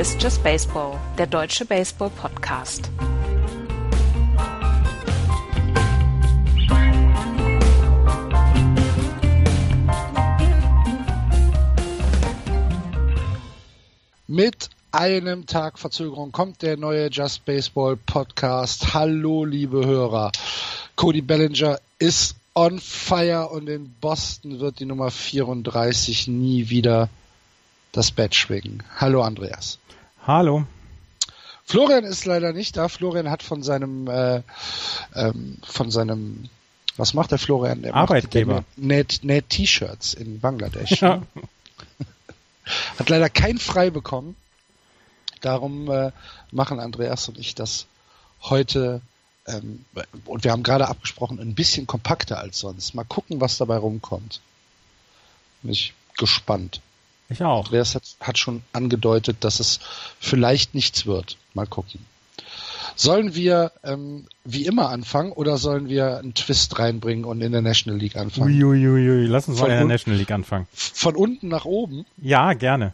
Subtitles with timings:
[0.00, 2.90] Ist Just Baseball, der deutsche Baseball-Podcast.
[14.26, 18.94] Mit einem Tag Verzögerung kommt der neue Just Baseball Podcast.
[18.94, 20.32] Hallo, liebe Hörer.
[20.96, 27.10] Cody Bellinger ist on fire und in Boston wird die Nummer 34 nie wieder
[27.92, 28.82] das Bett schwingen.
[28.96, 29.78] Hallo, Andreas.
[30.26, 30.66] Hallo.
[31.64, 32.88] Florian ist leider nicht da.
[32.88, 34.42] Florian hat von seinem, äh,
[35.14, 36.48] ähm, von seinem,
[36.96, 37.82] was macht der Florian?
[37.82, 38.64] Der Arbeitgeber.
[38.76, 41.00] Näht, näht T-Shirts in Bangladesch.
[41.00, 41.22] Ja.
[42.98, 44.36] hat leider kein frei bekommen.
[45.40, 46.12] Darum äh,
[46.50, 47.86] machen Andreas und ich das
[48.42, 49.00] heute
[49.46, 49.84] ähm,
[50.24, 52.94] und wir haben gerade abgesprochen, ein bisschen kompakter als sonst.
[52.94, 54.40] Mal gucken, was dabei rumkommt.
[55.62, 56.80] Bin ich gespannt.
[57.30, 57.66] Ich auch.
[57.66, 59.80] Andreas hat, hat schon angedeutet, dass es
[60.18, 61.36] vielleicht nichts wird.
[61.54, 62.04] Mal gucken.
[62.96, 67.62] Sollen wir ähm, wie immer anfangen oder sollen wir einen Twist reinbringen und in der
[67.62, 68.52] National League anfangen?
[68.52, 69.26] Uiuiui, ui, ui.
[69.26, 70.66] lass uns von mal in der National League anfangen.
[70.72, 72.04] Von unten nach oben?
[72.18, 72.92] Ja, gerne.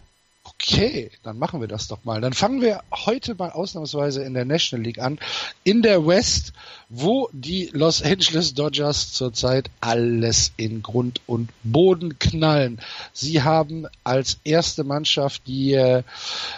[0.58, 2.20] Okay, dann machen wir das doch mal.
[2.22, 5.18] Dann fangen wir heute mal ausnahmsweise in der National League an.
[5.64, 6.54] In der West,
[6.88, 12.80] wo die Los Angeles Dodgers zurzeit alles in Grund und Boden knallen.
[13.12, 16.02] Sie haben als erste Mannschaft die äh,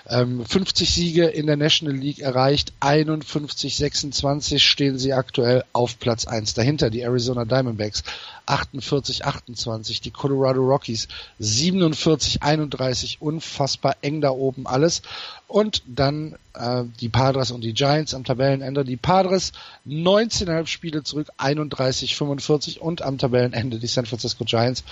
[0.06, 2.72] 50 Siege in der National League erreicht.
[2.80, 6.54] 51, 26 stehen sie aktuell auf Platz 1.
[6.54, 8.04] Dahinter die Arizona Diamondbacks
[8.46, 15.02] 48, 28, die Colorado Rockies 47, 31, unfassbar eng da oben alles.
[15.46, 18.84] Und dann äh, die Padres und die Giants am Tabellenende.
[18.84, 19.52] Die Padres
[19.86, 24.84] 19,5 Spiele zurück, 31, 45 und am Tabellenende die San Francisco Giants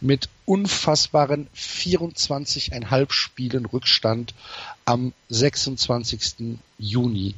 [0.00, 4.34] mit unfassbaren 24,5 Spielen Rückstand
[4.84, 6.58] am 26.
[6.78, 7.34] Juni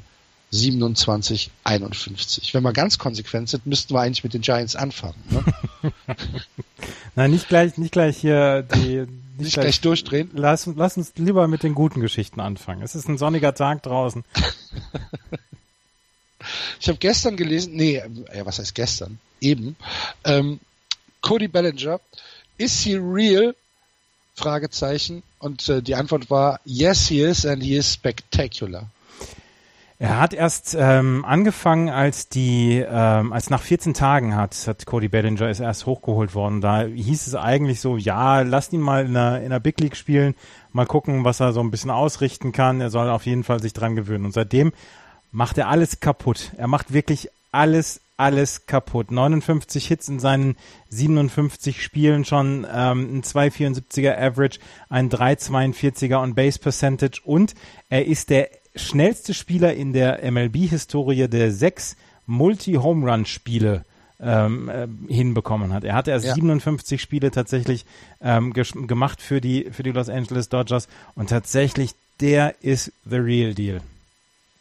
[0.55, 2.55] 27, 51.
[2.55, 5.17] Wenn wir ganz konsequent sind, müssten wir eigentlich mit den Giants anfangen.
[5.31, 5.45] Ne?
[7.17, 9.07] Nein, nicht gleich, nicht gleich hier die.
[9.37, 10.31] Nicht, nicht gleich, gleich, durchdrehen.
[10.33, 12.83] Lass, lass uns lieber mit den guten Geschichten anfangen.
[12.83, 14.23] Es ist ein sonniger Tag draußen.
[16.81, 18.01] ich habe gestern gelesen, nee,
[18.33, 19.19] ja, was heißt gestern?
[19.41, 19.75] Eben.
[20.23, 20.61] Ähm,
[21.21, 21.99] Cody Bellinger,
[22.59, 23.57] is he real?
[24.37, 25.25] Fragezeichen.
[25.41, 28.89] Und äh, die Antwort war, yes he is and he is spectacular.
[29.99, 35.09] Er hat erst ähm, angefangen, als die, ähm, als nach 14 Tagen hat, hat Cody
[35.09, 36.61] Bellinger ist erst hochgeholt worden.
[36.61, 39.97] Da hieß es eigentlich so, ja, lasst ihn mal in der, in der Big League
[39.97, 40.35] spielen,
[40.73, 42.81] mal gucken, was er so ein bisschen ausrichten kann.
[42.81, 44.25] Er soll auf jeden Fall sich dran gewöhnen.
[44.25, 44.73] Und seitdem
[45.31, 46.53] macht er alles kaputt.
[46.57, 49.13] Er macht wirklich alles, alles kaputt.
[49.13, 50.57] 59 Hits in seinen
[50.89, 57.55] 57 Spielen schon, ähm, ein 2,74er Average, ein 3,42er on Base Percentage und
[57.89, 61.97] er ist der schnellste Spieler in der MLB-Historie, der sechs
[62.27, 63.85] Multi-Home-Run-Spiele
[64.21, 65.85] ähm, äh, hinbekommen hat.
[65.85, 66.35] Er hatte erst ja.
[66.35, 67.85] 57 Spiele tatsächlich
[68.21, 73.55] ähm, gemacht für die, für die Los Angeles Dodgers und tatsächlich der ist the real
[73.55, 73.81] deal.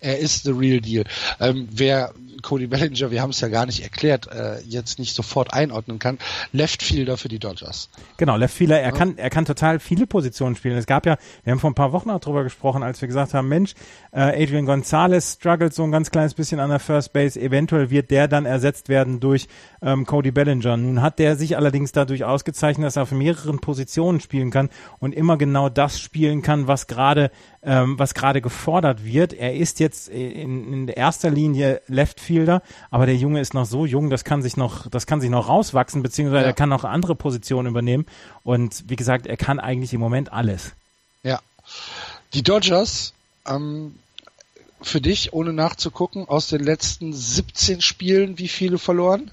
[0.04, 1.06] Er ist the real deal.
[1.40, 5.54] Ähm, wer Cody Bellinger, wir haben es ja gar nicht erklärt, äh, jetzt nicht sofort
[5.54, 6.20] einordnen kann,
[6.52, 7.90] Left Fielder für die Dodgers.
[8.18, 8.92] Genau, Left Fielder, er ja.
[8.92, 10.78] kann, er kann total viele Positionen spielen.
[10.78, 13.34] Es gab ja, wir haben vor ein paar Wochen auch drüber gesprochen, als wir gesagt
[13.34, 13.74] haben, Mensch,
[14.12, 18.12] äh, Adrian Gonzalez struggelt so ein ganz kleines bisschen an der First Base, eventuell wird
[18.12, 19.48] der dann ersetzt werden durch
[19.82, 20.78] ähm, Cody Bellinger.
[20.78, 25.16] Nun hat der sich allerdings dadurch ausgezeichnet, dass er auf mehreren Positionen spielen kann und
[25.16, 27.32] immer genau das spielen kann, was gerade
[27.66, 29.34] ähm, was gerade gefordert wird.
[29.34, 32.62] Er ist jetzt in, in erster Linie Left Fielder,
[32.92, 35.50] aber der Junge ist noch so jung, das kann sich noch, das kann sich noch
[35.50, 36.48] rauswachsen, beziehungsweise ja.
[36.48, 38.06] er kann noch andere Positionen übernehmen.
[38.44, 40.74] Und wie gesagt, er kann eigentlich im Moment alles.
[41.24, 41.40] Ja.
[42.34, 43.14] Die Dodgers,
[43.48, 43.96] ähm,
[44.82, 49.32] für dich, ohne nachzugucken, aus den letzten 17 Spielen, wie viele verloren?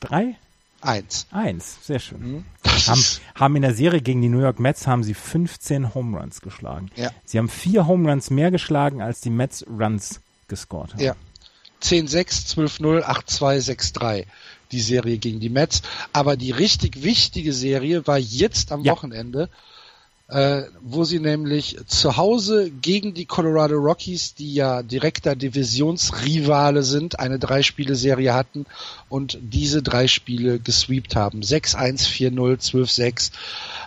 [0.00, 0.36] Drei?
[0.84, 1.26] Eins.
[1.30, 2.20] Eins, sehr schön.
[2.20, 2.44] Mhm.
[2.86, 3.04] Haben,
[3.34, 6.90] haben in der Serie gegen die New York Mets haben sie 15 Home Runs geschlagen.
[6.94, 7.10] Ja.
[7.24, 11.00] Sie haben vier Home Runs mehr geschlagen, als die Mets Runs gescored haben.
[11.00, 11.16] Ja.
[11.82, 14.24] 10-6, 12-0, 8-2, 6-3
[14.72, 15.82] die Serie gegen die Mets.
[16.12, 18.92] Aber die richtig wichtige Serie war jetzt am ja.
[18.92, 19.48] Wochenende
[20.28, 27.18] äh, wo sie nämlich zu Hause gegen die Colorado Rockies, die ja direkter Divisionsrivale sind,
[27.18, 28.64] eine Drei-Spiele-Serie hatten
[29.08, 31.40] und diese drei Spiele gesweept haben.
[31.40, 33.32] 6-1, 4-0, 12-6.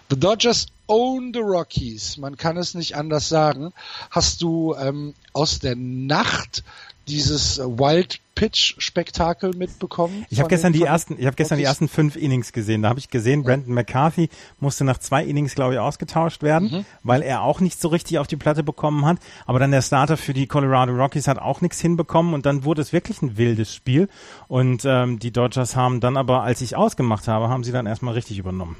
[0.09, 3.73] The Dodgers Own the Rockies, man kann es nicht anders sagen,
[4.09, 6.63] hast du ähm, aus der Nacht
[7.07, 10.25] dieses Wild Pitch Spektakel mitbekommen?
[10.29, 12.83] Ich habe gestern die ersten, ich habe gestern die ersten fünf Innings gesehen.
[12.83, 16.85] Da habe ich gesehen, Brandon McCarthy musste nach zwei Innings, glaube ich, ausgetauscht werden, mhm.
[17.03, 19.17] weil er auch nicht so richtig auf die Platte bekommen hat.
[19.45, 22.81] Aber dann der Starter für die Colorado Rockies hat auch nichts hinbekommen und dann wurde
[22.81, 24.07] es wirklich ein wildes Spiel.
[24.47, 28.13] Und ähm, die Dodgers haben dann aber, als ich ausgemacht habe, haben sie dann erstmal
[28.13, 28.75] richtig übernommen.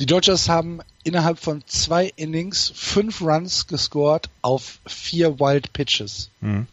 [0.00, 6.30] Die Dodgers haben innerhalb von zwei Innings fünf Runs gescored auf vier Wild Pitches.
[6.40, 6.66] Mhm.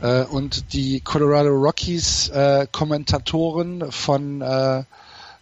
[0.00, 4.84] Äh, und die Colorado Rockies äh, Kommentatoren von, äh,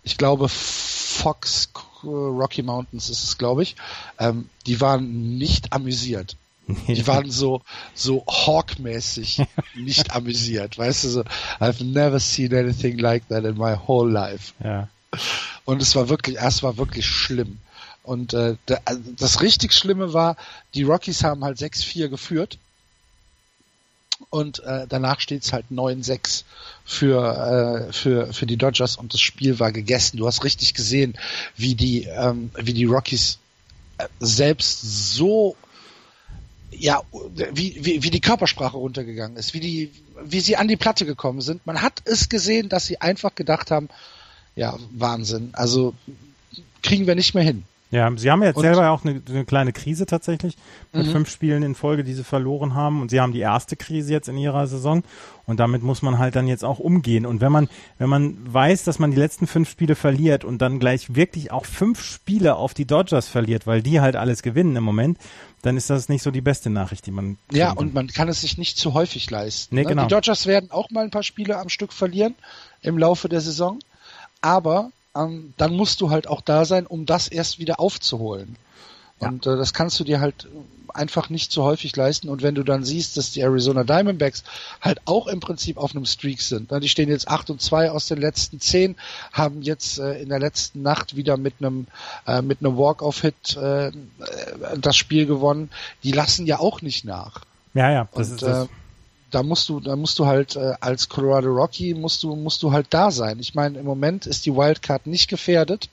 [0.03, 1.71] ich glaube, Fox
[2.05, 3.77] Rocky Mountains ist es, glaube ich,
[4.19, 6.37] ähm, die waren nicht amüsiert.
[6.89, 7.63] Die waren so,
[7.95, 9.43] so Hawk-mäßig
[9.75, 10.79] nicht amüsiert.
[10.79, 11.25] Weißt du, so,
[11.61, 14.53] I've never seen anything like that in my whole life.
[14.63, 14.89] Ja.
[15.65, 17.59] Und es war wirklich, es war wirklich schlimm.
[18.03, 18.57] Und äh,
[19.17, 20.37] das richtig Schlimme war,
[20.75, 22.59] die Rockies haben halt 6-4 geführt
[24.31, 26.45] und äh, danach steht's halt 9-6
[26.85, 30.19] für, äh, für, für die Dodgers und das Spiel war gegessen.
[30.19, 31.15] Du hast richtig gesehen,
[31.57, 33.39] wie die, ähm, wie die Rockies
[33.99, 34.81] äh, selbst
[35.15, 35.57] so
[36.77, 37.03] ja,
[37.53, 39.93] wie, wie, wie die Körpersprache runtergegangen ist, wie die,
[40.23, 41.65] wie sie an die Platte gekommen sind.
[41.67, 43.89] Man hat es gesehen, dass sie einfach gedacht haben,
[44.57, 45.51] ja, Wahnsinn.
[45.53, 45.95] Also
[46.83, 47.65] kriegen wir nicht mehr hin.
[47.95, 50.57] Ja, sie haben jetzt und, selber auch eine, eine, kleine Krise tatsächlich
[50.93, 51.13] mit mhm.
[51.13, 53.01] fünf Spielen in Folge, die sie verloren haben.
[53.01, 55.05] Und sie haben die erste Krise jetzt in ihrer Saison.
[55.47, 57.25] Und damit muss man halt dann jetzt auch umgehen.
[57.25, 57.69] Und wenn man,
[57.99, 61.67] wenn man weiß, dass man die letzten fünf Spiele verliert und dann gleich wirklich auch
[61.67, 65.17] fünf Spiele auf die Dodgers verliert, weil die halt alles gewinnen im Moment,
[65.63, 67.39] dann ist das nicht so die beste Nachricht, die man.
[67.53, 69.73] Ja, und man kann es sich nicht zu häufig leisten.
[69.73, 69.91] Nee, ne?
[69.91, 70.03] genau.
[70.03, 72.35] Die Dodgers werden auch mal ein paar Spiele am Stück verlieren
[72.83, 73.79] im Laufe der Saison.
[74.41, 78.57] Aber dann musst du halt auch da sein, um das erst wieder aufzuholen.
[79.21, 79.29] Ja.
[79.29, 80.49] Und äh, das kannst du dir halt
[80.95, 82.29] einfach nicht so häufig leisten.
[82.29, 84.45] Und wenn du dann siehst, dass die Arizona Diamondbacks
[84.81, 88.07] halt auch im Prinzip auf einem Streak sind, die stehen jetzt 8 und 2 aus
[88.07, 88.97] den letzten 10,
[89.33, 91.87] haben jetzt äh, in der letzten Nacht wieder mit einem
[92.27, 93.91] äh, mit einem Walk-off-Hit äh,
[94.79, 95.71] das Spiel gewonnen,
[96.03, 97.41] die lassen ja auch nicht nach.
[97.75, 98.69] Ja, ja, das und, ist das.
[99.35, 102.71] Da musst du, da musst du halt äh, als Colorado Rocky musst du, musst du
[102.71, 103.41] halt da sein.
[103.41, 105.89] Ich meine, im Moment ist die Wildcard nicht gefährdet.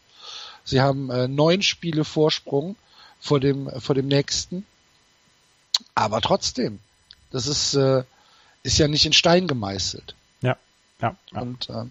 [0.63, 2.75] Sie haben äh, neun Spiele Vorsprung
[3.19, 4.63] vor dem, vor dem nächsten.
[5.95, 6.77] Aber trotzdem,
[7.31, 8.03] das ist, äh,
[8.61, 10.13] ist ja nicht in Stein gemeißelt.
[11.01, 11.15] Ja.
[11.31, 11.41] Ja.
[11.41, 11.85] Und, äh,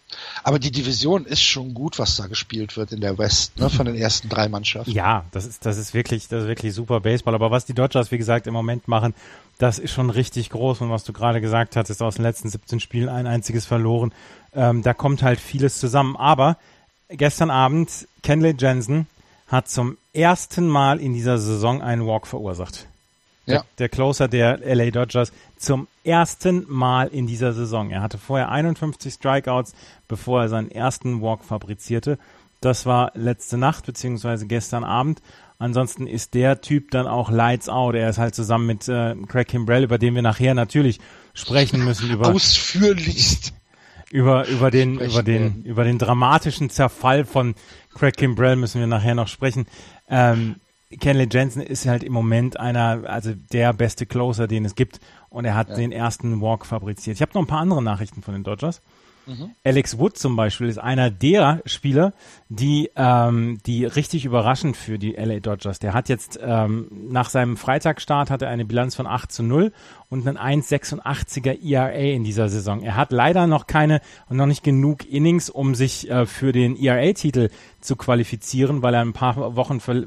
[0.45, 3.87] aber die Division ist schon gut, was da gespielt wird in der West, ne, von
[3.87, 4.93] den ersten drei Mannschaften.
[4.93, 7.35] Ja, das ist, das ist wirklich, das ist wirklich super Baseball.
[7.35, 9.15] Aber was die Dodgers, wie gesagt, im Moment machen,
[9.59, 10.81] das ist schon richtig groß.
[10.81, 14.13] Und was du gerade gesagt hast, ist aus den letzten 17 Spielen ein einziges verloren.
[14.55, 16.17] Ähm, da kommt halt vieles zusammen.
[16.17, 16.57] Aber
[17.09, 19.07] gestern Abend, Kenley Jensen
[19.49, 22.87] hat zum ersten Mal in dieser Saison einen Walk verursacht.
[23.47, 23.65] Ja.
[23.79, 27.91] Der, Closer der LA Dodgers zum ersten Mal in dieser Saison.
[27.91, 29.75] Er hatte vorher 51 Strikeouts,
[30.09, 32.19] bevor er seinen ersten Walk fabrizierte.
[32.61, 35.23] Das war letzte Nacht beziehungsweise gestern Abend.
[35.59, 37.95] Ansonsten ist der Typ dann auch Lights Out.
[37.95, 41.01] Er ist halt zusammen mit äh, Craig Kimbrell, über den wir nachher natürlich
[41.35, 42.11] sprechen müssen.
[42.11, 43.53] Über, Ausführlichst.
[44.11, 47.55] Über, über den, über den, über den dramatischen Zerfall von
[47.95, 49.67] Craig Kimbrell müssen wir nachher noch sprechen.
[50.09, 50.57] Ähm,
[50.99, 55.01] Kenley Jensen ist halt im Moment einer, also der beste Closer, den es gibt.
[55.29, 55.77] Und er hat ja.
[55.77, 57.17] den ersten Walk fabriziert.
[57.17, 58.83] Ich habe noch ein paar andere Nachrichten von den Dodgers.
[59.27, 59.51] Mhm.
[59.65, 62.13] Alex Wood zum Beispiel ist einer der Spieler,
[62.49, 65.79] die, ähm, die richtig überraschend für die LA Dodgers.
[65.79, 69.73] Der hat jetzt ähm, nach seinem Freitagsstart hat er eine Bilanz von 8 zu 0
[70.09, 72.83] und einen 1,86er ERA in dieser Saison.
[72.83, 76.77] Er hat leider noch keine und noch nicht genug Innings, um sich äh, für den
[76.77, 80.07] ERA-Titel zu qualifizieren, weil er ein paar Wochen ver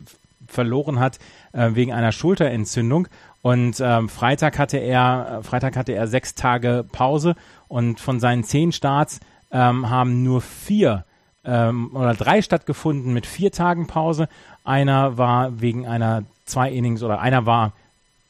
[0.54, 1.20] verloren hat
[1.52, 3.08] äh, wegen einer Schulterentzündung.
[3.42, 7.36] Und ähm, Freitag hatte er, äh, Freitag hatte er sechs Tage Pause
[7.68, 9.20] und von seinen zehn Starts
[9.52, 11.06] ähm, haben nur vier
[11.46, 14.30] ähm, oder drei stattgefunden mit vier Tagen Pause.
[14.64, 17.74] Einer war wegen einer zwei Innings oder einer war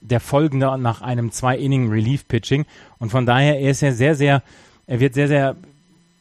[0.01, 2.65] der folgende nach einem zwei Inning Relief Pitching
[3.00, 4.42] und von daher er ist er sehr sehr
[4.86, 5.56] er wird sehr sehr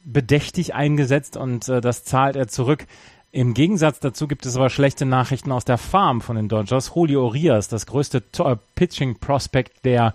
[0.05, 2.87] bedächtig eingesetzt und äh, das zahlt er zurück.
[3.35, 6.93] Im Gegensatz dazu gibt es aber schlechte Nachrichten aus der Farm von den Dodgers.
[6.95, 10.13] Julio Urias, das größte äh, Pitching Prospect der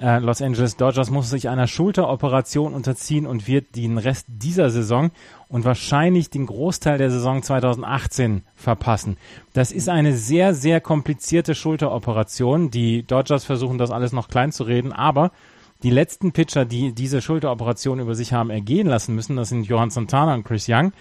[0.00, 5.12] äh, Los Angeles Dodgers, muss sich einer Schulteroperation unterziehen und wird den Rest dieser Saison
[5.46, 9.18] und wahrscheinlich den Großteil der Saison 2018 verpassen.
[9.52, 12.72] Das ist eine sehr, sehr komplizierte Schulteroperation.
[12.72, 15.30] Die Dodgers versuchen das alles noch klein zu reden, aber
[15.84, 19.90] die letzten Pitcher, die diese Schulteroperation über sich haben ergehen lassen müssen, das sind Johann
[19.90, 20.92] Santana und Chris Young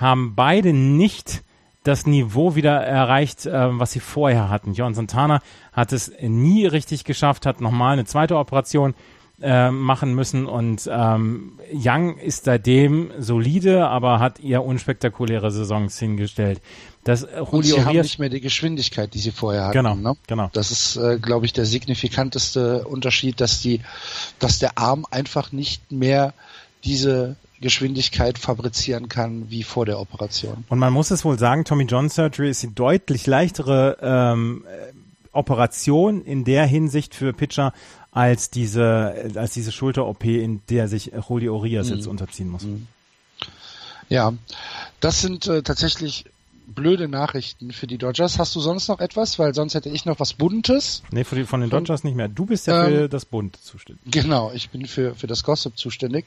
[0.00, 1.42] haben beide nicht
[1.82, 4.74] das Niveau wieder erreicht, äh, was sie vorher hatten.
[4.74, 5.40] John Santana
[5.72, 8.94] hat es nie richtig geschafft, hat nochmal eine zweite Operation
[9.42, 16.60] äh, machen müssen und ähm, Young ist seitdem solide, aber hat eher unspektakuläre Saisons hingestellt.
[17.04, 19.72] Das äh, und sie haben nicht mehr die Geschwindigkeit, die sie vorher hatten.
[19.72, 20.14] Genau, ne?
[20.26, 20.50] genau.
[20.52, 23.80] Das ist, äh, glaube ich, der signifikanteste Unterschied, dass die,
[24.38, 26.34] dass der Arm einfach nicht mehr
[26.84, 30.64] diese Geschwindigkeit fabrizieren kann wie vor der Operation.
[30.68, 34.64] Und man muss es wohl sagen, Tommy John Surgery ist die deutlich leichtere ähm,
[35.32, 37.72] Operation in der Hinsicht für Pitcher
[38.12, 41.96] als diese als diese Schulter-OP, in der sich Julio Urias mhm.
[41.96, 42.64] jetzt unterziehen muss.
[42.64, 42.86] Mhm.
[44.08, 44.32] Ja,
[44.98, 46.24] das sind äh, tatsächlich
[46.74, 48.38] blöde Nachrichten für die Dodgers.
[48.38, 49.38] Hast du sonst noch etwas?
[49.38, 51.02] Weil sonst hätte ich noch was Buntes.
[51.10, 52.28] Nee, von, von den Dodgers nicht mehr.
[52.28, 54.02] Du bist ja ähm, für das Bunt zuständig.
[54.10, 56.26] Genau, ich bin für, für das Gossip zuständig.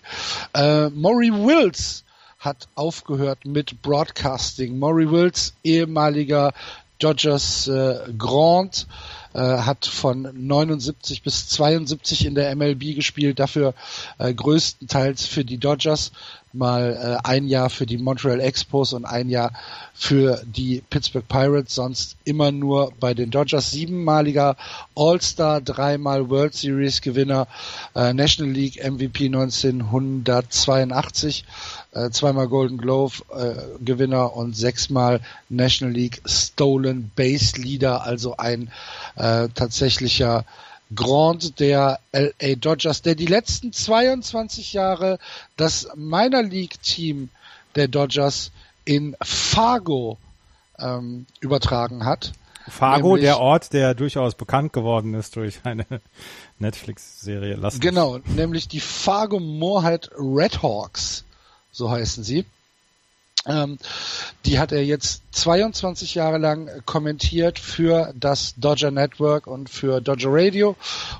[0.53, 2.03] Äh, Maury Wills
[2.39, 4.77] hat aufgehört mit Broadcasting.
[4.77, 6.53] Maury Wills, ehemaliger
[7.00, 8.88] Dodgers äh, Grand,
[9.33, 13.73] äh, hat von 79 bis 72 in der MLB gespielt, dafür
[14.19, 16.12] äh, größtenteils für die Dodgers,
[16.53, 19.51] mal äh, ein Jahr für die Montreal Expos und ein Jahr
[19.93, 23.72] für die Pittsburgh Pirates, sonst immer nur bei den Dodgers.
[23.72, 24.55] Siebenmaliger
[24.95, 27.48] All-Star, dreimal World Series Gewinner,
[27.95, 31.45] äh, National League MVP 1982,
[31.93, 38.72] äh, zweimal Golden Glove äh, Gewinner und sechsmal National League Stolen Base Leader, also ein
[39.15, 40.45] äh, tatsächlicher
[40.95, 45.19] Grand der LA Dodgers, der die letzten 22 Jahre
[45.57, 47.29] das Minor League Team
[47.75, 48.51] der Dodgers
[48.85, 50.17] in Fargo
[50.79, 52.33] ähm, übertragen hat.
[52.67, 55.85] Fargo, nämlich, der Ort, der durchaus bekannt geworden ist durch eine
[56.59, 57.59] Netflix-Serie.
[57.79, 61.25] Genau, nämlich die Fargo Moorhead Redhawks,
[61.71, 62.45] so heißen sie.
[63.45, 63.77] Ähm,
[64.45, 70.29] die hat er jetzt 22 Jahre lang kommentiert für das Dodger Network und für Dodger
[70.31, 70.75] Radio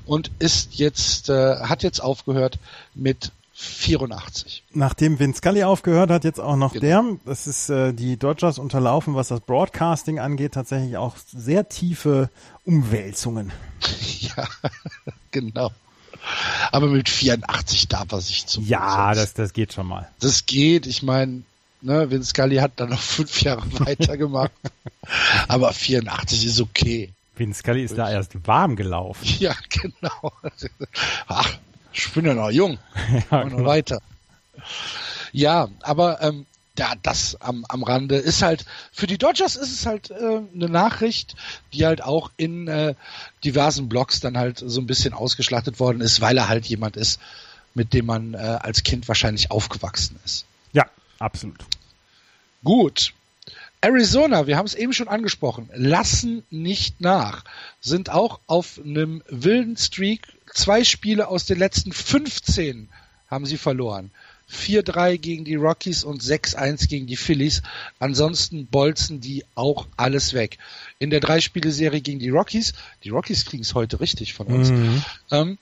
[0.06, 2.58] und ist jetzt äh, hat jetzt aufgehört
[2.94, 4.64] mit 84.
[4.72, 6.80] Nachdem Vince Scully aufgehört hat, jetzt auch noch genau.
[6.82, 7.18] der.
[7.24, 12.30] Das ist äh, die Dodgers unterlaufen, was das Broadcasting angeht, tatsächlich auch sehr tiefe
[12.64, 13.52] Umwälzungen.
[14.20, 14.48] ja,
[15.30, 15.70] genau.
[16.72, 20.08] Aber mit 84 darf er sich zum Ja, das, das geht schon mal.
[20.20, 20.86] Das geht.
[20.86, 21.42] Ich meine,
[21.84, 24.52] Ne, Vince Scully hat dann noch fünf Jahre weitergemacht.
[25.48, 27.12] Aber 84 ist okay.
[27.36, 29.26] Vince Scully ist da erst warm gelaufen.
[29.38, 30.32] Ja, genau.
[31.26, 31.58] Ach,
[31.92, 32.78] ich bin ja noch jung.
[33.30, 34.00] ja, noch weiter.
[35.32, 36.46] Ja, aber ähm,
[36.78, 40.70] ja, das am, am Rande ist halt, für die Dodgers ist es halt äh, eine
[40.70, 41.36] Nachricht,
[41.74, 42.94] die halt auch in äh,
[43.44, 47.20] diversen Blogs dann halt so ein bisschen ausgeschlachtet worden ist, weil er halt jemand ist,
[47.74, 50.46] mit dem man äh, als Kind wahrscheinlich aufgewachsen ist.
[51.18, 51.58] Absolut.
[52.62, 53.12] Gut.
[53.80, 57.44] Arizona, wir haben es eben schon angesprochen, lassen nicht nach,
[57.82, 60.26] sind auch auf einem wilden Streak.
[60.54, 62.88] Zwei Spiele aus den letzten 15
[63.28, 64.10] haben sie verloren.
[64.50, 67.62] 4-3 gegen die Rockies und 6-1 gegen die Phillies.
[67.98, 70.58] Ansonsten bolzen die auch alles weg.
[70.98, 72.72] In der Drei-Spiele-Serie gegen die Rockies,
[73.02, 75.02] die Rockies kriegen es heute richtig von uns, mhm.
[75.30, 75.58] ähm,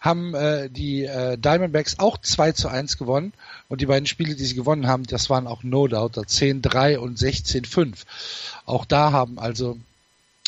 [0.00, 3.32] haben äh, die äh, Diamondbacks auch 2 zu 1 gewonnen.
[3.68, 7.18] Und die beiden Spiele, die sie gewonnen haben, das waren auch No Doubt 10-3 und
[7.18, 8.04] 16-5.
[8.66, 9.78] Auch da haben also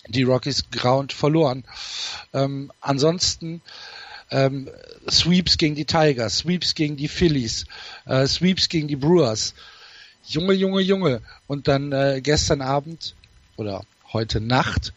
[0.09, 1.65] die Rockies grauend verloren.
[2.33, 3.63] Ähm, ansonsten
[4.31, 4.69] ähm,
[5.09, 7.67] Sweeps gegen die Tigers, Sweeps gegen die Phillies,
[8.07, 9.55] äh, Sweeps gegen die Brewers.
[10.27, 11.21] Junge, Junge, Junge.
[11.47, 13.15] Und dann äh, gestern Abend
[13.57, 13.83] oder
[14.15, 14.95] heute Nacht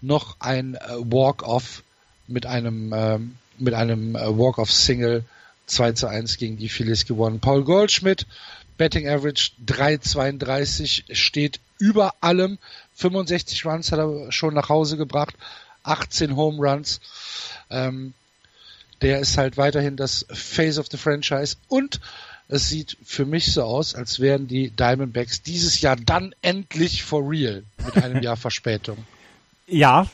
[0.00, 1.82] noch ein äh, Walk-Off
[2.28, 5.24] mit einem ähm, mit einem äh, Walk-Off-Single
[5.66, 7.40] 2 zu 1 gegen die Phillies gewonnen.
[7.40, 8.26] Paul Goldschmidt,
[8.76, 12.58] Betting Average 3,32 steht über allem.
[12.94, 15.34] 65 Runs hat er schon nach Hause gebracht,
[15.82, 17.00] 18 Home Runs.
[17.70, 18.14] Ähm,
[19.02, 22.00] der ist halt weiterhin das Face of the Franchise und
[22.50, 27.28] es sieht für mich so aus, als wären die Diamondbacks dieses Jahr dann endlich for
[27.28, 28.98] real mit einem Jahr Verspätung.
[29.66, 30.08] Ja,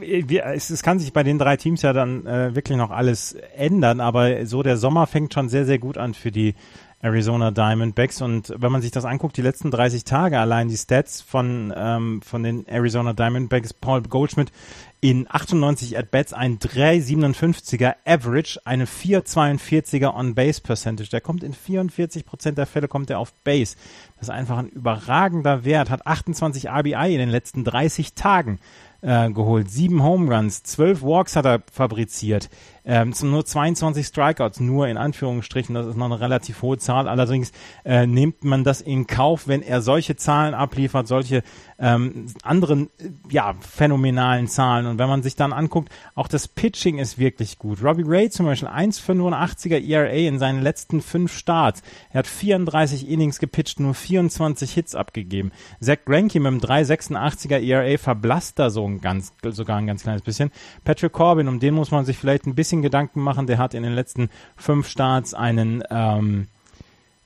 [0.00, 3.98] es, es kann sich bei den drei Teams ja dann äh, wirklich noch alles ändern,
[4.00, 6.54] aber so der Sommer fängt schon sehr, sehr gut an für die
[7.02, 11.20] Arizona Diamondbacks und wenn man sich das anguckt, die letzten 30 Tage allein die Stats
[11.20, 14.52] von, ähm, von den Arizona Diamondbacks, Paul Goldschmidt
[15.00, 21.10] in 98 At-Bats ein 3,57er Average, eine 4,42er On-Base-Percentage.
[21.10, 23.74] Der kommt in 44 Prozent der Fälle kommt er auf Base.
[24.14, 25.90] Das ist einfach ein überragender Wert.
[25.90, 28.60] Hat 28 RBI in den letzten 30 Tagen
[29.00, 29.68] äh, geholt.
[29.68, 32.48] Sieben Home Runs, zwölf Walks hat er fabriziert.
[32.84, 37.08] Ähm, nur 22 Strikeouts, nur in Anführungsstrichen, das ist noch eine relativ hohe Zahl.
[37.08, 37.52] Allerdings
[37.84, 41.42] äh, nimmt man das in Kauf, wenn er solche Zahlen abliefert, solche
[41.78, 42.90] ähm, anderen
[43.30, 44.86] ja, phänomenalen Zahlen.
[44.86, 47.82] Und wenn man sich dann anguckt, auch das Pitching ist wirklich gut.
[47.82, 51.82] Robbie Ray zum Beispiel 1,85er ERA in seinen letzten fünf Starts.
[52.10, 55.50] Er hat 34 Innings gepitcht, nur 24 Hits abgegeben.
[55.80, 60.22] Zach Greinke mit einem 3,86er ERA verblasst da so ein ganz, sogar ein ganz kleines
[60.22, 60.52] bisschen.
[60.84, 63.46] Patrick Corbin, um den muss man sich vielleicht ein bisschen Gedanken machen.
[63.46, 66.46] Der hat in den letzten fünf Starts einen ähm,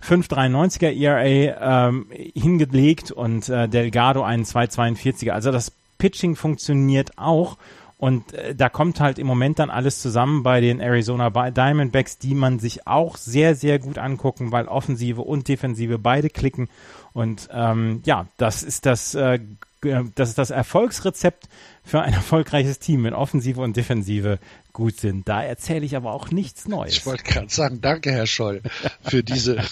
[0.02, 5.30] 5,93er ERA ähm, hingelegt und äh, Delgado einen 2,42er.
[5.30, 7.56] Also das Pitching funktioniert auch
[7.98, 12.34] und äh, da kommt halt im Moment dann alles zusammen bei den Arizona Diamondbacks, die
[12.34, 16.68] man sich auch sehr, sehr gut angucken, weil Offensive und Defensive beide klicken.
[17.14, 19.38] Und ähm, ja, das ist das, äh,
[19.80, 21.49] das ist das Erfolgsrezept
[21.85, 24.38] für ein erfolgreiches Team, wenn Offensive und Defensive
[24.73, 25.28] gut sind.
[25.28, 26.92] Da erzähle ich aber auch nichts Neues.
[26.92, 28.62] Ich wollte gerade sagen, danke Herr Scholl
[29.02, 29.62] für diese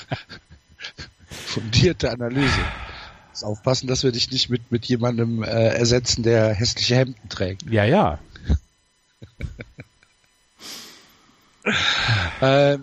[1.26, 2.61] fundierte Analyse.
[3.30, 7.68] Muss aufpassen, dass wir dich nicht mit, mit jemandem äh, ersetzen, der hässliche Hemden trägt.
[7.70, 8.20] Ja, ja.
[12.40, 12.78] äh,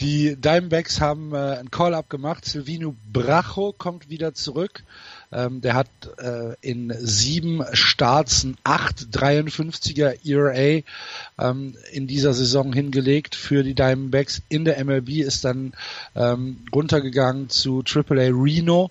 [0.00, 2.44] die Diamondbacks haben äh, ein Call-up gemacht.
[2.44, 4.82] Silvino Bracho kommt wieder zurück.
[5.32, 10.82] Ähm, der hat äh, in sieben Starts ein 8,53er ERA
[11.38, 14.42] ähm, in dieser Saison hingelegt für die Diamondbacks.
[14.48, 15.72] In der MLB ist dann
[16.16, 18.90] ähm, runtergegangen zu AAA Reno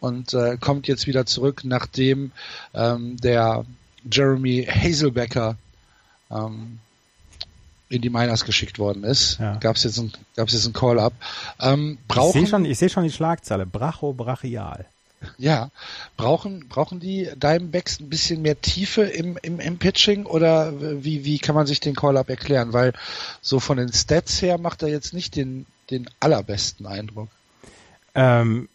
[0.00, 2.32] und äh, kommt jetzt wieder zurück, nachdem
[2.74, 3.64] ähm, der
[4.10, 5.56] Jeremy Hazelbecker
[6.30, 6.80] ähm,
[7.88, 9.38] in die Miners geschickt worden ist.
[9.38, 9.56] Ja.
[9.56, 11.14] Gab es jetzt ein, gab's jetzt ein Call-up.
[11.60, 13.64] Ähm, ich sehe schon, seh schon die Schlagzeile.
[13.64, 14.84] Bracho brachial.
[15.36, 15.70] Ja,
[16.16, 20.72] brauchen, brauchen die Diamondbacks ein bisschen mehr Tiefe im, im, im Pitching oder
[21.02, 22.72] wie, wie kann man sich den Call-Up erklären?
[22.72, 22.92] Weil
[23.42, 27.28] so von den Stats her macht er jetzt nicht den, den allerbesten Eindruck.
[28.14, 28.68] Ähm,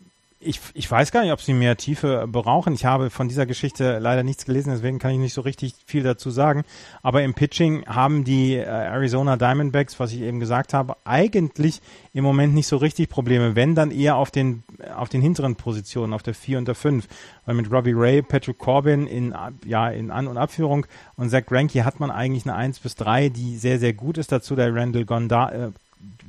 [0.45, 2.73] ich, ich weiß gar nicht, ob sie mehr Tiefe brauchen.
[2.73, 6.03] Ich habe von dieser Geschichte leider nichts gelesen, deswegen kann ich nicht so richtig viel
[6.03, 6.63] dazu sagen.
[7.01, 11.81] Aber im Pitching haben die äh, Arizona Diamondbacks, was ich eben gesagt habe, eigentlich
[12.13, 13.55] im Moment nicht so richtig Probleme.
[13.55, 14.63] Wenn dann eher auf den,
[14.95, 17.07] auf den hinteren Positionen, auf der 4 und der 5.
[17.45, 19.33] Weil mit Robbie Ray, Patrick Corbin in,
[19.65, 23.29] ja, in An- und Abführung und Zach Greinke hat man eigentlich eine 1 bis 3,
[23.29, 24.31] die sehr, sehr gut ist.
[24.31, 25.71] Dazu der Randall Gonda, äh,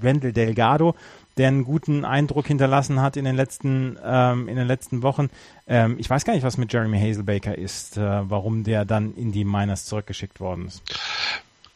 [0.03, 0.95] Randall Delgado
[1.37, 5.31] der einen guten Eindruck hinterlassen hat in den letzten, ähm, in den letzten Wochen.
[5.67, 9.33] Ähm, ich weiß gar nicht, was mit Jeremy Hazelbaker ist, äh, warum der dann in
[9.33, 10.83] die Miners zurückgeschickt worden ist.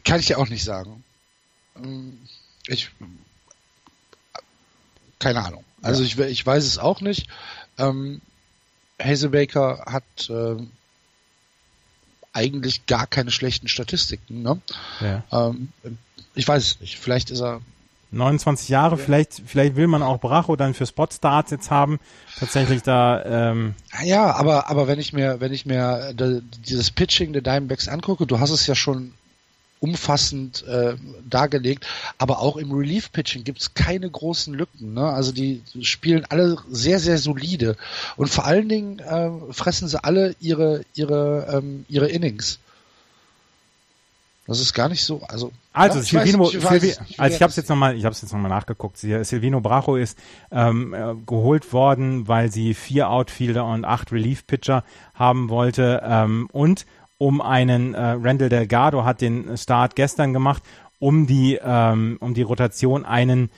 [0.04, 1.02] Kann ich dir auch nicht sagen.
[1.76, 2.18] Ähm,
[2.66, 2.90] ich,
[5.18, 5.64] keine Ahnung.
[5.82, 6.06] Also ja.
[6.06, 7.28] ich, ich weiß es auch nicht.
[7.78, 8.20] Ähm,
[9.00, 10.56] Hazelbaker hat äh,
[12.32, 14.42] eigentlich gar keine schlechten Statistiken.
[14.42, 14.60] Ne?
[15.00, 15.24] Ja.
[15.32, 15.72] Ähm,
[16.34, 16.98] ich weiß es nicht.
[16.98, 17.60] Vielleicht ist er
[18.10, 19.02] 29 Jahre, ja.
[19.02, 22.00] vielleicht, vielleicht will man auch Bracho dann für Spotstarts jetzt haben.
[22.38, 23.24] Tatsächlich da.
[23.50, 27.88] Ähm ja, aber aber wenn ich mir wenn ich mir äh, dieses Pitching der Diamondbacks
[27.88, 29.12] angucke, du hast es ja schon
[29.80, 30.96] umfassend äh,
[31.28, 31.86] dargelegt,
[32.18, 34.94] aber auch im Relief-Pitching gibt's keine großen Lücken.
[34.94, 35.04] Ne?
[35.04, 37.76] Also die spielen alle sehr, sehr solide
[38.16, 42.58] und vor allen Dingen äh, fressen sie alle ihre ihre ähm, ihre Innings.
[44.48, 45.52] Das ist gar nicht so, also.
[45.74, 48.32] Also, ja, Silvino, ich Silvi, also ich habe es jetzt nochmal, ich habe es jetzt
[48.32, 48.96] nochmal nachgeguckt.
[48.96, 50.18] Silvino Bracho ist
[50.50, 56.86] ähm, äh, geholt worden, weil sie vier Outfielder und acht Relief-Pitcher haben wollte ähm, und
[57.18, 60.62] um einen äh, Randall Delgado hat den Start gestern gemacht,
[60.98, 63.50] um die um um die Rotation einen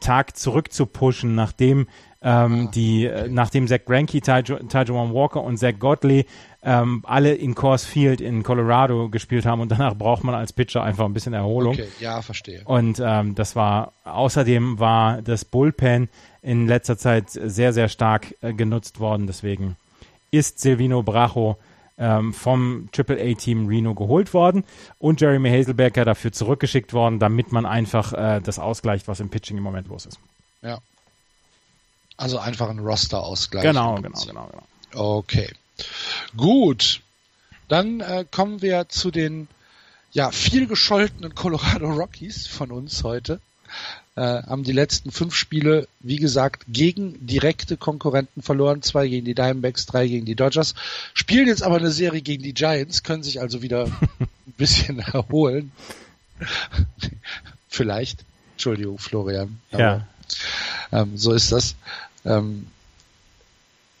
[0.00, 1.86] Tag zurückzupushen, nachdem
[2.22, 3.28] ähm, die, okay.
[3.30, 6.26] nachdem Zach Greinke, Tajuan Walker und Zach Godley
[6.62, 10.82] ähm, alle in Coors Field in Colorado gespielt haben und danach braucht man als Pitcher
[10.82, 11.74] einfach ein bisschen Erholung.
[11.74, 12.62] Okay, ja, verstehe.
[12.64, 16.08] Und ähm, das war, außerdem war das Bullpen
[16.40, 19.26] in letzter Zeit sehr, sehr stark äh, genutzt worden.
[19.26, 19.76] Deswegen
[20.30, 21.56] ist Silvino Bracho
[21.98, 24.64] ähm, vom AAA-Team Reno geholt worden
[24.98, 29.56] und Jeremy Hazelbecker dafür zurückgeschickt worden, damit man einfach äh, das ausgleicht, was im Pitching
[29.56, 30.18] im Moment los ist.
[30.62, 30.78] Ja.
[32.22, 33.64] Also einfach ein Roster-Ausgleich.
[33.64, 34.62] Genau, genau, genau, genau.
[34.94, 35.50] Okay.
[36.36, 37.00] Gut.
[37.66, 39.48] Dann äh, kommen wir zu den
[40.12, 43.40] ja viel gescholtenen Colorado Rockies von uns heute.
[44.14, 48.82] Äh, haben die letzten fünf Spiele, wie gesagt, gegen direkte Konkurrenten verloren.
[48.82, 50.76] Zwei gegen die Diamondbacks, drei gegen die Dodgers.
[51.14, 53.86] Spielen jetzt aber eine Serie gegen die Giants, können sich also wieder
[54.20, 55.72] ein bisschen erholen.
[57.68, 58.24] Vielleicht.
[58.52, 59.58] Entschuldigung, Florian.
[59.72, 60.06] Ja.
[60.92, 61.74] Ähm, so ist das.
[62.24, 62.71] Ähm,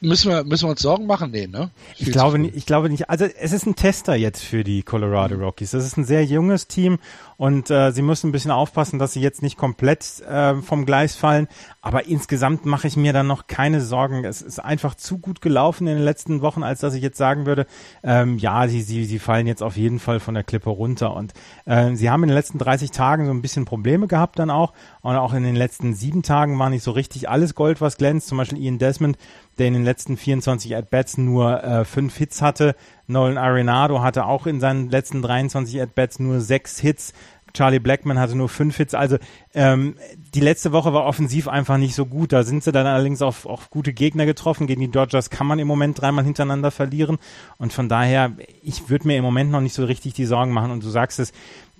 [0.04, 1.30] Müssen wir, müssen wir uns Sorgen machen?
[1.30, 1.70] Nee, ne?
[1.96, 3.08] ich glaube, nicht, ich glaube nicht.
[3.08, 5.70] Also es ist ein Tester jetzt für die Colorado Rockies.
[5.70, 6.98] Das ist ein sehr junges Team
[7.36, 11.14] und äh, sie müssen ein bisschen aufpassen, dass sie jetzt nicht komplett äh, vom Gleis
[11.14, 11.46] fallen.
[11.80, 14.24] Aber insgesamt mache ich mir dann noch keine Sorgen.
[14.24, 17.46] Es ist einfach zu gut gelaufen in den letzten Wochen, als dass ich jetzt sagen
[17.46, 17.66] würde,
[18.02, 21.14] ähm, ja, sie, sie, sie fallen jetzt auf jeden Fall von der Klippe runter.
[21.14, 21.32] Und
[21.64, 24.72] äh, sie haben in den letzten 30 Tagen so ein bisschen Probleme gehabt dann auch.
[25.00, 28.28] Und auch in den letzten sieben Tagen war nicht so richtig alles Gold, was glänzt.
[28.28, 29.16] Zum Beispiel Ian Desmond
[29.58, 32.74] der in den letzten 24 At-Bats nur äh, fünf Hits hatte.
[33.06, 37.12] Nolan Arenado hatte auch in seinen letzten 23 At-Bats nur sechs Hits.
[37.54, 38.94] Charlie Blackman hatte nur fünf Hits.
[38.94, 39.18] Also
[39.54, 39.96] ähm,
[40.34, 42.32] die letzte Woche war offensiv einfach nicht so gut.
[42.32, 44.66] Da sind sie dann allerdings auf, auf gute Gegner getroffen.
[44.66, 47.18] Gegen die Dodgers kann man im Moment dreimal hintereinander verlieren.
[47.58, 50.70] Und von daher, ich würde mir im Moment noch nicht so richtig die Sorgen machen.
[50.70, 51.32] Und du sagst es,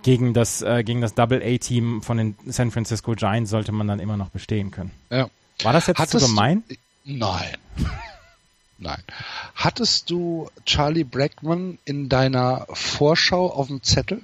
[0.03, 4.17] gegen das, äh, gegen das Double-A-Team von den San Francisco Giants sollte man dann immer
[4.17, 4.91] noch bestehen können.
[5.11, 5.29] Ja.
[5.63, 6.65] War das jetzt Hattest zu gemein?
[6.69, 6.75] Du,
[7.05, 7.57] Nein.
[8.79, 9.03] Nein.
[9.55, 14.23] Hattest du Charlie Brackman in deiner Vorschau auf dem Zettel?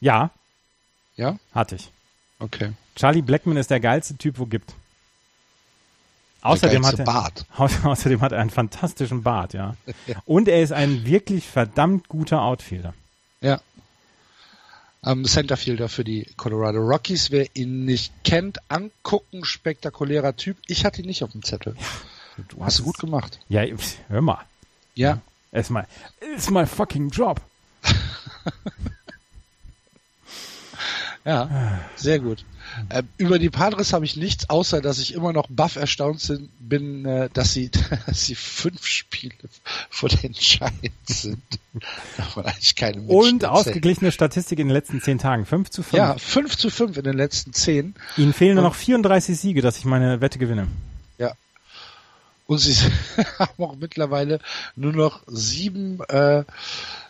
[0.00, 0.30] Ja.
[1.16, 1.38] Ja?
[1.52, 1.90] Hatte ich.
[2.38, 2.72] Okay.
[2.94, 4.72] Charlie Blackman ist der geilste Typ, wo gibt.
[6.40, 7.46] Außerdem hat, er, Bart.
[7.56, 9.76] außerdem hat er einen fantastischen Bart, ja.
[10.24, 12.94] Und er ist ein wirklich verdammt guter Outfielder.
[13.40, 13.60] Ja.
[15.04, 17.30] Ähm, Centerfielder für die Colorado Rockies.
[17.30, 20.56] Wer ihn nicht kennt, angucken, spektakulärer Typ.
[20.66, 21.76] Ich hatte ihn nicht auf dem Zettel.
[21.78, 21.86] Ja.
[22.48, 23.38] Du hast du gut gemacht.
[23.48, 23.62] Ja,
[24.08, 24.44] hör mal.
[24.94, 25.20] Ja.
[25.52, 25.82] Ist my,
[26.34, 27.40] it's my fucking job.
[31.24, 32.44] ja, sehr gut.
[32.90, 37.04] Äh, über die Padres habe ich nichts, außer dass ich immer noch baff erstaunt bin,
[37.04, 37.70] äh, dass sie,
[38.06, 39.34] dass sie fünf Spiele
[39.90, 41.42] vor den Giants sind.
[42.16, 45.46] Davon eigentlich keine Und ausgeglichene Statistik in den letzten zehn Tagen.
[45.46, 45.98] Fünf zu fünf.
[45.98, 47.94] Ja, fünf zu fünf in den letzten zehn.
[48.16, 50.68] Ihnen fehlen nur noch 34 Siege, dass ich meine Wette gewinne.
[51.18, 51.32] Ja,
[52.48, 52.74] und sie
[53.38, 54.40] haben auch mittlerweile
[54.74, 56.44] nur noch sieben, äh,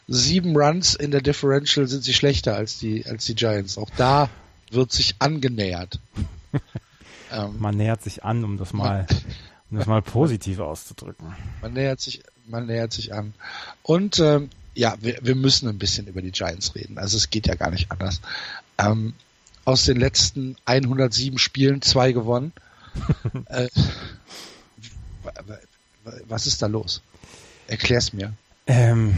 [0.08, 3.78] sieben Runs in der Differential sind sie schlechter als die, als die Giants.
[3.78, 4.28] Auch da
[4.70, 6.00] wird sich angenähert.
[7.32, 9.06] ähm, man nähert sich an, um das mal,
[9.70, 11.34] um das mal positiv auszudrücken.
[11.62, 13.32] Man nähert sich, man nähert sich an.
[13.84, 16.98] Und ähm, ja, wir, wir müssen ein bisschen über die Giants reden.
[16.98, 18.20] Also es geht ja gar nicht anders.
[18.76, 19.14] Ähm,
[19.64, 22.52] aus den letzten 107 Spielen zwei gewonnen.
[23.46, 23.68] äh,
[26.26, 27.02] was ist da los?
[27.66, 28.32] Erklär's mir.
[28.66, 29.14] Ähm,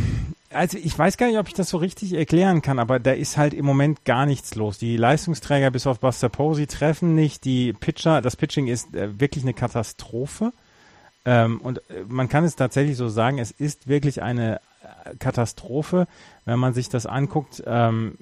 [0.51, 3.37] also ich weiß gar nicht, ob ich das so richtig erklären kann, aber da ist
[3.37, 4.79] halt im Moment gar nichts los.
[4.79, 7.45] Die Leistungsträger bis auf Buster Posey treffen nicht.
[7.45, 10.53] Die Pitcher, das Pitching ist äh, wirklich eine Katastrophe.
[11.25, 16.09] Ähm, und äh, man kann es tatsächlich so sagen, es ist wirklich eine äh, Katastrophe,
[16.45, 17.63] wenn man sich das anguckt.
[17.67, 18.17] Ähm,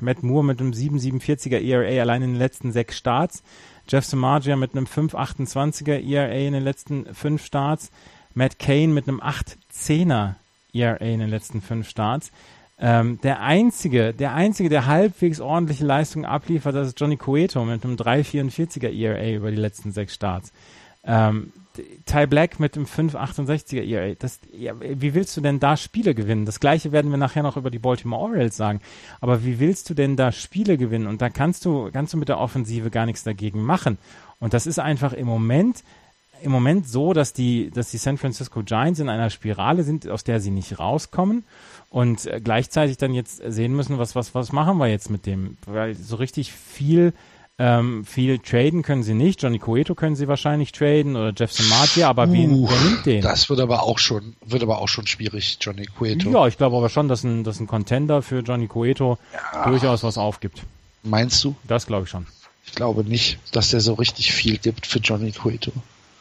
[0.00, 3.42] Matt Moore mit einem 7,47er ERA allein in den letzten sechs Starts.
[3.88, 7.90] Jeff Samagia mit einem 5,28er ERA in den letzten fünf Starts.
[8.34, 10.34] Matt Kane mit einem 8,10er
[10.72, 12.30] ERA in den letzten fünf Starts.
[12.78, 17.84] Ähm, der einzige, der einzige, der halbwegs ordentliche Leistung abliefert, das ist Johnny Cueto mit
[17.84, 20.52] einem 3,44er ERA über die letzten sechs Starts.
[21.02, 21.52] Ähm,
[22.06, 24.14] Ty Black mit dem 5,68er ERA.
[24.14, 26.46] Das, ja, wie willst du denn da Spiele gewinnen?
[26.46, 28.80] Das gleiche werden wir nachher noch über die Baltimore Orioles sagen.
[29.20, 31.06] Aber wie willst du denn da Spiele gewinnen?
[31.06, 33.98] Und da kannst du, kannst du mit der Offensive gar nichts dagegen machen.
[34.40, 35.82] Und das ist einfach im Moment,
[36.42, 40.24] im Moment so, dass die, dass die San Francisco Giants in einer Spirale sind, aus
[40.24, 41.44] der sie nicht rauskommen
[41.90, 45.56] und äh, gleichzeitig dann jetzt sehen müssen, was, was, was machen wir jetzt mit dem?
[45.66, 47.12] Weil so richtig viel
[47.58, 49.42] ähm, viel traden können sie nicht.
[49.42, 53.20] Johnny Cueto können sie wahrscheinlich traden oder Jeff Samardzija, aber uh, wen, wer nimmt den?
[53.20, 56.30] Das wird aber auch schon, wird aber auch schon schwierig, Johnny Cueto.
[56.30, 59.68] Ja, ich glaube aber schon, dass ein, dass ein Contender für Johnny Cueto ja.
[59.68, 60.62] durchaus was aufgibt.
[61.02, 61.56] Meinst du?
[61.66, 62.26] Das glaube ich schon.
[62.64, 65.72] Ich glaube nicht, dass der so richtig viel gibt für Johnny Cueto.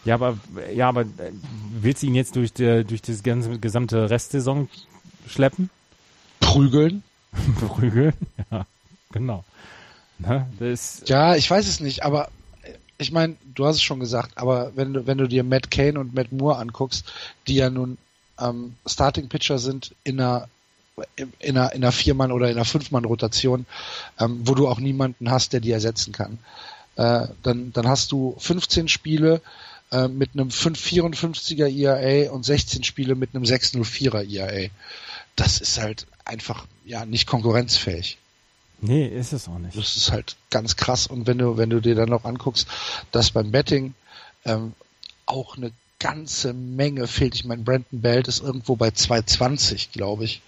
[0.06, 0.38] Ja, aber,
[0.74, 1.32] ja, aber äh,
[1.82, 4.70] willst du ihn jetzt durch, die, durch das ganze, gesamte Restsaison
[5.28, 5.70] schleppen?
[6.40, 7.04] Prügeln?
[7.68, 8.14] Prügeln?
[8.50, 8.66] Ja,
[9.12, 9.44] genau.
[10.20, 10.48] Ne?
[11.08, 12.30] ja, ich weiß es nicht, aber
[12.98, 16.00] ich meine, du hast es schon gesagt, aber wenn du, wenn du dir Matt Kane
[16.00, 17.12] und Matt Moore anguckst,
[17.48, 17.98] die ja nun
[18.40, 20.48] ähm, Starting Pitcher sind in einer
[21.16, 23.68] in einer, in einer Viermann- oder in einer Fünfmann-Rotation,
[24.20, 26.40] ähm, wo du auch niemanden hast, der die ersetzen kann.
[26.96, 29.42] Äh, dann, dann hast du 15 Spiele
[29.92, 34.70] äh, mit einem 5,54er ERA und 16 Spiele mit einem 6,04er ERA.
[35.36, 38.18] Das ist halt einfach ja nicht konkurrenzfähig.
[38.80, 39.78] Nee, ist es auch nicht.
[39.78, 41.08] Das ist halt ganz krass.
[41.08, 42.68] Und wenn du, wenn du dir dann noch anguckst,
[43.12, 43.96] dass beim Betting
[44.46, 44.74] ähm,
[45.26, 47.36] auch eine ganze Menge fehlt.
[47.36, 50.42] Ich meine, Brandon Belt ist irgendwo bei 220, glaube ich.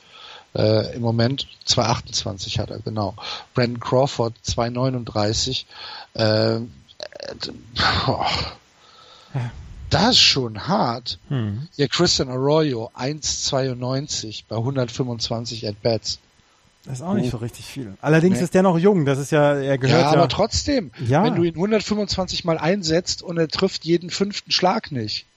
[0.56, 3.16] Äh, Im Moment 228 hat er, genau.
[3.54, 5.66] Brandon Crawford 239.
[6.14, 6.60] Äh, äh,
[7.76, 9.52] ja.
[9.90, 11.18] Das ist schon hart.
[11.30, 11.68] Hm.
[11.76, 16.20] Ja, Christian Arroyo, 1,92 bei 125 At-Bats.
[16.90, 17.94] Das ist auch nicht so richtig viel.
[18.02, 18.44] Allerdings Nee.
[18.46, 19.06] ist der noch jung.
[19.06, 20.18] Das ist ja, er gehört Ja, ja.
[20.18, 21.24] aber trotzdem, Ja.
[21.24, 25.28] wenn du ihn 125 Mal einsetzt und er trifft jeden fünften Schlag nicht.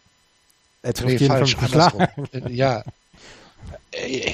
[0.83, 1.95] er trifft Nee, jeden falsch, fünften Schlag.
[1.95, 2.49] andersrum.
[2.51, 2.83] Äh, ja.
[3.93, 4.33] Äh,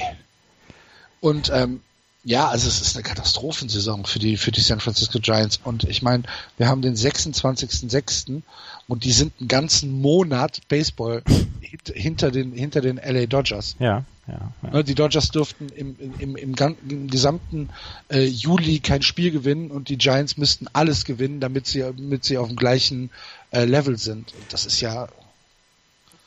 [1.19, 1.81] Und ähm,
[2.23, 5.59] ja, also es ist eine Katastrophensaison für die für die San Francisco Giants.
[5.63, 6.23] Und ich meine,
[6.57, 8.41] wir haben den 26.06.
[8.89, 11.23] und die sind einen ganzen Monat Baseball
[11.61, 13.77] hint- hinter den hinter den LA Dodgers.
[13.79, 14.51] Ja, ja.
[14.63, 14.69] ja.
[14.71, 16.55] Ne, Die Dodgers durften im, im, im,
[16.89, 17.69] im gesamten
[18.11, 22.37] äh, Juli kein Spiel gewinnen und die Giants müssten alles gewinnen, damit sie, damit sie
[22.37, 23.09] auf dem gleichen
[23.51, 24.33] äh, Level sind.
[24.33, 25.07] Und das ist ja,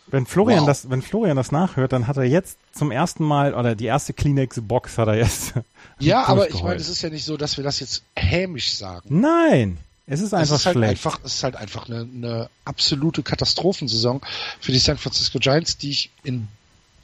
[0.08, 0.66] Wenn Florian Wow.
[0.66, 4.12] das, wenn Florian das nachhört, dann hat er jetzt zum ersten Mal oder die erste
[4.12, 5.54] Kleenex-Box hat er jetzt.
[6.00, 9.20] ja, aber ich meine, es ist ja nicht so, dass wir das jetzt hämisch sagen.
[9.20, 10.90] Nein, es ist Es einfach ist halt schlecht.
[10.90, 14.20] einfach, es ist halt einfach eine, eine absolute Katastrophensaison
[14.60, 16.48] für die San Francisco Giants, die ich in,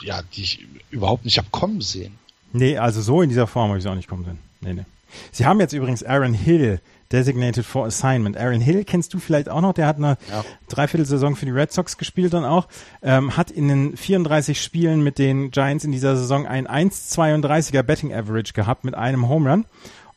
[0.03, 2.19] ja, die ich überhaupt nicht hab kommen sehen.
[2.53, 4.39] Nee, also so in dieser Form habe ich es auch nicht kommen sehen.
[4.61, 4.85] Nee, nee.
[5.33, 6.81] Sie haben jetzt übrigens Aaron Hill
[7.13, 8.37] designated for assignment.
[8.37, 10.45] Aaron Hill kennst du vielleicht auch noch, der hat eine Ja.
[10.69, 12.69] Dreiviertelsaison für die Red Sox gespielt dann auch,
[13.03, 18.13] ähm, hat in den 34 Spielen mit den Giants in dieser Saison ein 1,32er Betting
[18.13, 19.65] Average gehabt mit einem Home Run.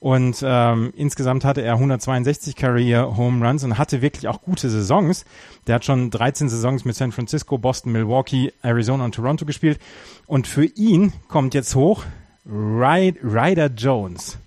[0.02, 5.26] Und ähm, insgesamt hatte er 162 Career Home Runs und hatte wirklich auch gute Saisons.
[5.68, 9.80] Der hat schon 13 Saisons mit San Francisco, Boston, Milwaukee, Arizona und Toronto gespielt.
[10.26, 12.04] Und für ihn kommt jetzt hoch
[12.50, 14.40] Ryd- Ryder Jones.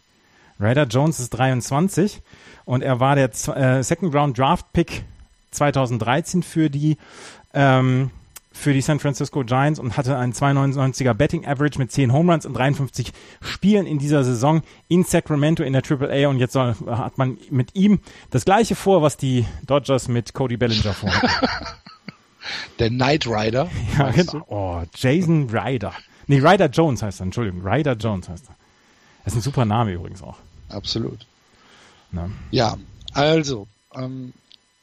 [0.58, 2.20] Ryder Jones ist 23
[2.64, 5.04] und er war der äh, Second Round Draft Pick
[5.52, 6.96] 2013 für die
[7.52, 8.10] ähm,
[8.54, 12.44] für die San Francisco Giants und hatte einen 2,99er Betting Average mit 10 Home Runs
[12.44, 13.12] in 53
[13.42, 17.74] Spielen in dieser Saison in Sacramento in der AAA und jetzt soll, hat man mit
[17.74, 17.98] ihm
[18.30, 21.28] das gleiche vor, was die Dodgers mit Cody Bellinger vorhatten.
[22.78, 23.70] Der Knight Rider.
[23.98, 24.44] ja, genau.
[24.48, 25.92] Oh, Jason Ryder.
[26.26, 27.62] Nee, Ryder Jones heißt er, Entschuldigung.
[27.66, 28.54] Ryder Jones heißt er.
[29.24, 30.36] Das ist ein super Name übrigens auch.
[30.68, 31.26] Absolut.
[32.12, 32.30] Ne?
[32.50, 32.76] Ja,
[33.12, 34.32] also, ähm,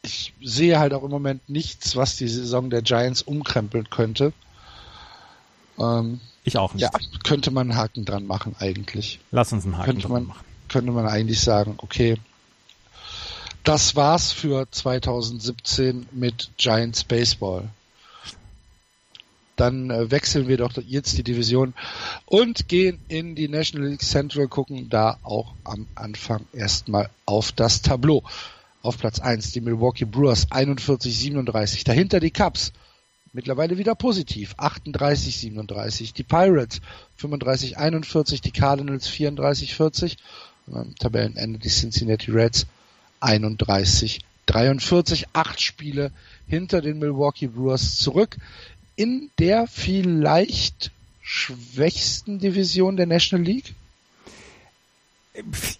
[0.03, 4.33] ich sehe halt auch im Moment nichts, was die Saison der Giants umkrempeln könnte.
[5.79, 6.81] Ähm, Ich auch nicht.
[6.83, 6.89] ja,
[7.23, 9.19] könnte man einen Haken dran machen eigentlich.
[9.31, 10.45] Lass uns einen Haken Könnte dran man, machen.
[10.69, 12.17] könnte man eigentlich sagen, okay,
[13.63, 17.69] das war's für 2017 mit Giants Baseball.
[19.55, 21.75] Dann äh, wechseln wir doch jetzt die Division
[22.25, 27.83] und gehen in die National League Central, gucken da auch am Anfang erstmal auf das
[27.83, 28.23] Tableau.
[28.83, 32.73] Auf Platz 1 die Milwaukee Brewers 41-37, dahinter die Cubs
[33.33, 36.81] mittlerweile wieder positiv 38-37, die Pirates
[37.21, 40.17] 35-41, die Cardinals 34-40
[40.67, 42.67] und am Tabellenende die Cincinnati Reds
[43.21, 46.11] 31-43, acht Spiele
[46.47, 48.37] hinter den Milwaukee Brewers zurück
[48.95, 50.91] in der vielleicht
[51.21, 53.73] schwächsten Division der National League.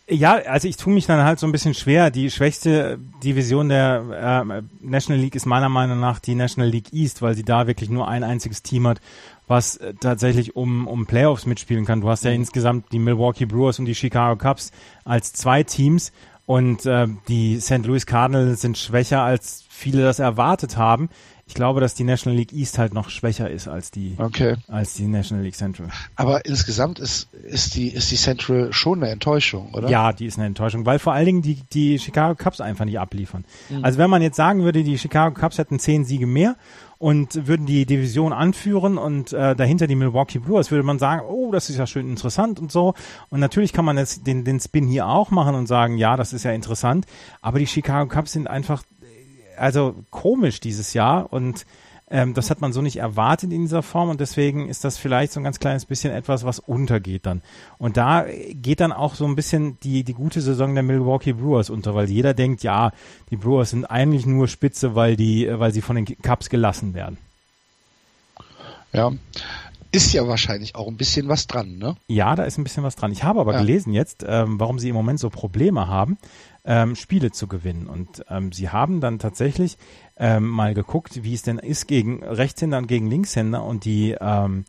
[0.07, 2.09] Ja, also ich tue mich dann halt so ein bisschen schwer.
[2.09, 7.21] Die schwächste Division der äh, National League ist meiner Meinung nach die National League East,
[7.21, 9.01] weil sie da wirklich nur ein einziges Team hat,
[9.47, 11.99] was äh, tatsächlich um, um Playoffs mitspielen kann.
[11.99, 14.71] Du hast ja insgesamt die Milwaukee Brewers und die Chicago Cubs
[15.03, 16.13] als zwei Teams
[16.45, 17.85] und äh, die St.
[17.85, 21.09] Louis Cardinals sind schwächer, als viele das erwartet haben.
[21.51, 24.55] Ich glaube, dass die National League East halt noch schwächer ist als die, Okay.
[24.69, 25.89] als die National League Central.
[26.15, 29.89] Aber insgesamt ist, ist die, ist die Central schon eine Enttäuschung, oder?
[29.89, 32.97] Ja, die ist eine Enttäuschung, weil vor allen Dingen die, die Chicago Cubs einfach nicht
[32.97, 33.43] abliefern.
[33.81, 36.55] Also wenn man jetzt sagen würde, die Chicago Cubs hätten zehn Siege mehr
[36.99, 41.51] und würden die Division anführen und äh, dahinter die Milwaukee Brewers, würde man sagen, oh,
[41.51, 42.93] das ist ja schön interessant und so.
[43.29, 46.31] Und natürlich kann man jetzt den, den Spin hier auch machen und sagen, ja, das
[46.31, 47.05] ist ja interessant.
[47.41, 48.83] Aber die Chicago Cubs sind einfach,
[49.61, 51.65] also komisch dieses Jahr und
[52.09, 55.31] ähm, das hat man so nicht erwartet in dieser Form und deswegen ist das vielleicht
[55.31, 57.41] so ein ganz kleines bisschen etwas, was untergeht dann.
[57.77, 61.69] Und da geht dann auch so ein bisschen die, die gute Saison der Milwaukee Brewers
[61.69, 62.91] unter, weil jeder denkt, ja,
[63.29, 66.93] die Brewers sind eigentlich nur Spitze, weil die, äh, weil sie von den Cubs gelassen
[66.93, 67.17] werden.
[68.91, 69.11] Ja.
[69.91, 71.95] Ist ja wahrscheinlich auch ein bisschen was dran, ne?
[72.07, 73.11] Ja, da ist ein bisschen was dran.
[73.11, 73.59] Ich habe aber Ja.
[73.59, 76.17] gelesen jetzt, ähm, warum sie im Moment so Probleme haben,
[76.63, 77.87] ähm, Spiele zu gewinnen.
[77.87, 79.77] Und ähm, sie haben dann tatsächlich
[80.17, 83.63] ähm, mal geguckt, wie es denn ist gegen Rechtshänder und gegen Linkshänder.
[83.63, 84.65] Und die, ähm,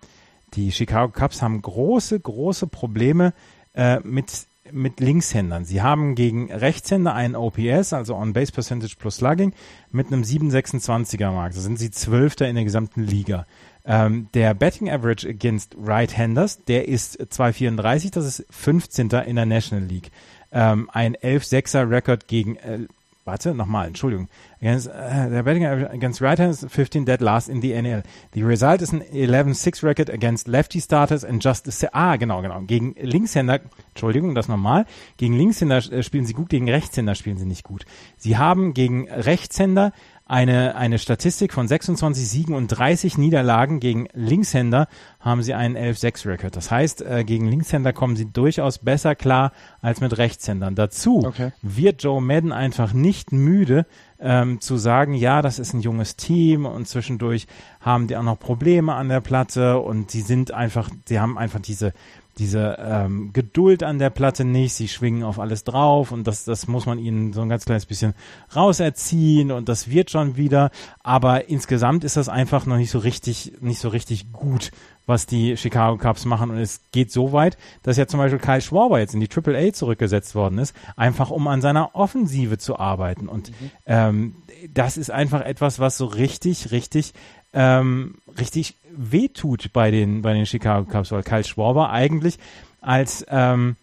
[0.55, 3.33] die Chicago Cubs haben große, große Probleme
[3.75, 5.67] äh, mit mit Linkshändern.
[5.67, 9.53] Sie haben gegen Rechtshänder einen OPS, also On-Base Percentage plus Slugging,
[9.91, 11.53] mit einem 7,26er Mark.
[11.53, 13.47] Da sind sie Zwölfter in der gesamten Liga.
[13.85, 19.11] Ähm, der Betting Average against Right-Handers, der ist 2,34, das ist 15.
[19.27, 20.11] in der National League.
[20.53, 22.87] Ähm, ein 11-6er Record gegen äh,
[23.25, 24.29] warte, nochmal, Entschuldigung.
[24.61, 28.03] Against, uh, they're betting against right-handers, 15 dead last in the NL.
[28.33, 32.61] The result is an 11-6 record against lefty starters and just a, ah, genau, genau.
[32.63, 34.87] Gegen Linkshänder, Entschuldigung, das nochmal.
[35.17, 37.85] Gegen Linkshänder äh, spielen sie gut, gegen Rechtshänder spielen sie nicht gut.
[38.17, 39.93] Sie haben gegen Rechtshänder
[40.33, 44.89] eine, eine Statistik von 26 Siegen und 30 Niederlagen gegen Linkshänder
[45.21, 46.57] haben sie einen 11-6-Record.
[46.57, 50.75] Das heißt, äh, gegen Linkshänder kommen sie durchaus besser klar als mit Rechtshändern.
[50.75, 51.53] Dazu okay.
[51.61, 53.85] wird Joe Madden einfach nicht müde,
[54.23, 57.47] ähm, zu sagen, ja, das ist ein junges Team und zwischendurch
[57.81, 61.61] haben die auch noch Probleme an der Platte und sie sind einfach, sie haben einfach
[61.61, 61.93] diese
[62.39, 66.67] diese ähm, Geduld an der Platte nicht, sie schwingen auf alles drauf und das, das
[66.67, 68.15] muss man ihnen so ein ganz kleines bisschen
[68.55, 70.71] rauserziehen und das wird schon wieder,
[71.03, 74.71] aber insgesamt ist das einfach noch nicht so richtig, nicht so richtig gut,
[75.07, 76.51] was die Chicago Cubs machen.
[76.51, 79.59] Und es geht so weit, dass ja zum Beispiel Kyle Schwarber jetzt in die Triple
[79.59, 83.29] A zurückgesetzt worden ist, einfach um an seiner Offensive zu arbeiten.
[83.29, 83.71] Und mhm.
[83.87, 84.37] ähm,
[84.73, 87.15] das ist einfach etwas, was so richtig, richtig
[87.53, 92.39] ähm, richtig wehtut bei den, bei den Chicago Cubs, weil Kyle Schwarber eigentlich
[92.81, 93.77] als, ähm,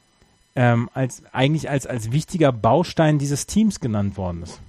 [0.55, 4.59] ähm, als, eigentlich als, als wichtiger Baustein dieses Teams genannt worden ist.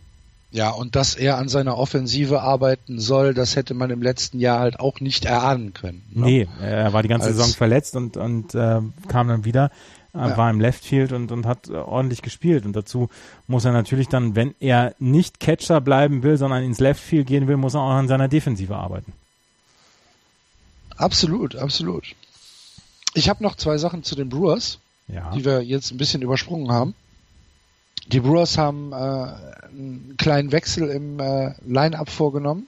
[0.53, 4.59] Ja, und dass er an seiner Offensive arbeiten soll, das hätte man im letzten Jahr
[4.59, 6.03] halt auch nicht erahnen können.
[6.13, 6.25] Ne?
[6.25, 9.71] Nee, er war die ganze als, Saison verletzt und, und äh, kam dann wieder,
[10.15, 10.37] ja.
[10.37, 12.65] war im Left Field und, und hat äh, ordentlich gespielt.
[12.65, 13.09] Und dazu
[13.47, 17.49] muss er natürlich dann, wenn er nicht Catcher bleiben will, sondern ins Left Field gehen
[17.49, 19.13] will, muss er auch an seiner Defensive arbeiten.
[20.97, 22.15] Absolut, absolut.
[23.15, 25.31] Ich habe noch zwei Sachen zu den Brewers, ja.
[25.33, 26.95] die wir jetzt ein bisschen übersprungen haben.
[28.13, 32.67] Die Brewers haben äh, einen kleinen Wechsel im äh, Line-Up vorgenommen.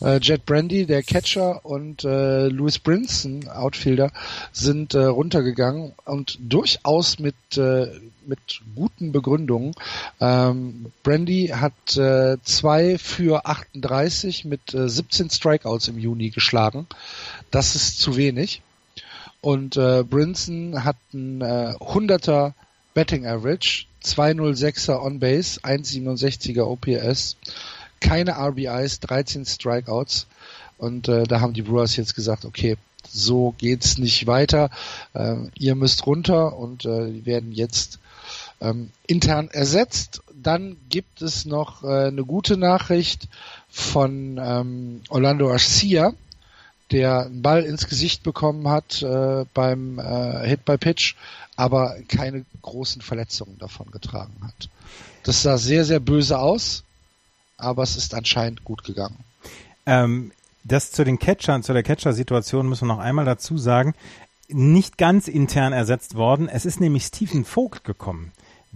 [0.00, 4.10] Äh, Jet Brandy, der Catcher, und äh, Louis Brinson, Outfielder,
[4.52, 7.88] sind äh, runtergegangen und durchaus mit äh,
[8.26, 9.74] mit guten Begründungen.
[10.20, 16.86] Ähm, Brandy hat äh, zwei für 38 mit äh, 17 Strikeouts im Juni geschlagen.
[17.50, 18.62] Das ist zu wenig.
[19.40, 22.52] Und äh, Brinson hat ein äh, 100er
[22.94, 27.36] Betting Average, 206er On Base, 167er OPS,
[28.00, 30.26] keine RBIs, 13 Strikeouts.
[30.78, 32.76] Und äh, da haben die Brewers jetzt gesagt, okay,
[33.08, 34.70] so geht's nicht weiter.
[35.14, 37.98] Äh, ihr müsst runter und äh, die werden jetzt
[38.60, 40.22] ähm, intern ersetzt.
[40.40, 43.28] Dann gibt es noch äh, eine gute Nachricht
[43.68, 46.12] von ähm, Orlando Arcia,
[46.90, 51.14] der einen Ball ins Gesicht bekommen hat äh, beim äh, Hit by Pitch,
[51.58, 54.70] aber keine großen Verletzungen davon getragen hat.
[55.24, 56.84] Das sah sehr, sehr böse aus,
[57.56, 59.24] aber es ist anscheinend gut gegangen.
[59.84, 60.30] Ähm,
[60.62, 63.94] das zu den Catchern, zu der Catcher-Situation müssen wir noch einmal dazu sagen,
[64.46, 66.48] nicht ganz intern ersetzt worden.
[66.48, 68.30] Es ist nämlich Stephen Vogt gekommen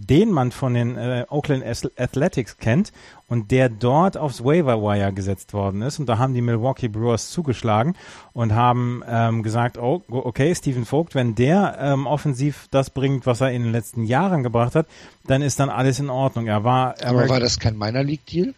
[0.07, 1.63] den man von den äh, Oakland
[1.97, 2.91] Athletics kennt
[3.27, 5.99] und der dort aufs Waiver Wire gesetzt worden ist.
[5.99, 7.95] Und da haben die Milwaukee Brewers zugeschlagen
[8.33, 13.41] und haben ähm, gesagt, oh, okay, Stephen Vogt, wenn der ähm, offensiv das bringt, was
[13.41, 14.87] er in den letzten Jahren gebracht hat,
[15.25, 16.47] dann ist dann alles in Ordnung.
[16.47, 16.95] Er war.
[17.03, 18.53] Aber war das kein Minor League Deal?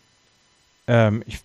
[0.87, 1.39] Ähm, ich,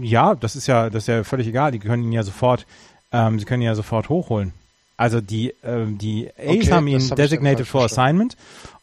[0.00, 1.72] ja, das ist ja, das ist ja völlig egal.
[1.72, 2.66] Die können ihn ja sofort,
[3.12, 4.52] ähm, sie können ihn ja sofort hochholen.
[4.96, 8.36] Also die, ähm, die A's okay, haben ihn designated for assignment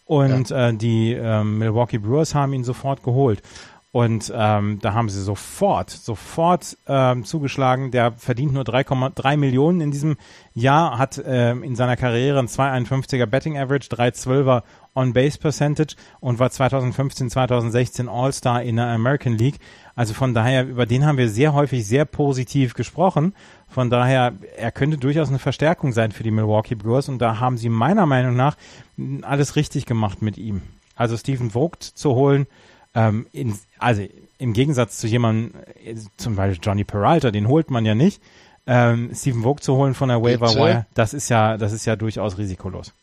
[0.05, 0.69] und ja.
[0.69, 3.41] äh, die ähm, Milwaukee Brewers haben ihn sofort geholt.
[3.93, 7.91] Und ähm, da haben sie sofort, sofort ähm, zugeschlagen.
[7.91, 10.17] Der verdient nur 3,3 Millionen in diesem
[10.55, 14.63] Jahr, hat ähm, in seiner Karriere ein 2,51er Betting Average, 3,12er
[14.95, 19.59] On-Base Percentage und war 2015, 2016 All-Star in der American League.
[19.95, 23.35] Also von daher, über den haben wir sehr häufig sehr positiv gesprochen.
[23.69, 27.57] Von daher, er könnte durchaus eine Verstärkung sein für die Milwaukee Brewers und da haben
[27.57, 28.57] sie meiner Meinung nach
[29.21, 30.63] alles richtig gemacht mit ihm.
[30.95, 32.47] Also Stephen Vogt zu holen,
[32.95, 35.53] ähm, in, also im Gegensatz zu jemandem,
[35.83, 38.21] äh, zum Beispiel Johnny Peralta, den holt man ja nicht.
[38.65, 41.95] Ähm, Stephen Vogt zu holen von der Waiver Wire, das ist ja, das ist ja
[41.95, 42.93] durchaus risikolos.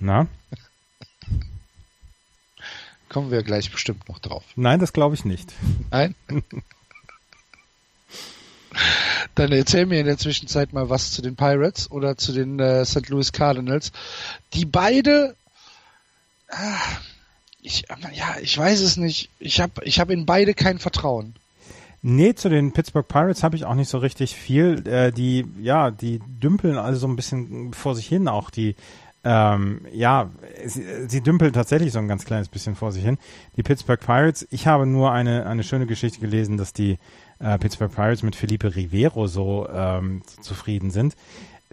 [0.00, 0.26] Na?
[3.08, 4.42] Kommen wir gleich bestimmt noch drauf.
[4.56, 5.52] Nein, das glaube ich nicht.
[5.90, 6.14] Nein?
[9.34, 12.84] Dann erzähl mir in der Zwischenzeit mal was zu den Pirates oder zu den äh,
[12.84, 13.08] St.
[13.08, 13.92] Louis Cardinals,
[14.52, 15.36] die beide,
[16.48, 16.54] äh,
[17.64, 19.30] ich, ja, ich weiß es nicht.
[19.38, 21.34] Ich habe ich hab in beide kein Vertrauen.
[22.02, 24.86] Nee, zu den Pittsburgh Pirates habe ich auch nicht so richtig viel.
[24.86, 28.50] Äh, die, ja, die dümpeln also so ein bisschen vor sich hin auch.
[28.50, 28.76] Die,
[29.24, 30.30] ähm, ja,
[30.66, 33.16] sie, sie dümpeln tatsächlich so ein ganz kleines bisschen vor sich hin.
[33.56, 36.98] Die Pittsburgh Pirates, ich habe nur eine, eine schöne Geschichte gelesen, dass die
[37.38, 41.16] äh, Pittsburgh Pirates mit Felipe Rivero so ähm, zufrieden sind.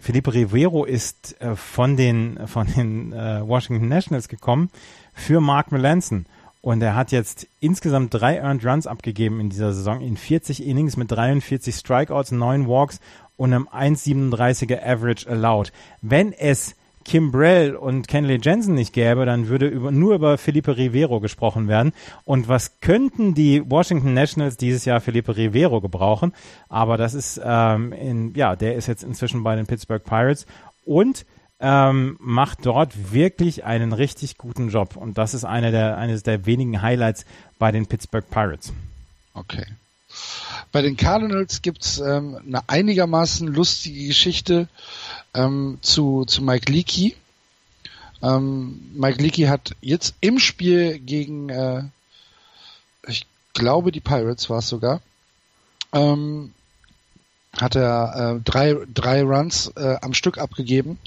[0.02, 4.68] Felipe Rivero ist äh, von den, von den äh, Washington Nationals gekommen
[5.14, 6.26] für Mark Melanson.
[6.60, 10.96] Und er hat jetzt insgesamt drei Earned Runs abgegeben in dieser Saison in 40 Innings
[10.96, 12.98] mit 43 Strikeouts, 9 Walks
[13.36, 15.72] und einem 1,37er Average allowed.
[16.00, 16.74] Wenn es
[17.04, 21.68] Kim Brell und Kenley Jensen nicht gäbe, dann würde über, nur über Felipe Rivero gesprochen
[21.68, 21.92] werden.
[22.24, 26.32] Und was könnten die Washington Nationals dieses Jahr Felipe Rivero gebrauchen?
[26.68, 30.46] Aber das ist, ähm, in, ja, der ist jetzt inzwischen bei den Pittsburgh Pirates
[30.84, 31.26] und
[31.60, 34.96] ähm, macht dort wirklich einen richtig guten Job.
[34.96, 37.24] Und das ist eine der, eines der wenigen Highlights
[37.58, 38.72] bei den Pittsburgh Pirates.
[39.34, 39.64] Okay.
[40.72, 44.68] Bei den Cardinals gibt's ähm, eine einigermaßen lustige Geschichte
[45.34, 47.16] ähm, zu, zu Mike Leakey.
[48.22, 51.82] Ähm, Mike Leakey hat jetzt im Spiel gegen, äh,
[53.06, 55.00] ich glaube, die Pirates war es sogar,
[55.92, 56.52] ähm,
[57.58, 60.98] hat er äh, drei, drei Runs äh, am Stück abgegeben.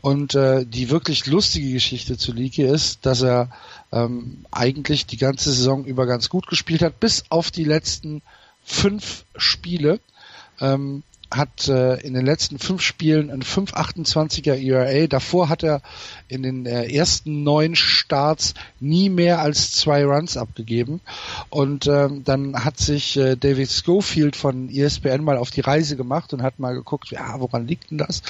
[0.00, 3.50] Und äh, die wirklich lustige Geschichte zu Leakey ist, dass er
[3.92, 8.22] ähm, eigentlich die ganze Saison über ganz gut gespielt hat, bis auf die letzten
[8.64, 10.00] fünf Spiele.
[10.60, 11.02] Ähm,
[11.36, 15.06] hat äh, in den letzten fünf Spielen ein 5,28er ERA.
[15.06, 15.82] Davor hat er
[16.28, 21.00] in den äh, ersten neun Starts nie mehr als zwei Runs abgegeben.
[21.50, 26.32] Und ähm, dann hat sich äh, David Schofield von ESPN mal auf die Reise gemacht
[26.32, 28.22] und hat mal geguckt, ja, woran liegt denn das?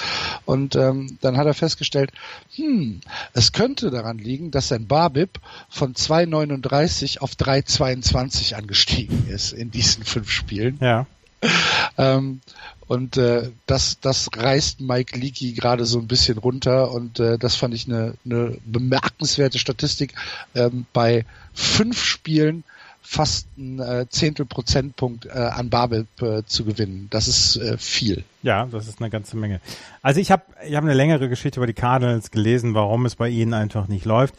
[0.45, 2.11] Und ähm, dann hat er festgestellt,
[2.55, 3.01] hm,
[3.33, 5.39] es könnte daran liegen, dass sein Barbip
[5.69, 10.77] von 2,39 auf 3,22 angestiegen ist in diesen fünf Spielen.
[10.81, 11.05] Ja.
[11.97, 12.41] ähm,
[12.93, 17.55] und äh, das, das reißt Mike Leakey gerade so ein bisschen runter und äh, das
[17.55, 20.13] fand ich eine, eine bemerkenswerte Statistik
[20.53, 22.63] ähm, bei fünf Spielen
[23.01, 27.07] fast ein äh, Zehntel Prozentpunkt äh, an Babel äh, zu gewinnen.
[27.09, 28.23] Das ist äh, viel.
[28.43, 29.59] Ja, das ist eine ganze Menge.
[30.01, 33.27] Also ich habe ich hab eine längere Geschichte über die Cardinals gelesen, warum es bei
[33.27, 34.35] ihnen einfach nicht läuft.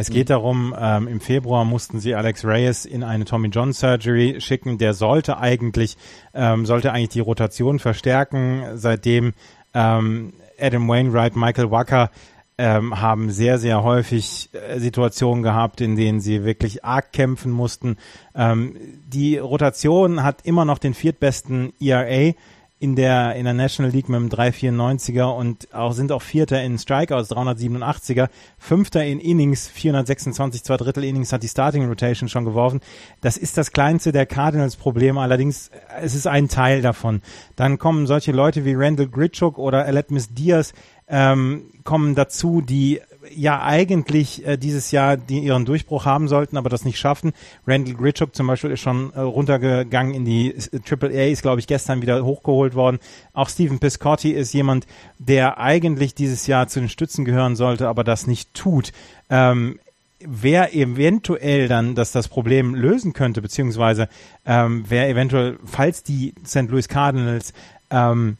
[0.00, 4.40] Es geht darum, ähm, im Februar mussten sie Alex Reyes in eine Tommy John Surgery
[4.40, 4.78] schicken.
[4.78, 5.96] Der sollte eigentlich,
[6.34, 8.62] ähm, sollte eigentlich die Rotation verstärken.
[8.74, 9.32] Seitdem
[9.74, 12.12] ähm, Adam Wainwright, Michael Wacker
[12.58, 17.96] ähm, haben sehr, sehr häufig äh, Situationen gehabt, in denen sie wirklich arg kämpfen mussten.
[18.36, 22.34] Ähm, die Rotation hat immer noch den viertbesten ERA
[22.80, 26.78] in der, in der National League mit einem 394er und auch sind auch Vierter in
[26.78, 32.80] Strikeouts, 387er, Fünfter in Innings, 426, zwei Drittel Innings hat die Starting Rotation schon geworfen.
[33.20, 35.70] Das ist das kleinste der Cardinals Probleme, allerdings
[36.00, 37.20] es ist ein Teil davon.
[37.56, 40.72] Dann kommen solche Leute wie Randall Gritchuk oder Aletmis Diaz,
[41.08, 43.00] ähm, kommen dazu, die
[43.34, 47.32] ja eigentlich äh, dieses Jahr die ihren Durchbruch haben sollten, aber das nicht schaffen.
[47.66, 51.60] Randall Gritchuk zum Beispiel ist schon äh, runtergegangen in die äh, Triple A, ist glaube
[51.60, 52.98] ich gestern wieder hochgeholt worden.
[53.32, 54.86] Auch Stephen Piscotti ist jemand,
[55.18, 58.92] der eigentlich dieses Jahr zu den Stützen gehören sollte, aber das nicht tut.
[59.30, 59.78] Ähm,
[60.20, 64.08] wer eventuell dann das, das Problem lösen könnte, beziehungsweise
[64.46, 66.68] ähm, wer eventuell, falls die St.
[66.68, 67.52] Louis Cardinals
[67.90, 68.36] ähm,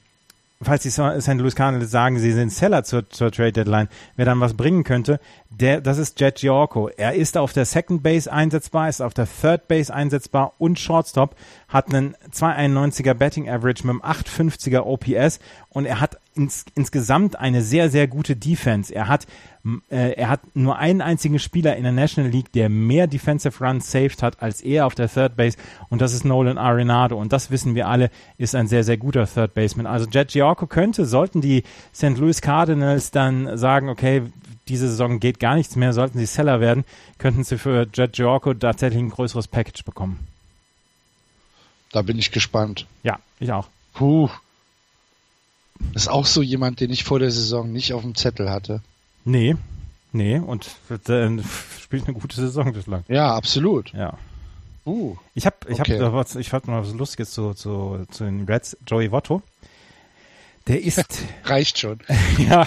[0.61, 1.35] falls die St.
[1.35, 5.21] Louis Cardinals sagen, sie sind Seller zur, zur Trade Deadline, wer dann was bringen könnte,
[5.51, 6.89] der, das ist Jet Giorco.
[6.89, 11.37] Er ist auf der Second Base einsetzbar, ist auf der Third Base einsetzbar und Shortstop,
[11.69, 15.39] hat einen 291er Betting Average mit einem 850er OPS
[15.71, 18.95] und er hat ins, insgesamt eine sehr, sehr gute Defense.
[18.95, 19.27] Er hat
[19.91, 23.91] äh, er hat nur einen einzigen Spieler in der National League, der mehr Defensive Runs
[23.91, 25.59] saved hat als er auf der Third Base
[25.89, 29.27] und das ist Nolan Arenado und das wissen wir alle, ist ein sehr, sehr guter
[29.27, 29.87] Third Baseman.
[29.87, 31.65] Also Jet Giorco könnte, sollten die
[31.95, 32.17] St.
[32.19, 34.23] Louis Cardinals dann sagen, okay,
[34.69, 36.85] diese Saison geht gar nichts mehr, sollten sie Seller werden,
[37.19, 40.27] könnten sie für Jet Giorco tatsächlich ein größeres Package bekommen.
[41.93, 42.87] Da bin ich gespannt.
[43.03, 43.67] Ja, ich auch.
[43.95, 44.29] Puh.
[45.95, 48.83] Ist auch so jemand, den ich vor der Saison nicht auf dem Zettel hatte.
[49.25, 49.57] Nee,
[50.13, 51.29] nee, und äh,
[51.81, 53.05] spielt eine gute Saison bislang.
[53.09, 53.93] Ja, absolut.
[53.93, 54.17] Ja.
[54.87, 56.01] Uh, ich habe ich okay.
[56.01, 59.43] hab, was, ich hab mal was Lustiges zu, zu, zu den Reds, Joey Votto.
[60.67, 61.25] Der ist.
[61.45, 61.99] Reicht schon.
[62.39, 62.67] ja.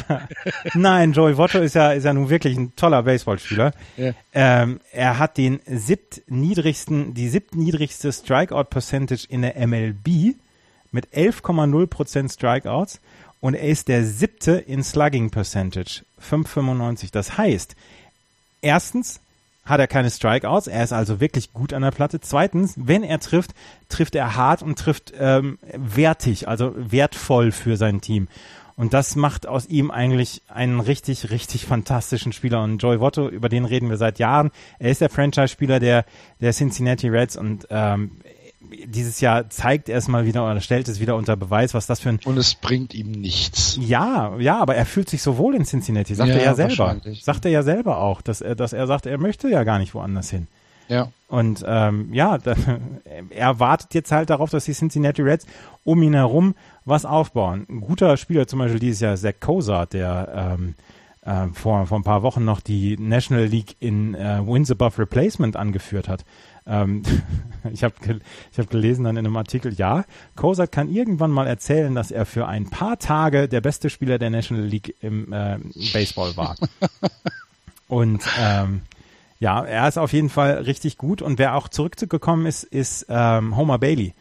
[0.74, 3.74] Nein, Joey Votto ist ja, ist ja nun wirklich ein toller Baseballspieler.
[3.98, 4.14] Ja.
[4.34, 10.36] Ähm, er hat den siebtniedrigsten, die siebtniedrigste Strikeout Percentage in der MLB
[10.92, 13.00] mit 11,0% Strikeouts
[13.40, 17.10] und er ist der siebte in Slugging Percentage, 5,95.
[17.12, 17.76] Das heißt,
[18.62, 19.20] erstens
[19.66, 22.20] hat er keine Strikeouts, er ist also wirklich gut an der Platte.
[22.20, 23.52] Zweitens, wenn er trifft,
[23.90, 28.28] trifft er hart und trifft ähm, wertig, also wertvoll für sein Team.
[28.76, 32.64] Und das macht aus ihm eigentlich einen richtig, richtig fantastischen Spieler.
[32.64, 34.50] Und Joey Votto, über den reden wir seit Jahren.
[34.80, 36.06] Er ist der Franchise-Spieler der,
[36.40, 38.12] der Cincinnati Reds und ähm,
[38.86, 42.00] dieses Jahr zeigt er es mal wieder oder stellt es wieder unter Beweis, was das
[42.00, 42.20] für ein.
[42.26, 43.78] Und es bringt ihm nichts.
[43.82, 46.98] Ja, ja, aber er fühlt sich so wohl in Cincinnati, sagt ja, er ja selber.
[47.22, 49.94] Sagt er ja selber auch, dass er, dass er sagt, er möchte ja gar nicht
[49.94, 50.48] woanders hin.
[50.88, 51.08] Ja.
[51.28, 52.56] Und ähm, ja, da,
[53.30, 55.46] er wartet jetzt halt darauf, dass die Cincinnati Reds
[55.84, 56.56] um ihn herum
[56.86, 57.66] was aufbauen.
[57.70, 60.76] Ein guter Spieler zum Beispiel dieses Jahr, Zach Koza, der ähm,
[61.24, 65.56] äh, vor, vor ein paar Wochen noch die National League in äh, Wins Above Replacement
[65.56, 66.26] angeführt hat.
[66.66, 67.04] Ähm,
[67.72, 67.96] ich habe
[68.52, 70.06] ich hab gelesen dann in einem Artikel, ja,
[70.36, 74.30] Kozak kann irgendwann mal erzählen, dass er für ein paar Tage der beste Spieler der
[74.30, 75.58] National League im äh,
[75.94, 76.56] Baseball war.
[77.88, 78.82] Und ähm,
[79.40, 81.22] ja, er ist auf jeden Fall richtig gut.
[81.22, 84.14] Und wer auch zurückgekommen ist, ist ähm, Homer Bailey.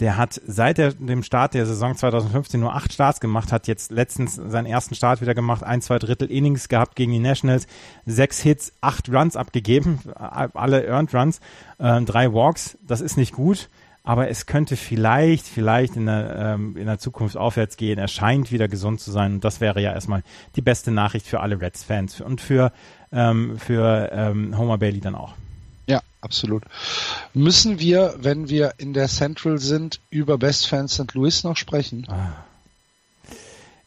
[0.00, 3.90] Der hat seit der, dem Start der Saison 2015 nur acht Starts gemacht, hat jetzt
[3.90, 7.66] letztens seinen ersten Start wieder gemacht, ein, zwei Drittel Innings gehabt gegen die Nationals,
[8.06, 11.40] sechs Hits, acht Runs abgegeben, alle Earned Runs,
[11.78, 12.78] äh, drei Walks.
[12.86, 13.68] Das ist nicht gut,
[14.04, 17.98] aber es könnte vielleicht, vielleicht in der, ähm, in der Zukunft aufwärts gehen.
[17.98, 20.22] Er scheint wieder gesund zu sein und das wäre ja erstmal
[20.56, 22.72] die beste Nachricht für alle Reds-Fans und für,
[23.12, 25.34] ähm, für ähm, Homer Bailey dann auch.
[25.88, 26.64] Ja, absolut.
[27.32, 31.14] Müssen wir, wenn wir in der Central sind, über Best Fans St.
[31.14, 32.06] Louis noch sprechen?
[32.08, 32.44] Ah.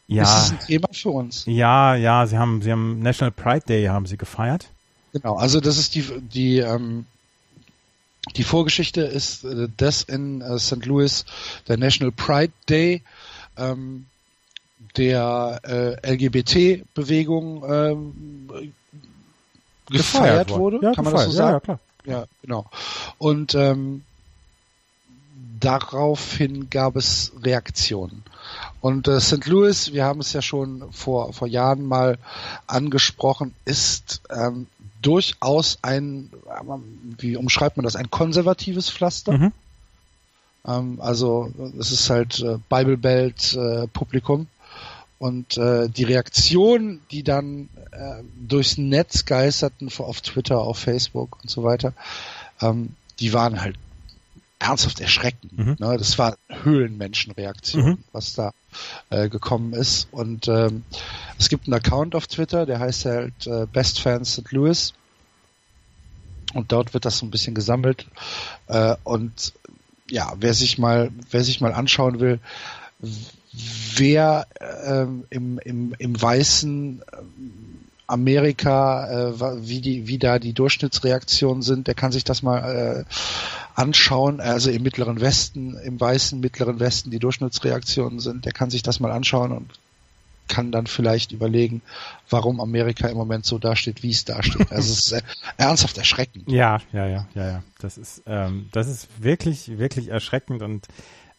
[0.08, 0.24] Ja.
[0.24, 1.43] Ist das ein Thema für uns?
[1.45, 4.68] Ja, ja, sie haben, sie haben National Pride Day haben sie gefeiert.
[5.14, 7.06] Genau, also das ist die, die, ähm,
[8.36, 10.86] die Vorgeschichte ist äh, das in äh, St.
[10.86, 11.26] Louis,
[11.68, 13.04] der National Pride Day,
[13.58, 14.08] ähm,
[14.97, 18.74] der äh, LGBT-Bewegung ähm,
[19.86, 20.80] gefeiert, gefeiert wurde.
[20.82, 21.47] Ja, kann man das so sagen?
[21.47, 21.80] Ja, ja, klar.
[22.06, 22.66] Ja, genau.
[23.18, 24.04] Und ähm,
[25.60, 28.24] daraufhin gab es Reaktionen.
[28.82, 29.45] Und äh, St.
[29.45, 32.18] Louis, wir haben es ja schon vor, vor Jahren mal
[32.68, 34.68] angesprochen, ist ähm,
[35.02, 36.30] durchaus ein,
[37.18, 39.34] wie umschreibt man das, ein konservatives Pflaster.
[39.34, 39.52] Mhm.
[40.66, 44.47] Ähm, also es ist halt äh, Bible Belt äh, Publikum.
[45.22, 51.47] Und äh, die Reaktionen, die dann äh, durchs Netz geisterten, auf Twitter, auf Facebook und
[51.47, 51.93] so weiter,
[52.59, 53.76] ähm, die waren halt
[54.57, 55.55] ernsthaft erschreckend.
[55.55, 55.76] Mhm.
[55.78, 55.97] Ne?
[55.99, 57.97] Das war Höhlenmenschenreaktion, mhm.
[58.11, 58.51] was da
[59.11, 60.07] äh, gekommen ist.
[60.09, 60.86] Und ähm,
[61.38, 64.51] es gibt einen Account auf Twitter, der heißt halt äh, Best Fans St.
[64.51, 64.95] Louis.
[66.55, 68.07] Und dort wird das so ein bisschen gesammelt.
[68.65, 69.53] Äh, und
[70.09, 72.39] ja, wer sich mal, wer sich mal anschauen will,
[73.54, 74.47] wer
[74.86, 81.88] ähm, im, im, im weißen ähm, Amerika, äh, wie die, wie da die Durchschnittsreaktionen sind,
[81.88, 83.14] der kann sich das mal äh,
[83.74, 84.41] anschauen.
[84.41, 88.99] Also im Mittleren Westen, im weißen Mittleren Westen die Durchschnittsreaktionen sind, der kann sich das
[88.99, 89.72] mal anschauen und
[90.47, 91.82] kann dann vielleicht überlegen,
[92.30, 94.70] warum Amerika im Moment so dasteht, wie es dasteht.
[94.72, 95.22] Also es ist äh,
[95.58, 96.52] ernsthaft erschreckend.
[96.52, 97.64] Ja, ja, ja, ja, ja.
[97.80, 100.88] Das ist, ähm, das ist wirklich, wirklich erschreckend und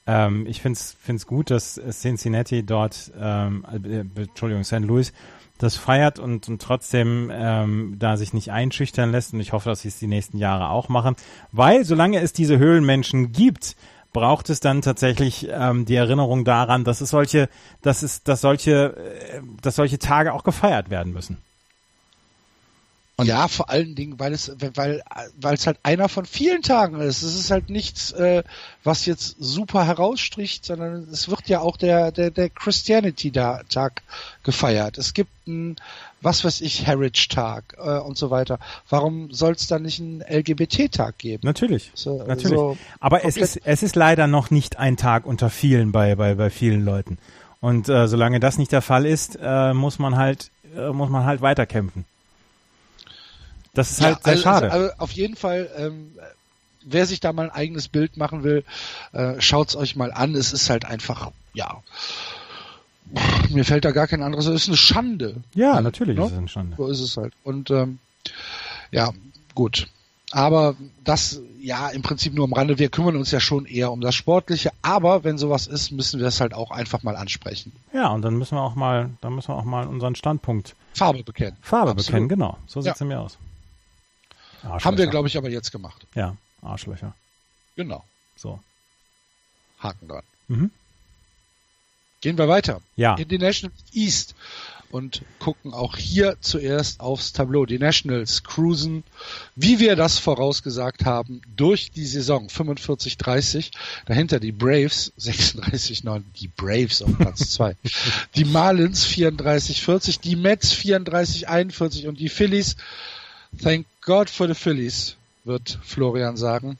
[0.06, 4.80] ähm, ich finde es gut, dass Cincinnati dort, ähm, äh, Entschuldigung, St.
[4.80, 5.12] Louis,
[5.58, 9.32] das feiert und, und trotzdem ähm, da sich nicht einschüchtern lässt.
[9.32, 11.14] Und ich hoffe, dass sie es die nächsten Jahre auch machen.
[11.52, 13.76] Weil solange es diese Höhlenmenschen gibt,
[14.12, 17.48] braucht es dann tatsächlich ähm, die Erinnerung daran, dass es solche,
[17.80, 21.38] dass es, dass solche, äh, dass solche Tage auch gefeiert werden müssen.
[23.16, 25.02] Und ja, vor allen Dingen, weil es, weil,
[25.38, 27.22] weil es halt einer von vielen Tagen ist.
[27.22, 28.42] Es ist halt nichts, äh,
[28.84, 34.02] was jetzt super herausstricht, sondern es wird ja auch der, der, der Christianity-Tag
[34.42, 34.96] gefeiert.
[34.96, 35.76] Es gibt einen,
[36.22, 38.58] was weiß ich, Heritage-Tag äh, und so weiter.
[38.88, 41.42] Warum soll es dann nicht einen LGBT-Tag geben?
[41.44, 42.58] Natürlich, so, natürlich.
[42.58, 46.34] So Aber es ist, es ist leider noch nicht ein Tag unter vielen bei, bei,
[46.34, 47.18] bei vielen Leuten.
[47.60, 51.26] Und äh, solange das nicht der Fall ist, äh, muss man halt, äh, muss man
[51.26, 52.06] halt weiterkämpfen.
[53.74, 54.72] Das ist halt ja, sehr also, schade.
[54.72, 56.12] Also, also auf jeden Fall, ähm,
[56.84, 58.64] wer sich da mal ein eigenes Bild machen will,
[59.12, 60.34] äh, schaut's euch mal an.
[60.34, 61.82] Es ist halt einfach, ja,
[63.50, 64.46] mir fällt da gar kein anderes.
[64.46, 65.36] Es ist eine Schande.
[65.54, 66.26] Ja, natürlich no?
[66.26, 66.76] ist es eine Schande.
[66.76, 67.32] So ist es halt.
[67.44, 67.98] Und ähm,
[68.90, 69.10] ja,
[69.54, 69.88] gut.
[70.30, 72.78] Aber das, ja, im Prinzip nur am Rande.
[72.78, 74.70] Wir kümmern uns ja schon eher um das Sportliche.
[74.80, 77.72] Aber wenn sowas ist, müssen wir es halt auch einfach mal ansprechen.
[77.92, 81.22] Ja, und dann müssen wir auch mal, dann müssen wir auch mal unseren Standpunkt Farbe
[81.22, 81.56] bekennen.
[81.60, 82.06] Farbe Absolut.
[82.06, 82.56] bekennen, genau.
[82.66, 83.06] So sieht's ja.
[83.06, 83.36] mir aus.
[84.62, 86.06] Haben wir, glaube ich, aber jetzt gemacht.
[86.14, 87.14] Ja, Arschlöcher.
[87.76, 88.04] Genau.
[88.36, 88.60] So.
[89.78, 90.22] Haken dran.
[90.48, 90.70] Mhm.
[92.20, 92.80] Gehen wir weiter.
[92.96, 93.16] Ja.
[93.16, 94.34] In die National East
[94.92, 97.64] und gucken auch hier zuerst aufs Tableau.
[97.64, 99.02] Die Nationals cruisen,
[99.56, 103.70] wie wir das vorausgesagt haben, durch die Saison 45-30.
[104.06, 107.74] Dahinter die Braves 36-9, die Braves auf Platz 2.
[108.36, 112.76] die Marlins 34-40, die Mets 34-41 und die Phillies
[113.60, 116.78] Thank God for the Phillies, wird Florian sagen.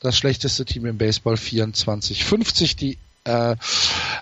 [0.00, 2.24] Das schlechteste Team im Baseball 24.
[2.24, 3.56] 50 die äh,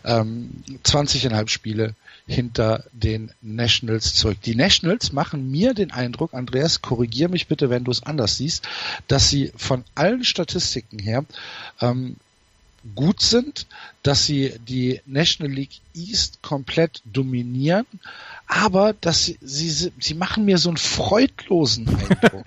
[0.05, 0.51] ähm,
[0.85, 1.95] 20,5 Spiele
[2.27, 4.41] hinter den Nationals zurück.
[4.43, 8.67] Die Nationals machen mir den Eindruck, Andreas, korrigier mich bitte, wenn du es anders siehst,
[9.09, 11.25] dass sie von allen Statistiken her
[11.81, 12.17] ähm,
[12.95, 13.67] gut sind,
[14.03, 17.87] dass sie die National League East komplett dominieren,
[18.47, 22.47] aber dass sie, sie, sie machen mir so einen freudlosen Eindruck.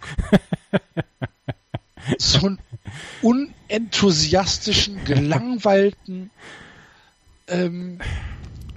[2.18, 2.60] so einen
[3.22, 6.32] unenthusiastischen, gelangweilten,
[7.48, 8.00] ähm,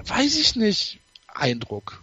[0.04, 2.02] weiß ich nicht, Eindruck.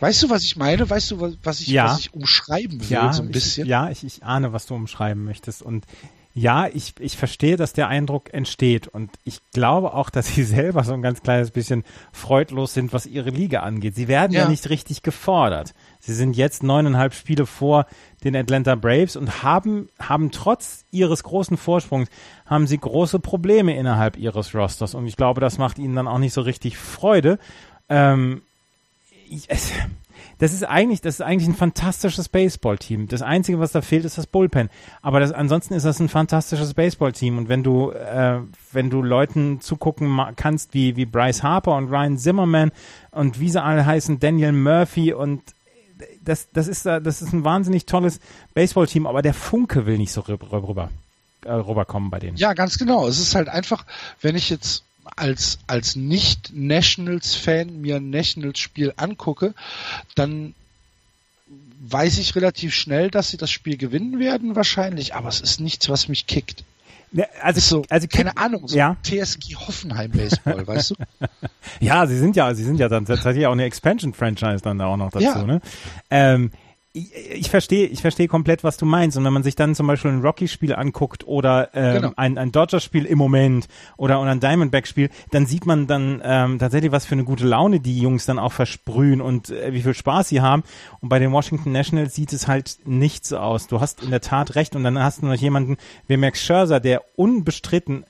[0.00, 0.88] Weißt du, was ich meine?
[0.88, 1.84] Weißt du, was ich, ja.
[1.84, 3.66] was ich umschreiben will, ja, so ein bisschen?
[3.66, 5.62] Ich, ja, ich, ich ahne, was du umschreiben möchtest.
[5.62, 5.84] Und
[6.34, 8.88] ja, ich, ich verstehe, dass der Eindruck entsteht.
[8.88, 13.06] Und ich glaube auch, dass sie selber so ein ganz kleines bisschen freudlos sind, was
[13.06, 13.94] ihre Liga angeht.
[13.94, 15.74] Sie werden ja, ja nicht richtig gefordert.
[16.00, 17.86] Sie sind jetzt neuneinhalb Spiele vor
[18.24, 22.08] den Atlanta Braves und haben, haben trotz ihres großen Vorsprungs,
[22.46, 24.94] haben sie große Probleme innerhalb ihres Rosters.
[24.94, 27.38] Und ich glaube, das macht ihnen dann auch nicht so richtig Freude.
[27.88, 28.42] Ähm,
[29.28, 29.72] ich, es,
[30.42, 33.06] das ist eigentlich, das ist eigentlich ein fantastisches Baseballteam.
[33.06, 34.70] Das Einzige, was da fehlt, ist das Bullpen.
[35.00, 37.38] Aber das, ansonsten ist das ein fantastisches Baseballteam.
[37.38, 38.40] Und wenn du, äh,
[38.72, 42.72] wenn du Leuten zugucken kannst, wie, wie Bryce Harper und Ryan Zimmerman
[43.12, 45.42] und wie sie alle heißen, Daniel Murphy und
[46.20, 48.18] das, das ist, das ist ein wahnsinnig tolles
[48.52, 50.90] Baseballteam, aber der Funke will nicht so rüber,
[51.44, 52.36] äh, rüberkommen bei denen.
[52.36, 53.06] Ja, ganz genau.
[53.06, 53.86] Es ist halt einfach,
[54.20, 54.82] wenn ich jetzt
[55.16, 59.54] als, als Nicht-Nationals-Fan mir ein Nationals-Spiel angucke,
[60.14, 60.54] dann
[61.84, 65.88] weiß ich relativ schnell, dass sie das Spiel gewinnen werden wahrscheinlich, aber es ist nichts,
[65.88, 66.64] was mich kickt.
[67.12, 68.96] Ja, also, so, also keine Ahnung, so ja.
[69.02, 70.94] TSG Hoffenheim Baseball, weißt du?
[71.80, 74.86] Ja, sie sind ja, sie sind ja dann tatsächlich auch eine Expansion Franchise dann da
[74.86, 75.42] auch noch dazu, ja.
[75.42, 75.60] ne?
[76.10, 76.50] Ähm,
[76.94, 79.16] ich, ich verstehe, ich verstehe komplett, was du meinst.
[79.16, 82.12] Und wenn man sich dann zum Beispiel ein Rocky-Spiel anguckt oder ähm, genau.
[82.16, 86.92] ein, ein Dodgers-Spiel im Moment oder, oder ein Diamondback-Spiel, dann sieht man dann ähm, tatsächlich,
[86.92, 90.28] was für eine gute Laune die Jungs dann auch versprühen und äh, wie viel Spaß
[90.28, 90.64] sie haben.
[91.00, 93.66] Und bei den Washington Nationals sieht es halt nicht so aus.
[93.66, 94.76] Du hast in der Tat recht.
[94.76, 95.78] Und dann hast du noch jemanden
[96.08, 98.04] wie Max Scherzer, der unbestritten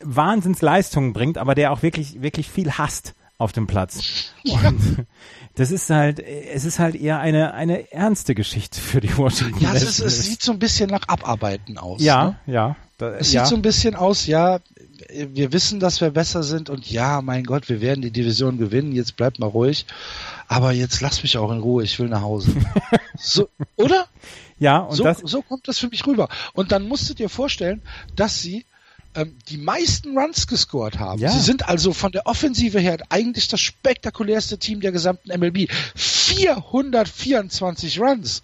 [0.00, 4.32] Wahnsinnsleistungen bringt, aber der auch wirklich, wirklich viel hasst auf dem Platz.
[4.44, 5.06] Und
[5.54, 9.74] das ist halt, es ist halt eher eine, eine ernste Geschichte für die Washington Ja,
[9.74, 12.00] es, ist, es sieht so ein bisschen nach Abarbeiten aus.
[12.00, 12.36] Ja, ne?
[12.46, 12.76] ja.
[12.98, 13.44] Da, es ja.
[13.44, 14.60] sieht so ein bisschen aus, ja,
[15.10, 18.92] wir wissen, dass wir besser sind und ja, mein Gott, wir werden die Division gewinnen,
[18.92, 19.86] jetzt bleibt mal ruhig.
[20.48, 22.52] Aber jetzt lass mich auch in Ruhe, ich will nach Hause.
[23.18, 24.06] so, oder?
[24.58, 26.28] Ja, und so, das so kommt das für mich rüber.
[26.52, 27.82] Und dann musst du dir vorstellen,
[28.14, 28.64] dass sie
[29.14, 31.20] ähm, die meisten Runs gescored haben.
[31.20, 31.30] Ja.
[31.30, 35.70] Sie sind also von der Offensive her eigentlich das spektakulärste Team der gesamten MLB.
[35.94, 38.42] 424 Runs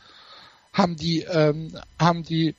[0.72, 2.54] haben die, ähm, haben die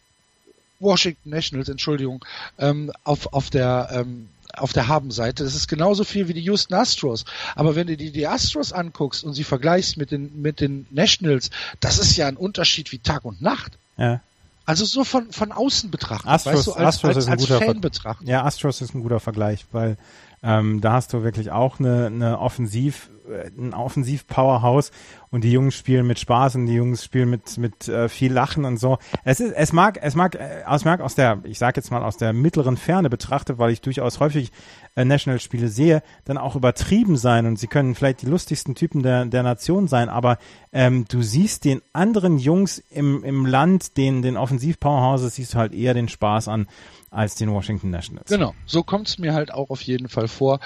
[0.80, 2.24] Washington Nationals, Entschuldigung,
[2.58, 5.44] ähm, auf, auf der, ähm, auf der Habenseite.
[5.44, 7.26] Das ist genauso viel wie die Houston Astros.
[7.56, 11.52] Aber wenn du dir die Astros anguckst und sie vergleichst mit den, mit den Nationals,
[11.80, 13.78] das ist ja ein Unterschied wie Tag und Nacht.
[13.98, 14.22] Ja.
[14.70, 17.42] Also so von, von außen betrachtet, Astros, weißt du, als, Astros als, ist ein als
[17.42, 18.28] guter Fan betrachtet.
[18.28, 19.98] Ja, Astros ist ein guter Vergleich, weil
[20.44, 24.92] ähm, da hast du wirklich auch eine, eine Offensiv, ein Offensiv-Powerhouse
[25.32, 28.66] und die Jungs spielen mit Spaß und die Jungs spielen mit mit äh, viel Lachen
[28.66, 28.98] und so.
[29.24, 32.04] Es ist, es mag, es mag, äh, es mag aus der, ich sage jetzt mal
[32.04, 34.52] aus der mittleren Ferne betrachtet, weil ich durchaus häufig
[34.96, 39.26] äh, National-Spiele sehe, dann auch übertrieben sein und sie können vielleicht die lustigsten Typen der
[39.26, 40.38] der Nation sein, aber
[40.72, 45.74] ähm, du siehst den anderen Jungs im im Land, den den Offensiv-Powerhouses, siehst du halt
[45.74, 46.68] eher den Spaß an
[47.12, 48.30] als den Washington Nationals.
[48.30, 50.60] Genau, so kommt es mir halt auch auf jeden Fall vor.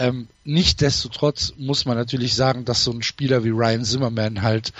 [0.00, 4.72] Ähm, Nichtsdestotrotz muss man natürlich sagen, dass so ein Spieler wie Ryan Zimmerman halt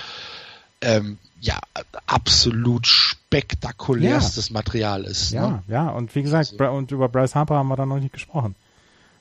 [0.80, 1.58] ähm, ja
[2.06, 4.52] absolut spektakulärstes ja.
[4.54, 5.30] Material ist.
[5.30, 5.62] Ja, ne?
[5.68, 6.72] ja, und wie gesagt, also.
[6.72, 8.56] und über Bryce Harper haben wir da noch nicht gesprochen.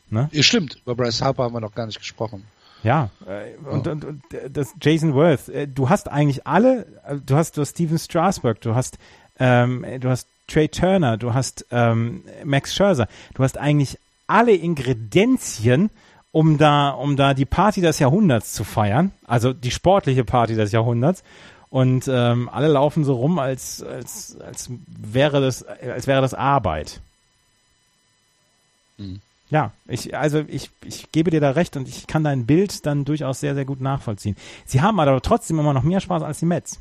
[0.09, 0.29] Ne?
[0.39, 2.45] Stimmt, über Bryce Harper haben wir noch gar nicht gesprochen.
[2.81, 7.35] Ja, äh, und, und, und das Jason Worth, äh, du hast eigentlich alle, äh, du
[7.35, 8.97] hast, du hast Steven Strasberg, du hast,
[9.37, 13.99] ähm, du hast Trey Turner, du hast ähm, Max Scherzer, du hast eigentlich
[14.29, 15.89] alle Ingredienzien,
[16.31, 20.71] um da, um da die Party des Jahrhunderts zu feiern, also die sportliche Party des
[20.71, 21.23] Jahrhunderts.
[21.71, 26.99] Und ähm, alle laufen so rum, als, als, als wäre das, als wäre das Arbeit.
[28.97, 29.21] Mhm.
[29.51, 33.05] Ja, ich, also ich, ich gebe dir da recht und ich kann dein Bild dann
[33.05, 34.35] durchaus sehr, sehr gut nachvollziehen.
[34.65, 36.79] Sie haben aber trotzdem immer noch mehr Spaß als die Mets.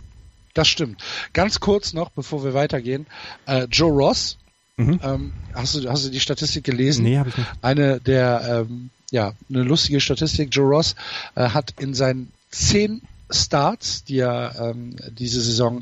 [0.52, 1.02] Das stimmt.
[1.32, 3.06] Ganz kurz noch, bevor wir weitergehen.
[3.46, 4.38] Äh, Joe Ross,
[4.78, 5.00] mhm.
[5.02, 7.04] ähm, hast, du, hast du die Statistik gelesen?
[7.04, 7.50] Nee, habe ich nicht.
[7.60, 10.48] Eine der, ähm, ja, eine lustige Statistik.
[10.52, 10.94] Joe Ross
[11.34, 15.80] äh, hat in seinen zehn Starts, die er ähm, diese Saison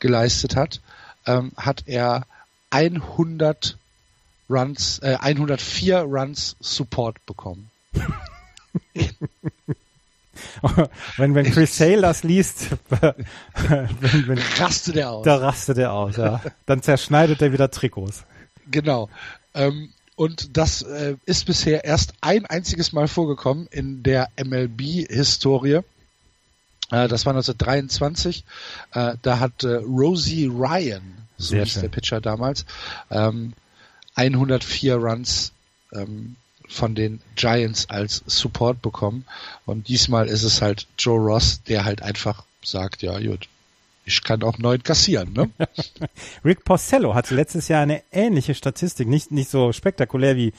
[0.00, 0.80] geleistet hat,
[1.26, 2.26] ähm, hat er
[2.70, 3.76] 100
[4.50, 7.70] Runs, äh, 104 Runs Support bekommen.
[11.16, 13.14] wenn, wenn Chris Sale das liest, wenn,
[14.26, 15.24] wenn, rastet er aus.
[15.24, 16.40] Da rastet er aus, ja.
[16.66, 18.24] Dann zerschneidet er wieder Trikots.
[18.70, 19.08] Genau.
[19.54, 25.82] Ähm, und das äh, ist bisher erst ein einziges Mal vorgekommen in der MLB-Historie.
[26.90, 28.44] Äh, das war 1923.
[28.94, 31.02] Äh, da hat äh, Rosie Ryan,
[31.36, 32.66] so hieß der Pitcher damals,
[33.10, 33.52] ähm,
[34.16, 35.52] 104 Runs
[35.92, 36.34] ähm,
[36.68, 39.24] von den Giants als Support bekommen.
[39.66, 43.48] Und diesmal ist es halt Joe Ross, der halt einfach sagt, ja gut,
[44.08, 45.50] ich kann auch neun kassieren, ne?
[46.44, 50.52] Rick Porcello hatte letztes Jahr eine ähnliche Statistik, nicht, nicht so spektakulär wie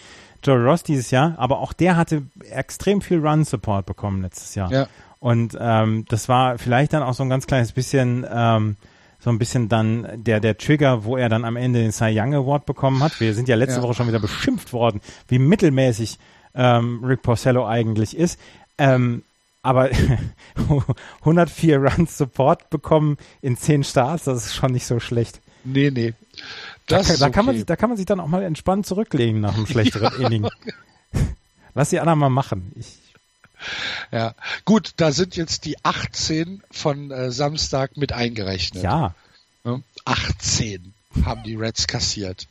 [0.44, 4.72] Joe Ross dieses Jahr, aber auch der hatte extrem viel Run-Support bekommen letztes Jahr.
[4.72, 4.88] Ja.
[5.20, 8.78] Und ähm, das war vielleicht dann auch so ein ganz kleines bisschen, ähm,
[9.20, 12.34] so ein bisschen dann der, der Trigger, wo er dann am Ende den Cy Young
[12.34, 13.20] Award bekommen hat.
[13.20, 13.84] Wir sind ja letzte Ja.
[13.84, 16.20] Woche schon wieder beschimpft worden, wie mittelmäßig
[16.56, 18.40] ähm, Rick Porcello eigentlich ist.
[18.78, 19.24] Ähm,
[19.70, 19.90] aber
[21.20, 25.42] 104 Runs Support bekommen in 10 Starts, das ist schon nicht so schlecht.
[25.64, 26.16] Nee, nee.
[26.88, 27.60] Da, Das kann, ist da, kann man okay.
[27.60, 30.48] sich, da kann man sich dann auch mal entspannt zurücklegen nach einem schlechteren Inning.
[31.76, 32.72] Lass die anderen mal machen.
[32.76, 32.98] Ich,
[34.12, 34.34] Ja,
[34.66, 38.82] gut, da sind jetzt die 18 von äh, Samstag mit eingerechnet.
[38.84, 39.14] ja,
[39.64, 39.84] Ne?
[40.06, 40.94] 18
[41.26, 42.48] haben die Reds kassiert.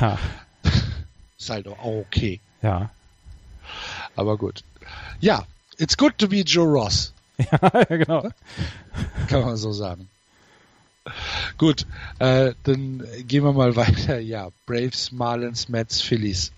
[0.00, 0.18] ja,
[1.38, 2.40] Ist halt auch okay.
[2.60, 2.90] ja.
[4.14, 4.64] Aber gut.
[5.20, 5.46] Ja,
[5.78, 8.30] it's good to be Joe Ross, Ja, genau.
[9.28, 10.08] kann man so sagen.
[11.58, 11.86] Gut,
[12.18, 14.18] äh, dann gehen wir mal weiter.
[14.18, 16.52] Ja, Braves, Marlins, Mets, Phillies.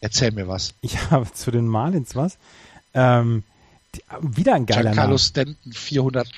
[0.00, 0.74] Erzähl mir was.
[1.10, 2.38] Habe zu den Marlins was.
[2.94, 3.42] Ähm,
[3.94, 5.18] die, wieder ein geiler Giancarlo Name.
[5.18, 6.28] Stanton 400,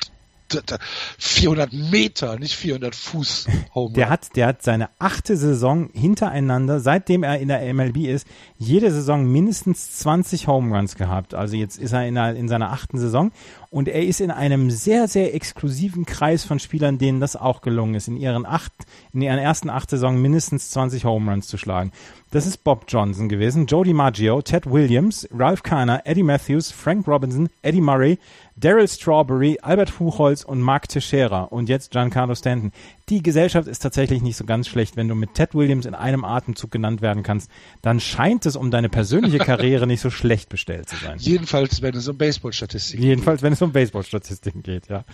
[1.19, 7.23] 400 Meter, nicht 400 Fuß Home Der hat, der hat seine achte Saison hintereinander, seitdem
[7.23, 8.27] er in der MLB ist,
[8.59, 11.35] jede Saison mindestens 20 Home Runs gehabt.
[11.35, 13.33] Also jetzt ist er in, der, in seiner achten Saison
[13.71, 17.95] und er ist in einem sehr, sehr exklusiven Kreis von Spielern, denen das auch gelungen
[17.95, 18.73] ist, in ihren acht,
[19.13, 21.93] in ihren ersten acht Saisonen mindestens 20 Home Runs zu schlagen.
[22.33, 27.49] Das ist Bob Johnson gewesen, Joe DiMaggio, Ted Williams, Ralph Kahner, Eddie Matthews, Frank Robinson,
[27.63, 28.19] Eddie Murray,
[28.61, 32.73] Daryl Strawberry, Albert Buchholz und Mark Teixeira und jetzt Giancarlo Stanton.
[33.09, 34.97] Die Gesellschaft ist tatsächlich nicht so ganz schlecht.
[34.97, 37.51] Wenn du mit Ted Williams in einem Atemzug genannt werden kannst,
[37.81, 41.17] dann scheint es um deine persönliche Karriere nicht so schlecht bestellt zu sein.
[41.19, 45.05] Jedenfalls, wenn es um Baseball-Statistiken Jedenfalls, wenn es um Baseball-Statistiken geht, ja.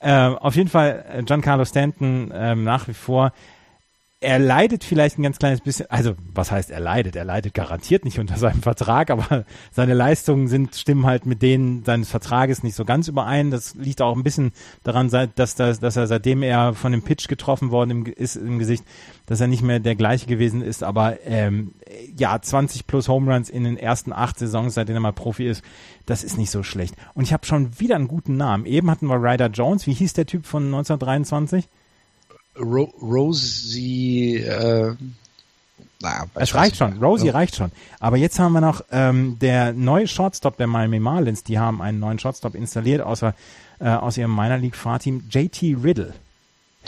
[0.00, 3.32] Ähm, auf jeden Fall, äh, Giancarlo Stanton ähm, nach wie vor.
[4.22, 7.16] Er leidet vielleicht ein ganz kleines bisschen, also was heißt er leidet?
[7.16, 11.84] Er leidet garantiert nicht unter seinem Vertrag, aber seine Leistungen sind, stimmen halt mit denen
[11.84, 13.50] seines Vertrages nicht so ganz überein.
[13.50, 14.52] Das liegt auch ein bisschen
[14.84, 18.84] daran, dass, dass, dass er seitdem er von dem Pitch getroffen worden ist im Gesicht,
[19.26, 20.84] dass er nicht mehr der gleiche gewesen ist.
[20.84, 21.72] Aber ähm,
[22.16, 25.64] ja, 20 plus Home Runs in den ersten acht Saisons, seitdem er mal Profi ist,
[26.06, 26.94] das ist nicht so schlecht.
[27.14, 28.66] Und ich habe schon wieder einen guten Namen.
[28.66, 29.86] Eben hatten wir Ryder Jones.
[29.86, 31.68] Wie hieß der Typ von 1923?
[32.58, 34.94] Ro Rosie, äh,
[36.00, 37.02] na, Es reicht schon.
[37.02, 37.32] Rosie Ja.
[37.32, 37.70] reicht schon.
[38.00, 41.44] Aber jetzt haben wir noch ähm, der neue Shortstop der Miami Marlins.
[41.44, 43.34] Die haben einen neuen Shortstop installiert, außer,
[43.78, 45.24] äh, aus ihrem Minor League Fahrteam.
[45.30, 46.12] JT Riddle.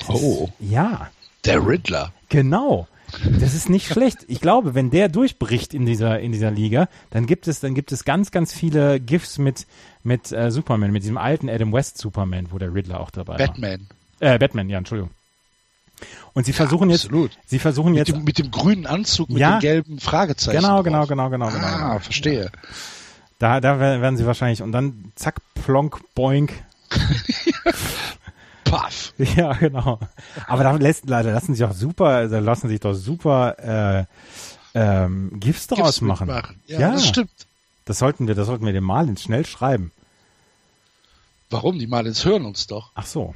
[0.09, 1.09] Oh, Ja,
[1.45, 2.13] der Riddler.
[2.29, 2.89] Genau.
[3.39, 4.25] Das ist nicht schlecht.
[4.27, 7.93] Ich glaube, wenn der durchbricht in dieser in dieser Liga, dann gibt es dann gibt
[7.93, 9.67] es ganz ganz viele GIFs mit
[10.03, 13.87] mit äh, Superman, mit diesem alten Adam West Superman, wo der Riddler auch dabei Batman.
[14.19, 14.33] war.
[14.35, 15.11] Äh, Batman, ja, Entschuldigung.
[16.33, 17.31] Und sie versuchen jetzt absolut.
[17.47, 19.59] sie versuchen Mit jetzt dem, mit dem grünen Anzug mit Ja.
[19.59, 20.57] dem gelben Fragezeichen.
[20.59, 20.85] genau, drauf.
[20.85, 21.65] genau, genau, genau, genau.
[21.67, 22.51] Ah, verstehe.
[23.39, 26.53] Da da wer- werden sie wahrscheinlich und dann zack plonk boink.
[28.65, 29.13] Paff.
[29.19, 30.01] Ja, genau.
[30.47, 34.05] Aber da lässt, da lassen sich auch super, da lassen sich doch super äh,
[34.75, 36.27] ähm, GIFs draus Gibt's machen.
[36.27, 36.61] mitmachen.
[36.67, 37.31] Ja, das stimmt.
[37.85, 39.93] Das sollten wir, das sollten wir dem Marlins schnell schreiben.
[41.51, 41.79] Warum?
[41.79, 42.91] Die Marlins hören uns doch.
[42.95, 43.35] Ach so.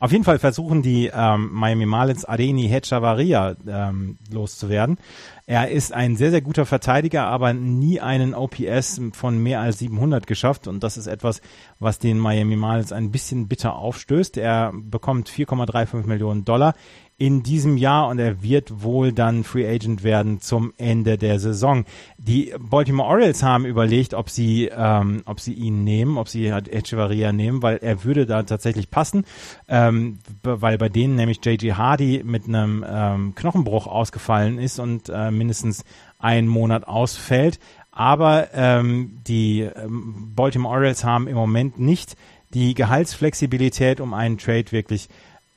[0.00, 4.98] Auf jeden Fall versuchen die ähm, Miami Marlins Adeni Hechavaria ähm, loszuwerden.
[5.46, 10.26] Er ist ein sehr, sehr guter Verteidiger, aber nie einen OPS von mehr als 700
[10.26, 10.66] geschafft.
[10.66, 11.40] Und das ist etwas,
[11.78, 14.36] was den Miami Marlins ein bisschen bitter aufstößt.
[14.36, 16.74] Er bekommt 4,35 Millionen Dollar
[17.20, 21.84] in diesem Jahr und er wird wohl dann Free Agent werden zum Ende der Saison.
[22.16, 26.72] Die Baltimore Orioles haben überlegt, ob sie, ähm, ob sie ihn nehmen, ob sie halt
[26.72, 29.24] Echevarria nehmen, weil er würde da tatsächlich passen,
[29.68, 31.72] ähm, weil bei denen nämlich J.G.
[31.72, 35.84] Hardy mit einem ähm, Knochenbruch ausgefallen ist und äh, mindestens
[36.20, 37.58] einen Monat ausfällt.
[37.90, 42.16] Aber ähm, die ähm, Baltimore Orioles haben im Moment nicht
[42.54, 45.08] die Gehaltsflexibilität, um einen Trade wirklich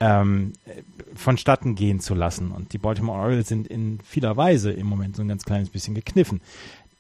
[0.02, 0.54] ähm,
[1.16, 2.52] vonstatten gehen zu lassen.
[2.52, 5.94] Und die Baltimore Orioles sind in vieler Weise im Moment so ein ganz kleines bisschen
[5.94, 6.42] gekniffen.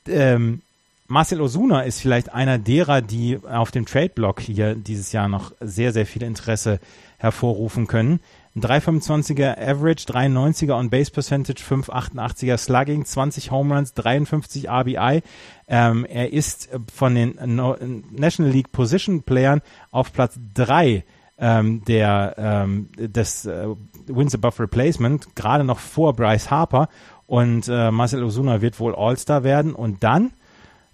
[0.07, 0.61] Ähm,
[1.07, 5.91] Marcel Osuna ist vielleicht einer derer, die auf dem Trade-Block hier dieses Jahr noch sehr,
[5.91, 6.79] sehr viel Interesse
[7.17, 8.21] hervorrufen können.
[8.55, 15.21] Ein 325er Average, 93er On Base Percentage, 588er Slugging, 20 Home Runs, 53 RBI.
[15.67, 17.35] Ähm, er ist von den
[18.11, 21.03] National League Position Playern auf Platz 3
[21.41, 23.67] ähm, der ähm, des äh,
[24.07, 26.87] Wins Above Replacement, gerade noch vor Bryce Harper
[27.27, 30.31] und äh, Marcel Osuna wird wohl All-Star werden und dann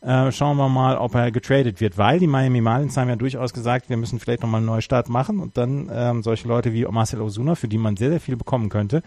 [0.02, 3.54] äh, schauen wir mal, ob er getradet wird, weil die Miami Marlins haben ja durchaus
[3.54, 7.22] gesagt, wir müssen vielleicht nochmal einen Neustart machen und dann ähm, solche Leute wie Marcel
[7.22, 9.04] Osuna, für die man sehr, sehr viel bekommen könnte,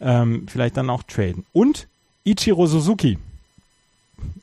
[0.00, 1.46] ähm, vielleicht dann auch traden.
[1.52, 1.88] Und
[2.24, 3.18] Ichiro Suzuki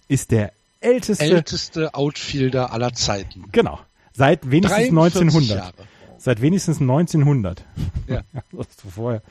[0.07, 3.45] ist der älteste, älteste Outfielder aller Zeiten.
[3.51, 3.79] Genau.
[4.13, 5.49] Seit wenigstens 1900.
[5.49, 5.73] Jahre.
[6.21, 7.65] Seit wenigstens 1900.
[8.07, 8.21] Ja.
[8.95, 9.23] vorher.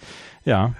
[0.44, 0.74] Ja.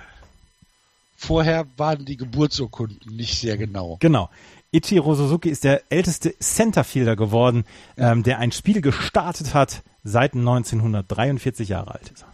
[1.16, 3.96] Vorher waren die Geburtsurkunden nicht sehr genau.
[4.00, 4.28] Genau.
[4.72, 7.64] Ichiro Suzuki ist der älteste Centerfielder geworden,
[7.96, 12.24] ähm, der ein Spiel gestartet hat seit 1943 Jahre alt ist.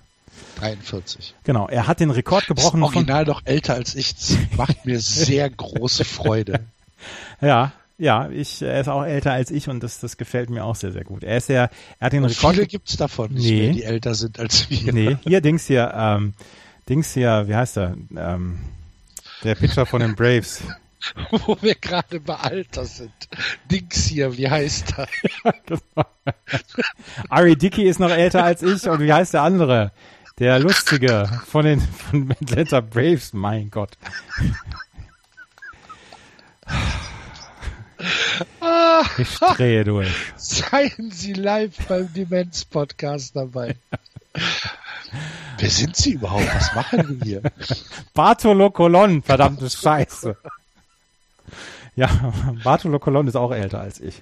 [0.57, 1.35] 43.
[1.45, 2.81] Genau, er hat den Rekord gebrochen.
[2.81, 4.14] Ist original doch älter als ich.
[4.14, 6.61] Das macht mir sehr große Freude.
[7.43, 10.76] Ja, ja, ich, er ist auch älter als ich und das, das gefällt mir auch
[10.76, 11.24] sehr, sehr gut.
[11.24, 12.55] Er ist ja, er hat den und Rekord.
[12.55, 13.62] Viele gibt's davon, nicht nee.
[13.62, 14.92] mehr, die älter sind als wir.
[14.92, 16.34] Nee, hier Dings hier, ähm,
[16.88, 17.97] Dings hier, wie heißt er?
[18.16, 18.59] Ähm,
[19.44, 20.62] der Pitcher von den Braves.
[21.30, 23.12] Wo wir gerade bei Alter sind.
[23.70, 25.09] Dings hier, wie heißt er?
[27.28, 29.92] Ari Dickey ist noch älter als ich und wie heißt der andere?
[30.38, 33.97] Der Lustige von den von Atlanta Braves, mein Gott.
[39.18, 40.09] Ich drehe durch.
[40.36, 43.76] Seien Sie live beim Demenz-Podcast dabei.
[45.59, 46.54] Wer sind Sie überhaupt?
[46.54, 47.42] Was machen wir hier?
[48.14, 50.36] Bartolo Colon, verdammte Scheiße.
[51.94, 54.20] Ja, Bartolo Colon ist auch älter als ich.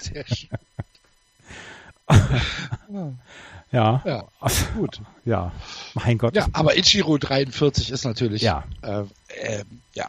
[0.00, 0.48] Sehr schön.
[3.70, 4.02] ja.
[4.04, 4.24] ja.
[4.74, 5.00] Gut.
[5.24, 5.52] Ja.
[5.94, 6.34] Mein Gott.
[6.34, 8.42] Ja, aber Ichiro 43 ist natürlich.
[8.42, 8.64] Ja.
[8.82, 10.08] Äh, äh, ja.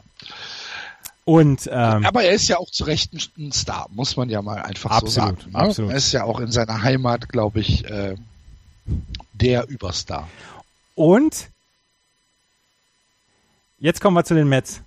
[1.29, 4.63] Und, ähm, aber er ist ja auch zu Recht ein Star, muss man ja mal
[4.63, 5.51] einfach absolut, so sagen.
[5.51, 5.59] Ne?
[5.59, 5.91] Absolut.
[5.91, 8.15] Er ist ja auch in seiner Heimat, glaube ich, äh,
[9.33, 10.27] der Überstar.
[10.95, 11.49] Und
[13.77, 14.81] jetzt kommen wir zu den Mets.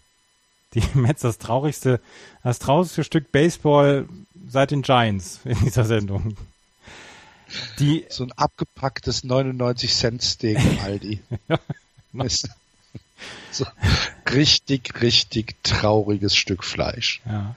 [0.75, 2.01] Die Mets, das traurigste,
[2.43, 4.09] das traurigste Stück Baseball
[4.49, 6.37] seit den Giants in dieser Sendung.
[7.79, 11.21] Die, so ein abgepacktes 99 Cent Steak im Aldi.
[11.49, 11.61] ja,
[13.51, 13.67] so
[14.33, 17.21] richtig, richtig trauriges Stück Fleisch.
[17.27, 17.55] Ja.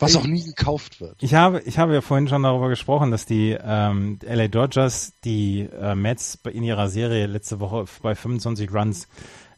[0.00, 1.16] Was auch nie gekauft wird.
[1.20, 5.68] Ich habe, ich habe ja vorhin schon darüber gesprochen, dass die ähm, LA Dodgers die
[5.78, 9.08] äh, Mets in ihrer Serie letzte Woche bei 25 Runs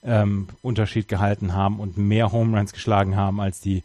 [0.02, 3.84] ähm, Unterschied gehalten haben und mehr Home Runs geschlagen haben, als die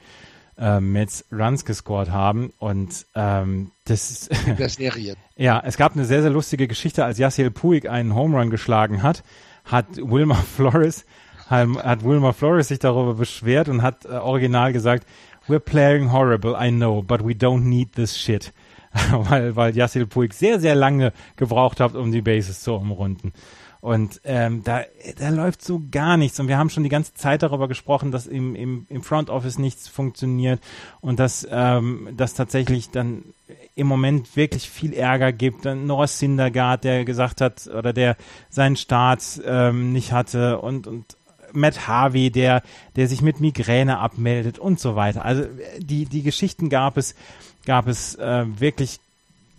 [0.57, 2.51] äh, Mets Runs gescored haben.
[2.57, 5.15] Und ähm, das ist der Serie.
[5.35, 9.03] ja, es gab eine sehr, sehr lustige Geschichte, als Yasiel Puig einen Home Run geschlagen
[9.03, 9.23] hat,
[9.63, 11.05] hat Wilmer Flores
[11.49, 15.07] hat Wilmer Flores sich darüber beschwert und hat äh, original gesagt,
[15.47, 18.53] we're playing horrible, I know, but we don't need this shit.
[19.11, 23.33] weil, weil Yassil Puig sehr, sehr lange gebraucht hat, um die Bases zu umrunden.
[23.79, 24.81] Und ähm, da,
[25.17, 26.39] da läuft so gar nichts.
[26.39, 29.59] Und wir haben schon die ganze Zeit darüber gesprochen, dass im, im, im Front Office
[29.59, 30.59] nichts funktioniert
[30.99, 33.23] und dass, ähm, dass tatsächlich dann
[33.75, 35.65] im Moment wirklich viel Ärger gibt.
[35.65, 38.17] Norris Syndergaard, der gesagt hat, oder der
[38.49, 41.16] seinen Start ähm, nicht hatte und, und
[41.53, 42.63] Matt Harvey, der,
[42.95, 45.25] der sich mit Migräne abmeldet und so weiter.
[45.25, 45.45] Also
[45.79, 47.15] die, die Geschichten gab es,
[47.65, 48.99] gab es äh, wirklich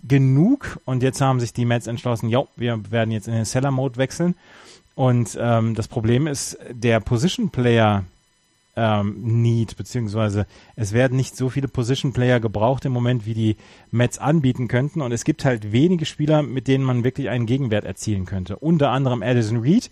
[0.07, 3.71] genug und jetzt haben sich die Mets entschlossen, ja, wir werden jetzt in den Seller
[3.71, 4.35] Mode wechseln.
[4.95, 8.05] Und ähm, das Problem ist, der Position Player
[8.79, 13.57] ähm, Need, beziehungsweise es werden nicht so viele Position Player gebraucht im Moment, wie die
[13.91, 15.01] Mets anbieten könnten.
[15.01, 18.57] Und es gibt halt wenige Spieler, mit denen man wirklich einen Gegenwert erzielen könnte.
[18.57, 19.91] Unter anderem Addison Reed,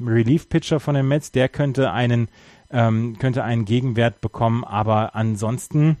[0.00, 2.28] Relief-Pitcher von den Mets, der könnte einen,
[2.70, 5.96] ähm, könnte einen Gegenwert bekommen, aber ansonsten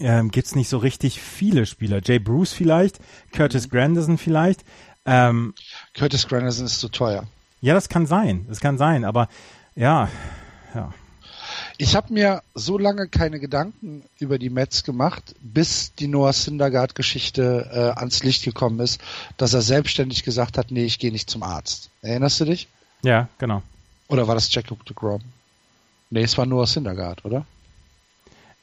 [0.00, 2.00] ähm, gibt es nicht so richtig viele Spieler.
[2.02, 2.98] Jay Bruce vielleicht,
[3.32, 3.70] Curtis mhm.
[3.70, 4.64] Granderson vielleicht.
[5.04, 5.54] Ähm,
[5.94, 7.26] Curtis Granderson ist zu teuer.
[7.60, 9.28] Ja, das kann sein, das kann sein, aber
[9.76, 10.08] ja,
[10.74, 10.92] ja.
[11.78, 17.70] Ich habe mir so lange keine Gedanken über die Mets gemacht, bis die Noah Syndergaard-Geschichte
[17.72, 19.00] äh, ans Licht gekommen ist,
[19.36, 21.90] dass er selbstständig gesagt hat, nee, ich gehe nicht zum Arzt.
[22.02, 22.68] Erinnerst du dich?
[23.02, 23.62] Ja, genau.
[24.08, 25.22] Oder war das Jacob de Grom?
[26.10, 27.46] Nee, es war Noah Syndergaard, oder?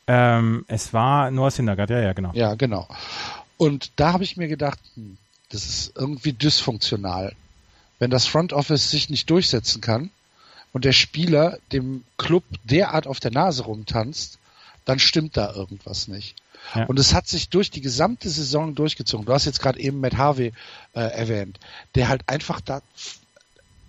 [0.08, 2.32] Ähm, es war Noah Syndergaard, ja, ja, genau.
[2.34, 2.88] Ja, genau.
[3.58, 5.18] Und da habe ich mir gedacht, hm,
[5.50, 7.34] Das ist irgendwie dysfunktional.
[8.00, 10.10] Wenn das Front Office sich nicht durchsetzen kann
[10.74, 14.40] und der Spieler dem Club derart auf der Nase rumtanzt,
[14.86, 16.36] dann stimmt da irgendwas nicht.
[16.76, 16.86] Ja.
[16.86, 19.26] Und es hat sich durch die gesamte Saison durchgezogen.
[19.26, 20.52] Du hast jetzt gerade eben Matt Harvey
[20.94, 21.60] äh, erwähnt,
[21.96, 22.82] der halt einfach da.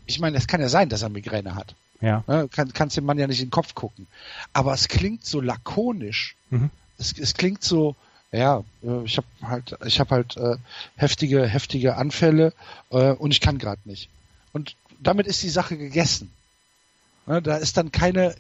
[0.09, 1.75] Ich meine, es kann ja sein, dass er Migräne hat.
[2.01, 2.25] Ja.
[2.27, 2.49] Ne?
[2.51, 4.07] Kann, kannst dem Mann ja nicht in den Kopf gucken.
[4.53, 6.35] Aber es klingt so lakonisch.
[6.51, 6.71] Mhm.
[6.99, 7.95] Es, es klingt so,
[8.33, 10.57] ja, äh, ich habe halt, ich habe halt äh,
[10.97, 12.53] heftige, heftige Anfälle
[12.91, 14.09] äh, und ich kann gerade nicht.
[14.53, 16.33] Und damit ist die Sache gegessen.
[17.27, 17.43] Ne?
[17.43, 18.35] Da ist dann keine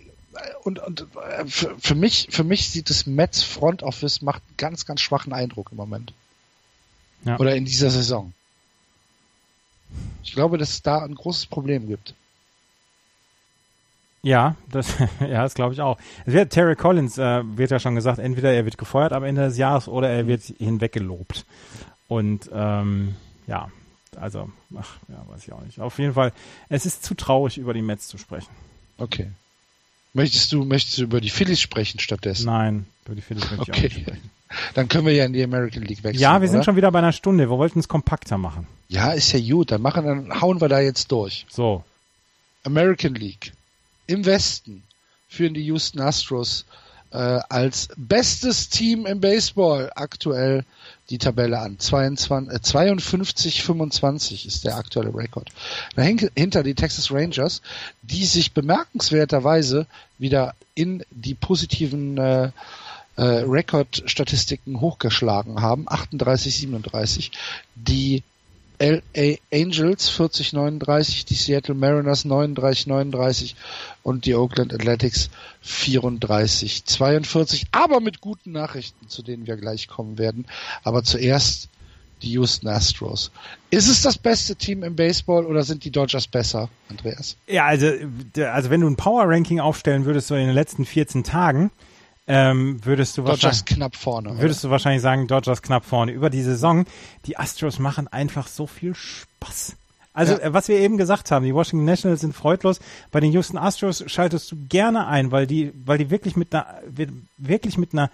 [0.62, 4.56] und, und äh, für, für mich, für mich sieht das Mets Front Office macht einen
[4.56, 6.12] ganz, ganz schwachen Eindruck im Moment.
[7.24, 7.38] Ja.
[7.38, 8.32] Oder in dieser Saison.
[10.22, 12.14] Ich glaube, dass es da ein großes Problem gibt.
[14.22, 15.98] Ja, das, ja, das glaube ich auch.
[16.26, 19.42] Es wird, Terry Collins äh, wird ja schon gesagt, entweder er wird gefeuert am Ende
[19.42, 21.46] des Jahres oder er wird hinweggelobt.
[22.08, 23.16] Und ähm,
[23.46, 23.70] ja,
[24.16, 25.80] also, ach, ja, weiß ich auch nicht.
[25.80, 26.32] Auf jeden Fall,
[26.68, 28.50] es ist zu traurig, über die Mets zu sprechen.
[28.98, 29.30] Okay.
[30.14, 32.46] Möchtest du, möchtest du über die Phillies sprechen stattdessen?
[32.46, 33.72] Nein, über die Phillies möchte okay.
[33.72, 34.30] ich auch nicht sprechen.
[34.74, 36.20] Dann können wir ja in die American League wechseln.
[36.20, 36.48] Ja, wir oder?
[36.48, 37.50] sind schon wieder bei einer Stunde.
[37.50, 38.66] Wir wollten es kompakter machen.
[38.88, 39.70] Ja, ist ja gut.
[39.70, 41.46] Dann machen, dann hauen wir da jetzt durch.
[41.50, 41.84] So.
[42.64, 43.52] American League.
[44.06, 44.82] Im Westen
[45.28, 46.64] führen die Houston Astros
[47.10, 50.64] äh, als bestes Team im Baseball aktuell
[51.10, 51.78] die Tabelle an.
[51.78, 55.50] 22, äh, 52, 25 ist der aktuelle Rekord.
[55.96, 57.62] Dahinter die Texas Rangers,
[58.02, 59.86] die sich bemerkenswerterweise
[60.18, 62.50] wieder in die positiven äh,
[63.16, 65.86] äh, Rekordstatistiken hochgeschlagen haben.
[65.88, 67.32] 38, 37.
[67.74, 68.22] Die
[68.80, 73.54] LA Angels 40-39, die Seattle Mariners 39-39
[74.02, 75.30] und die Oakland Athletics
[75.64, 77.64] 34-42.
[77.72, 80.46] Aber mit guten Nachrichten, zu denen wir gleich kommen werden.
[80.84, 81.68] Aber zuerst
[82.22, 83.30] die Houston Astros.
[83.70, 87.36] Ist es das beste Team im Baseball oder sind die Dodgers besser, Andreas?
[87.46, 87.86] Ja, also,
[88.42, 91.70] also wenn du ein Power Ranking aufstellen würdest so in den letzten 14 Tagen,
[92.28, 94.38] ähm, würdest du Dodgers wahrscheinlich knapp vorne.
[94.38, 94.68] Würdest oder?
[94.68, 96.12] du wahrscheinlich sagen, Dodgers knapp vorne.
[96.12, 96.84] Über die Saison,
[97.24, 99.76] die Astros machen einfach so viel Spaß.
[100.12, 100.40] Also, ja.
[100.40, 102.80] Äh, was wir eben gesagt haben, die Washington Nationals sind freudlos.
[103.10, 106.66] Bei den Houston Astros schaltest du gerne ein, weil die, weil die wirklich mit einer,
[107.38, 108.10] wirklich mit einer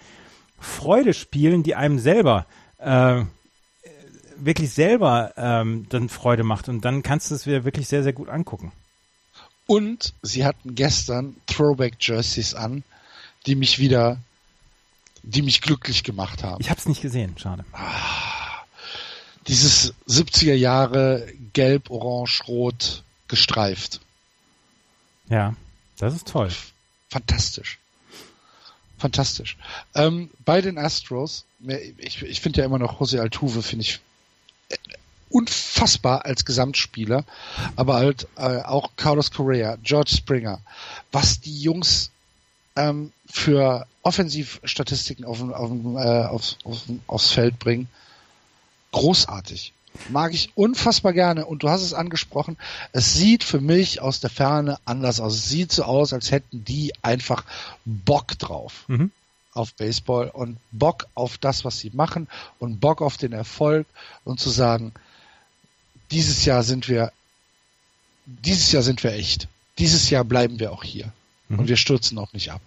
[0.59, 2.45] Freude spielen, die einem selber,
[2.77, 3.23] äh,
[4.37, 6.69] wirklich selber ähm, dann Freude macht.
[6.69, 8.71] Und dann kannst du es wieder wirklich sehr, sehr gut angucken.
[9.67, 12.83] Und sie hatten gestern Throwback Jerseys an,
[13.45, 14.17] die mich wieder,
[15.23, 16.61] die mich glücklich gemacht haben.
[16.61, 17.65] Ich habe es nicht gesehen, schade.
[17.73, 18.63] Ah,
[19.47, 24.01] dieses 70er Jahre Gelb, Orange, Rot gestreift.
[25.29, 25.55] Ja,
[25.97, 26.51] das ist toll.
[27.09, 27.79] Fantastisch.
[28.97, 29.57] Fantastisch.
[29.93, 31.45] Ähm, bei den Astros,
[31.97, 33.99] ich, ich finde ja immer noch Jose Altuve, finde ich
[34.69, 34.77] äh,
[35.29, 37.25] unfassbar als Gesamtspieler,
[37.75, 40.61] aber halt äh, auch Carlos Correa, George Springer,
[41.11, 42.11] was die Jungs
[42.75, 47.87] ähm, für Offensivstatistiken auf, auf, äh, aufs, auf, aufs Feld bringen,
[48.91, 49.73] großartig.
[50.09, 51.45] Mag ich unfassbar gerne.
[51.45, 52.57] Und du hast es angesprochen,
[52.91, 55.35] es sieht für mich aus der Ferne anders aus.
[55.35, 57.45] Es sieht so aus, als hätten die einfach
[57.85, 58.83] Bock drauf.
[58.87, 59.11] Mhm.
[59.53, 62.27] Auf Baseball und Bock auf das, was sie machen
[62.59, 63.87] und Bock auf den Erfolg
[64.25, 64.91] und zu sagen,
[66.11, 67.13] dieses Jahr sind wir,
[68.25, 69.47] dieses Jahr sind wir echt.
[69.79, 71.11] Dieses Jahr bleiben wir auch hier.
[71.49, 71.59] Mhm.
[71.59, 72.61] Und wir stürzen auch nicht ab.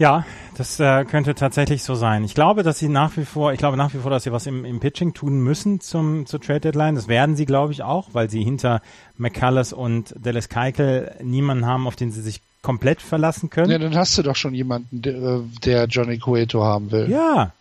[0.00, 0.24] Ja,
[0.56, 2.24] das äh, könnte tatsächlich so sein.
[2.24, 4.46] Ich glaube, dass sie nach wie vor, ich glaube nach wie vor, dass sie was
[4.46, 6.94] im, im Pitching tun müssen zum zur Trade Deadline.
[6.94, 8.80] Das werden sie, glaube ich, auch, weil sie hinter
[9.18, 13.70] McCullers und Dallas Keikel niemanden haben, auf den sie sich komplett verlassen können.
[13.70, 17.10] Ja, dann hast du doch schon jemanden, der, äh, der Johnny Cueto haben will.
[17.10, 17.52] Ja.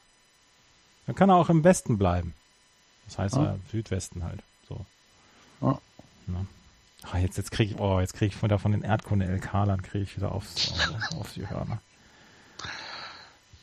[1.07, 2.33] Dann kann er auch im Westen bleiben.
[3.07, 3.53] Das heißt ja.
[3.53, 4.39] äh, Südwesten halt.
[4.69, 4.85] So.
[5.61, 5.77] Ja.
[6.27, 6.45] ja.
[7.11, 10.15] Ah, jetzt, jetzt kriege ich, oh, jetzt kriege ich wieder von den Erdkunde-LK-Lern kriege ich
[10.15, 10.73] wieder aufs,
[11.17, 11.81] auf, die Hörner.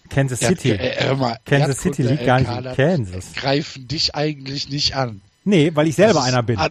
[0.09, 0.71] Kansas City.
[0.71, 3.35] Ja, äh, mal, Kansas City liegt gar nicht in Kansas.
[3.35, 5.21] Greifen dich eigentlich nicht an.
[5.45, 6.59] Nee, weil ich selber einer bin.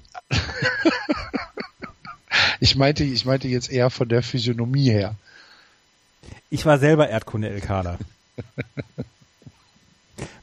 [2.59, 5.15] ich meinte, ich meinte jetzt eher von der Physiognomie her.
[6.49, 7.99] Ich war selber Erdkunde-LKler.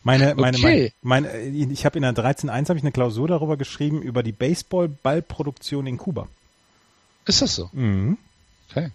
[0.04, 0.92] Meine, meine, okay.
[1.02, 4.32] meine, meine, ich habe in der 13.1 habe ich eine Klausur darüber geschrieben über die
[4.32, 6.26] Baseball-Ballproduktion in Kuba.
[7.26, 7.70] Ist das so?
[7.72, 8.18] Mhm.
[8.70, 8.90] Okay.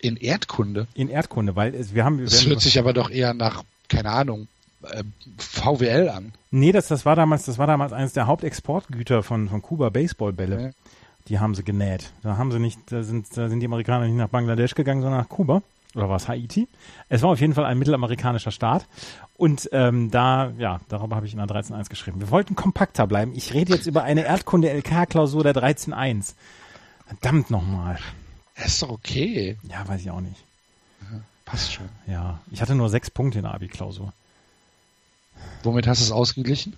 [0.00, 0.86] In Erdkunde?
[0.94, 2.22] In Erdkunde, weil wir haben.
[2.22, 4.46] Das hört sich aber doch eher nach, keine Ahnung,
[4.82, 5.02] äh,
[5.38, 6.32] VWL an.
[6.52, 10.56] Nee, das, das war damals, das war damals eines der Hauptexportgüter von, von Kuba Baseballbälle.
[10.56, 10.72] Okay.
[11.28, 12.12] Die haben sie genäht.
[12.22, 15.22] Da haben sie nicht, da sind, da sind die Amerikaner nicht nach Bangladesch gegangen, sondern
[15.22, 15.62] nach Kuba
[15.96, 16.68] Oder war es Haiti?
[17.08, 18.86] Es war auf jeden Fall ein mittelamerikanischer Staat.
[19.36, 22.20] Und ähm, da, ja, darüber habe ich in der 13.1 geschrieben.
[22.20, 23.32] Wir wollten kompakter bleiben.
[23.34, 26.34] Ich rede jetzt über eine Erdkunde-LK-Klausur der 13.1.
[27.06, 27.98] Verdammt nochmal.
[28.56, 29.56] Ist doch okay.
[29.70, 30.36] Ja, weiß ich auch nicht.
[31.46, 31.88] Passt schon.
[32.06, 34.12] Ja, ich hatte nur sechs Punkte in der Abi-Klausur.
[35.62, 36.76] Womit hast du es ausgeglichen?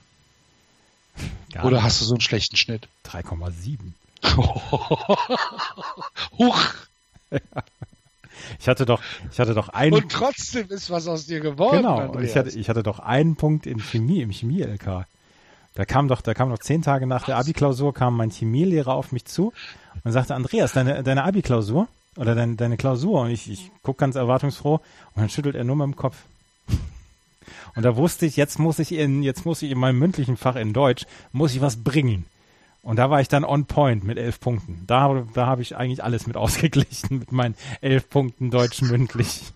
[1.53, 1.85] Gar Oder nicht.
[1.85, 2.89] hast du so einen schlechten Schnitt?
[3.07, 3.79] 3,7.
[6.39, 6.61] Huch!
[8.61, 9.95] Ich hatte doch, ich hatte doch einen.
[9.95, 11.79] Und trotzdem ist was aus dir geworden.
[11.79, 12.31] genau, Andreas.
[12.31, 15.07] ich hatte, ich hatte doch einen Punkt in Chemie, im Chemie-LK.
[15.75, 19.13] Da kam doch, da kam noch zehn Tage nach der Abi-Klausur kam mein Chemielehrer auf
[19.13, 19.53] mich zu
[20.03, 21.87] und sagte, Andreas, deine, deine Abi-Klausur
[22.17, 23.23] oder deine, deine Klausur.
[23.23, 24.83] Und ich, ich guck ganz erwartungsfroh und
[25.17, 26.17] dann schüttelt er nur mit dem Kopf.
[27.75, 30.57] Und da wusste ich, jetzt muss ich in, jetzt muss ich in meinem mündlichen Fach
[30.57, 32.27] in Deutsch, muss ich was bringen.
[32.83, 34.85] Und da war ich dann on point mit elf Punkten.
[34.87, 39.43] Da, da habe ich eigentlich alles mit ausgeglichen mit meinen elf Punkten Deutsch mündlich.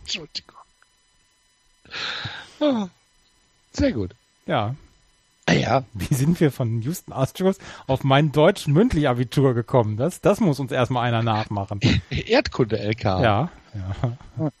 [0.00, 0.54] Entschuldigung.
[2.60, 2.88] Ah,
[3.72, 4.14] Sehr gut.
[4.46, 4.74] Ja,
[5.46, 9.98] Ah ja, Wie sind wir von Houston Astros auf mein deutsch mündlich Abitur gekommen?
[9.98, 11.80] Das, das muss uns erstmal einer nachmachen.
[12.10, 13.04] Erdkunde-LK.
[13.04, 14.52] Ja, ja.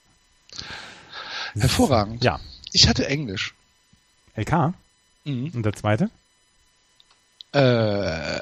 [1.54, 2.22] Hervorragend.
[2.22, 2.38] Ja.
[2.74, 3.54] Ich hatte Englisch.
[4.34, 4.74] LK.
[5.24, 5.52] Mhm.
[5.54, 6.10] Und der zweite?
[7.52, 8.40] Äh,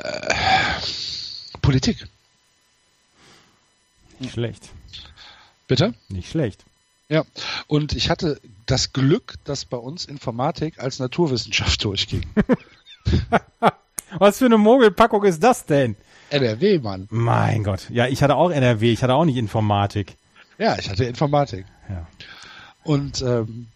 [1.61, 2.09] Politik.
[4.21, 4.71] Nicht schlecht.
[5.69, 5.93] Bitte?
[6.09, 6.65] Nicht schlecht.
[7.11, 7.25] Ja.
[7.67, 12.25] Und ich hatte das Glück, dass bei uns Informatik als Naturwissenschaft durchging.
[14.19, 15.95] Was für eine Mogelpackung ist das denn?
[16.31, 17.07] NRW, Mann.
[17.11, 17.91] Mein Gott.
[17.91, 20.17] Ja, ich hatte auch NRW, ich hatte auch nicht Informatik.
[20.57, 21.67] Ja, ich hatte Informatik.
[21.91, 22.07] Ja.
[22.83, 23.69] Und ähm,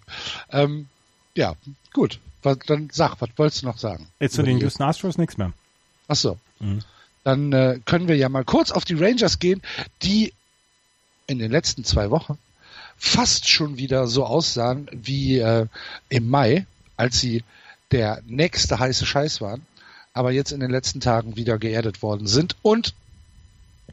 [0.50, 0.88] Ähm,
[1.34, 1.54] ja,
[1.92, 2.18] gut.
[2.42, 4.08] Dann sag, was wolltest du noch sagen?
[4.20, 5.52] Jetzt zu den Houston Astros nichts mehr.
[6.08, 6.38] Ach so.
[6.60, 6.80] Mhm.
[7.24, 9.62] Dann äh, können wir ja mal kurz auf die Rangers gehen,
[10.02, 10.32] die
[11.26, 12.38] in den letzten zwei Wochen
[12.98, 15.66] fast schon wieder so aussahen wie äh,
[16.08, 17.44] im Mai, als sie
[17.92, 19.62] der nächste heiße Scheiß waren,
[20.12, 22.94] aber jetzt in den letzten Tagen wieder geerdet worden sind und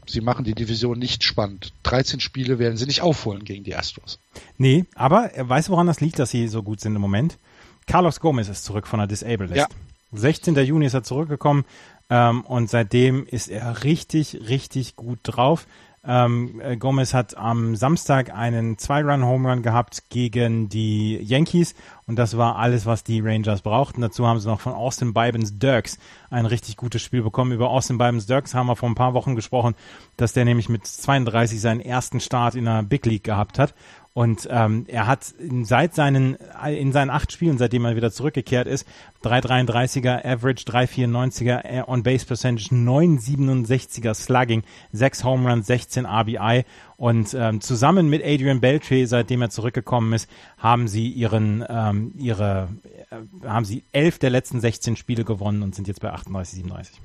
[0.06, 1.72] sie machen die Division nicht spannend.
[1.84, 4.18] 13 Spiele werden sie nicht aufholen gegen die Astros.
[4.58, 7.38] Nee, aber er weiß, woran das liegt, dass sie so gut sind im Moment.
[7.86, 9.56] Carlos Gomez ist zurück von der Disabled List.
[9.56, 9.68] Ja.
[10.12, 10.56] 16.
[10.56, 11.64] Juni ist er zurückgekommen
[12.10, 15.66] ähm, und seitdem ist er richtig, richtig gut drauf.
[16.06, 21.74] Ähm, äh, Gomez hat am Samstag einen Zwei-Run-Home-Run gehabt gegen die Yankees
[22.06, 24.00] und das war alles, was die Rangers brauchten.
[24.00, 25.98] Dazu haben sie noch von Austin Bybens Dirks
[26.30, 27.50] ein richtig gutes Spiel bekommen.
[27.50, 29.74] Über Austin Bybens Dirks haben wir vor ein paar Wochen gesprochen,
[30.16, 33.74] dass der nämlich mit 32 seinen ersten Start in der Big League gehabt hat.
[34.16, 38.88] Und ähm, er hat seit seinen in seinen acht Spielen, seitdem er wieder zurückgekehrt ist,
[39.22, 44.62] 3,33er Average, 3,94er On Base Percentage, 9,67er Slugging,
[44.92, 46.64] 6 Home Runs, 16 RBI
[46.96, 52.70] und ähm, zusammen mit Adrian Beltre, seitdem er zurückgekommen ist, haben sie ihren ähm, ihre
[53.10, 57.02] äh, haben sie elf der letzten 16 Spiele gewonnen und sind jetzt bei 38, 37.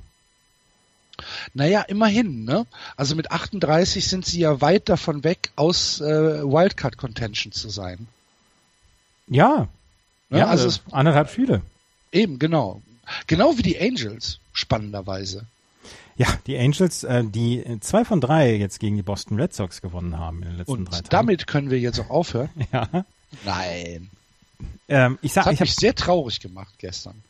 [1.54, 2.66] Naja, immerhin, ne?
[2.96, 8.06] Also mit 38 sind sie ja weit davon weg, aus äh, Wildcard Contention zu sein.
[9.28, 9.68] Ja,
[10.30, 10.38] Ne?
[10.38, 11.60] ja, also es, anderthalb Spiele.
[12.10, 12.80] eben, genau.
[13.26, 15.44] Genau wie die Angels, spannenderweise.
[16.16, 20.18] Ja, die Angels, äh, die zwei von drei jetzt gegen die Boston Red Sox gewonnen
[20.18, 21.08] haben in den letzten Und drei Tagen.
[21.10, 22.48] damit können wir jetzt auch aufhören.
[22.72, 22.88] ja.
[23.44, 24.08] Nein.
[24.88, 27.22] Ähm, ich Das sag, hat ich habe mich sehr traurig gemacht gestern.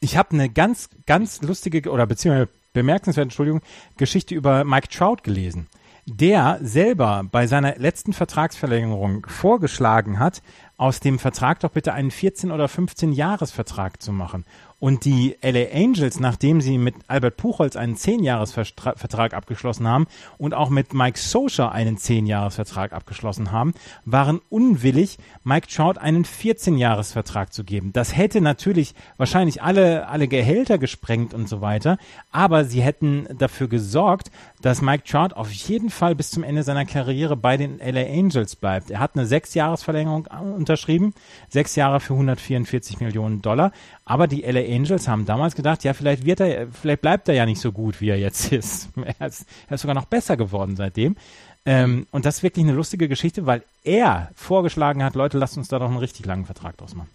[0.00, 2.48] ich hab eine ganz, ganz lustige oder beziehungsweise
[2.78, 3.60] bemerkenswerte, Entschuldigung,
[3.96, 5.68] Geschichte über Mike Trout gelesen.
[6.06, 10.42] Der selber bei seiner letzten Vertragsverlängerung vorgeschlagen hat,
[10.78, 14.44] aus dem Vertrag doch bitte einen 14 oder 15 Jahresvertrag zu machen,
[14.80, 20.06] Und die LA Angels, nachdem sie mit Albert Puchholz einen Zehnjahresvertrag abgeschlossen haben
[20.38, 23.74] und auch mit Mike Socha einen Zehnjahresvertrag abgeschlossen haben,
[24.04, 27.92] waren unwillig, Mike Trout einen 14-Jahresvertrag zu geben.
[27.92, 31.98] Das hätte natürlich wahrscheinlich alle, alle Gehälter gesprengt und so weiter,
[32.30, 34.30] aber sie hätten dafür gesorgt,
[34.62, 38.56] dass Mike Trout auf jeden Fall bis zum Ende seiner Karriere bei den LA Angels
[38.56, 38.90] bleibt.
[38.90, 41.14] Er hat eine Sechsjahresverlängerung unterschrieben,
[41.48, 43.72] sechs Jahre für 144 Millionen Dollar.
[44.04, 47.46] Aber die LA Angels haben damals gedacht, ja, vielleicht wird er, vielleicht bleibt er ja
[47.46, 48.88] nicht so gut, wie er jetzt ist.
[49.18, 51.16] Er ist, er ist sogar noch besser geworden seitdem.
[51.64, 55.68] Ähm, und das ist wirklich eine lustige Geschichte, weil er vorgeschlagen hat, Leute, lasst uns
[55.68, 57.10] da doch einen richtig langen Vertrag draus machen.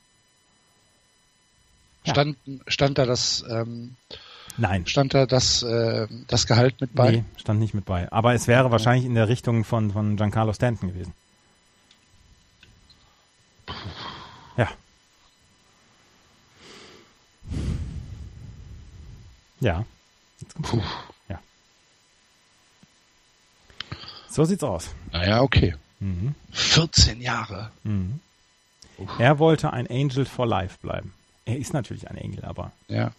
[2.06, 2.14] Ja.
[2.14, 2.38] Stand,
[2.68, 3.95] stand da das, ähm,
[4.57, 4.85] Nein.
[4.85, 7.11] Stand da das, äh, das Gehalt mit bei?
[7.11, 8.11] Nee, stand nicht mit bei.
[8.11, 11.13] Aber es wäre wahrscheinlich in der Richtung von, von Giancarlo Stanton gewesen.
[14.57, 14.69] Ja.
[19.59, 19.85] Ja.
[20.39, 20.81] Jetzt kommt's Puh.
[21.30, 21.39] Ja.
[24.30, 24.89] So sieht's aus.
[25.11, 25.75] Naja, okay.
[25.99, 26.35] Mhm.
[26.51, 27.71] 14 Jahre.
[27.84, 28.19] Mhm.
[29.17, 31.13] Er wollte ein Angel for Life bleiben.
[31.45, 32.71] Er ist natürlich ein Engel, aber.
[32.88, 33.11] Ja.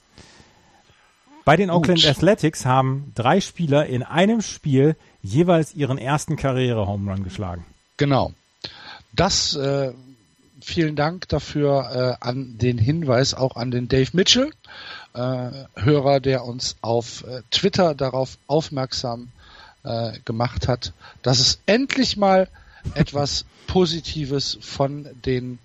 [1.45, 1.71] Bei den.
[1.71, 7.65] Oakland Athletics haben drei Spieler in einem Spiel jeweils ihren ersten Karriere-Home Run geschlagen.
[7.97, 8.33] Genau.
[9.12, 9.93] Das äh,
[10.61, 14.51] vielen Dank dafür äh, an den Hinweis auch an den Dave Mitchell,
[15.15, 19.29] äh, Hörer, der uns auf äh, Twitter darauf aufmerksam
[19.85, 20.93] äh, gemacht hat,
[21.23, 22.49] dass es endlich mal
[22.95, 25.59] etwas Positives von den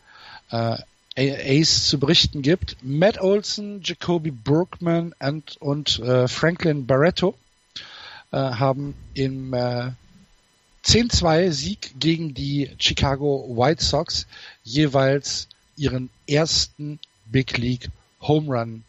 [0.51, 0.77] äh,
[1.19, 2.77] Ace zu berichten gibt.
[2.81, 7.35] Matt Olson, Jacoby Brookman und, und äh, Franklin Barretto
[8.31, 9.91] äh, haben im äh,
[10.85, 14.27] 10-2 Sieg gegen die Chicago White Sox
[14.63, 17.89] jeweils ihren ersten Big League
[18.21, 18.83] Home Run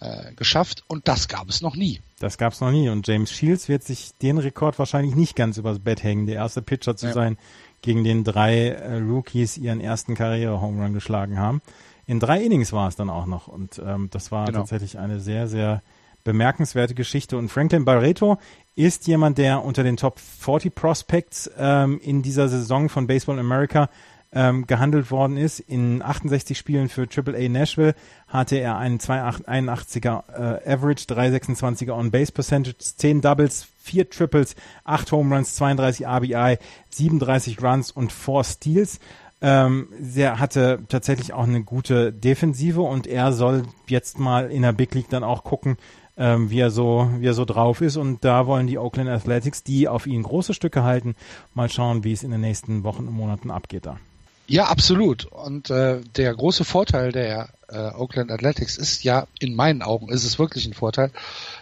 [0.00, 2.00] äh, geschafft und das gab es noch nie.
[2.18, 5.58] Das gab es noch nie und James Shields wird sich den Rekord wahrscheinlich nicht ganz
[5.58, 7.12] übers Bett hängen, der erste Pitcher zu ja.
[7.12, 7.38] sein,
[7.82, 11.60] gegen den drei äh, Rookies ihren ersten Karriere-Home Run geschlagen haben.
[12.06, 14.60] In drei Innings war es dann auch noch und ähm, das war genau.
[14.60, 15.82] tatsächlich eine sehr, sehr
[16.24, 17.36] bemerkenswerte Geschichte.
[17.36, 18.38] Und Franklin Barreto
[18.74, 23.88] ist jemand, der unter den Top 40 Prospects ähm, in dieser Saison von Baseball America
[24.32, 25.60] ähm, gehandelt worden ist.
[25.60, 27.94] In 68 Spielen für AAA Nashville
[28.28, 30.22] hatte er einen 281er
[30.64, 34.54] äh, Average, 326er On-Base Percentage, 10 Doubles, 4 Triples,
[34.84, 36.58] 8 Home Runs, 32 RBI,
[36.90, 39.00] 37 Runs und 4 Steals.
[39.40, 44.72] Ähm, der hatte tatsächlich auch eine gute Defensive und er soll jetzt mal in der
[44.72, 45.78] Big League dann auch gucken,
[46.16, 47.96] ähm, wie er so, wie er so drauf ist.
[47.96, 51.16] Und da wollen die Oakland Athletics, die auf ihn große Stücke halten,
[51.54, 53.98] mal schauen, wie es in den nächsten Wochen und Monaten abgeht da.
[54.46, 55.24] Ja, absolut.
[55.26, 60.24] Und äh, der große Vorteil der äh, Oakland Athletics ist ja, in meinen Augen ist
[60.24, 61.10] es wirklich ein Vorteil,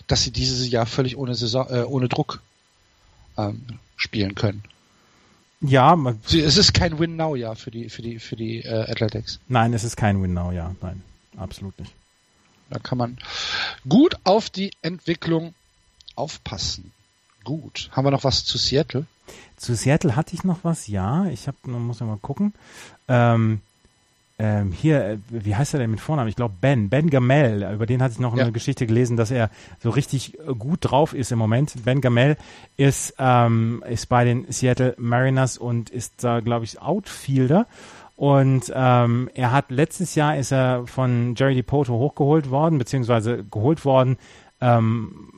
[0.07, 2.41] dass sie dieses Jahr völlig ohne Saison, äh, ohne Druck
[3.39, 3.65] ähm,
[3.97, 4.63] spielen können.
[5.61, 9.41] Ja, man, es ist kein Win-Now-Jahr für die für die für die äh, Athletics.
[9.47, 10.75] Nein, es ist kein Win-Now-Jahr.
[10.81, 11.03] Nein,
[11.37, 11.93] absolut nicht.
[12.71, 13.19] Da kann man
[13.87, 15.55] gut auf die Entwicklung
[16.15, 16.93] aufpassen.
[17.45, 17.91] Gut.
[17.93, 19.07] Haben wir noch was zu Seattle?
[19.57, 21.27] Zu Seattle hatte ich noch was, ja.
[21.27, 22.55] Ich habe, muss ja mal gucken.
[23.09, 23.61] Ähm,
[24.41, 26.31] ähm, hier, äh, wie heißt er denn mit Vornamen?
[26.31, 27.69] Ich glaube Ben, Ben Gamel.
[27.75, 28.45] Über den hatte ich noch ja.
[28.45, 29.51] eine Geschichte gelesen, dass er
[29.83, 31.75] so richtig äh, gut drauf ist im Moment.
[31.85, 32.39] Ben Gamel
[32.79, 37.67] ist, ähm, ist bei den Seattle Mariners und ist da, glaube ich, Outfielder.
[38.17, 43.85] Und ähm, er hat letztes Jahr ist er von Jerry DiPoto hochgeholt worden, beziehungsweise geholt
[43.85, 44.17] worden.
[44.63, 45.29] Ähm,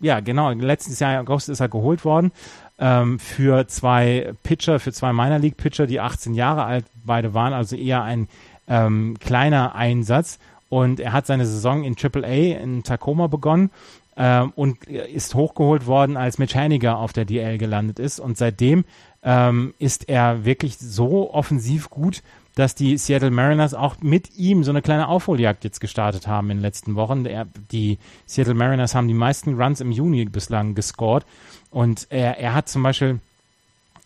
[0.00, 2.32] ja, genau, letztes Jahr im August ist er geholt worden
[2.78, 7.52] ähm, für zwei Pitcher, für zwei Minor League Pitcher, die 18 Jahre alt beide waren,
[7.52, 8.28] also eher ein
[8.68, 10.38] ähm, kleiner Einsatz.
[10.68, 13.70] Und er hat seine Saison in AAA in Tacoma begonnen
[14.16, 18.20] ähm, und ist hochgeholt worden, als Mitch Haniger auf der DL gelandet ist.
[18.20, 18.84] Und seitdem
[19.22, 22.22] ähm, ist er wirklich so offensiv gut,
[22.54, 26.58] dass die Seattle Mariners auch mit ihm so eine kleine Aufholjagd jetzt gestartet haben in
[26.58, 27.22] den letzten Wochen.
[27.22, 31.24] Der, die Seattle Mariners haben die meisten Runs im Juni bislang gescored
[31.70, 33.20] und er, er hat zum Beispiel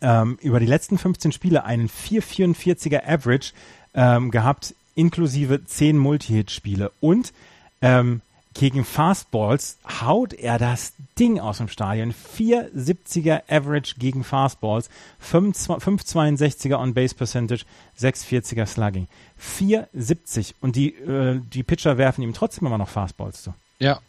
[0.00, 3.52] ähm, über die letzten 15 Spiele einen 4,44er Average
[3.94, 7.32] ähm, gehabt, inklusive 10 Multi-Hit-Spiele und
[7.80, 8.20] ähm,
[8.54, 12.12] gegen Fastballs haut er das Ding aus dem Stadion.
[12.12, 14.90] 470er Average gegen Fastballs,
[15.22, 17.64] 562er On-Base Percentage,
[17.98, 19.08] 640er Slugging.
[19.38, 23.54] 470 und die, äh, die Pitcher werfen ihm trotzdem immer noch Fastballs zu.
[23.78, 24.00] Ja.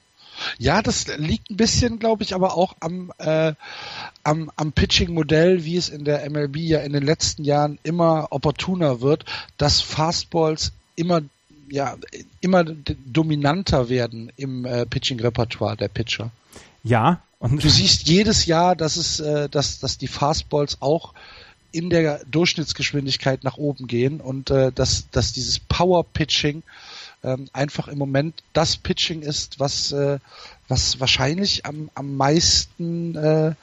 [0.57, 3.53] Ja, das liegt ein bisschen, glaube ich, aber auch am, äh,
[4.23, 9.01] am, am Pitching-Modell, wie es in der MLB ja in den letzten Jahren immer opportuner
[9.01, 9.25] wird,
[9.57, 11.21] dass Fastballs immer
[11.69, 11.97] ja
[12.41, 16.31] immer dominanter werden im äh, Pitching-Repertoire der Pitcher.
[16.83, 17.21] Ja.
[17.39, 21.13] Und du siehst jedes Jahr, dass es, äh, dass, dass die Fastballs auch
[21.71, 26.63] in der Durchschnittsgeschwindigkeit nach oben gehen und äh, dass, dass dieses Power-Pitching
[27.23, 30.19] ähm, einfach im Moment das Pitching ist, was, äh,
[30.67, 33.55] was wahrscheinlich am, am meisten äh,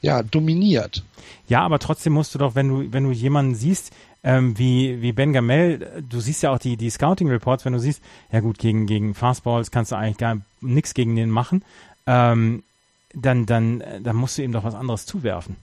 [0.00, 1.02] ja, dominiert.
[1.48, 3.92] Ja, aber trotzdem musst du doch, wenn du, wenn du jemanden siehst,
[4.22, 7.78] ähm, wie, wie Ben Gamel, du siehst ja auch die, die Scouting Reports, wenn du
[7.78, 8.02] siehst,
[8.32, 11.62] ja gut, gegen, gegen Fastballs kannst du eigentlich gar nichts gegen den machen,
[12.06, 12.62] ähm,
[13.14, 15.56] dann, dann, dann musst du ihm doch was anderes zuwerfen.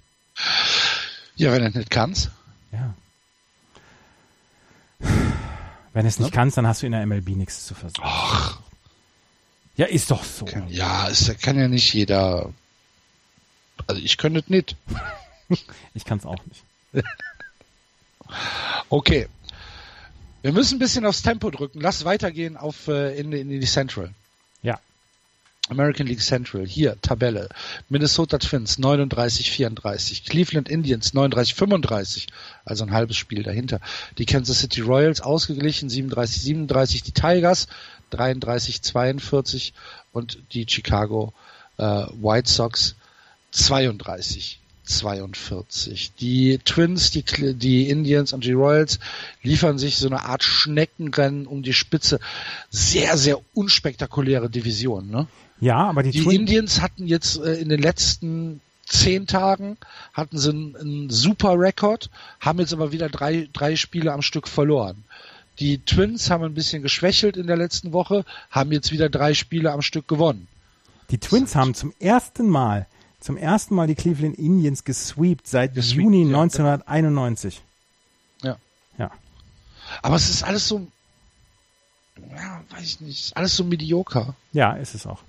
[1.35, 2.29] Ja, wenn du nicht kannst.
[2.71, 2.93] Ja.
[5.93, 6.35] Wenn es nicht ja.
[6.35, 8.03] kannst, dann hast du in der MLB nichts zu versuchen.
[8.03, 8.59] Ach.
[9.75, 10.45] Ja, ist doch so.
[10.45, 12.53] Kann, ja, ist, kann ja nicht jeder.
[13.87, 14.75] Also ich könnte es nicht.
[15.93, 16.63] ich kann es auch nicht.
[18.89, 19.27] okay.
[20.41, 21.81] Wir müssen ein bisschen aufs Tempo drücken.
[21.81, 24.13] Lass weitergehen auf äh, in, in die Central.
[25.69, 27.47] American League Central, hier, Tabelle.
[27.87, 32.27] Minnesota Twins 39-34, Cleveland Indians 39-35,
[32.65, 33.79] also ein halbes Spiel dahinter.
[34.17, 37.67] Die Kansas City Royals ausgeglichen 37-37, die Tigers
[38.11, 39.71] 33-42
[40.11, 41.33] und die Chicago
[41.77, 42.95] äh, White Sox
[43.51, 44.59] 32
[44.97, 46.13] 42.
[46.19, 47.23] Die Twins, die,
[47.55, 48.99] die Indians und die Royals
[49.43, 52.19] liefern sich so eine Art Schneckenrennen um die Spitze.
[52.69, 55.27] Sehr, sehr unspektakuläre Division, ne?
[55.59, 58.61] Ja, aber die, die Twin Indians hatten jetzt äh, in den letzten
[58.91, 59.77] zehn Tagen
[60.13, 62.09] hatten sie einen, einen super Rekord,
[62.39, 65.03] haben jetzt aber wieder drei, drei Spiele am Stück verloren.
[65.59, 69.71] Die Twins haben ein bisschen geschwächelt in der letzten Woche, haben jetzt wieder drei Spiele
[69.71, 70.47] am Stück gewonnen.
[71.11, 72.87] Die Twins haben zum ersten Mal,
[73.21, 77.61] zum ersten Mal die Cleveland Indians gesweept seit gesweept, Juni ja, 1991.
[78.41, 78.57] Ja.
[78.97, 79.11] Ja.
[80.01, 80.87] Aber es ist alles so,
[82.17, 84.35] ja, weiß ich nicht, alles so medioker.
[84.51, 85.19] Ja, ist es auch.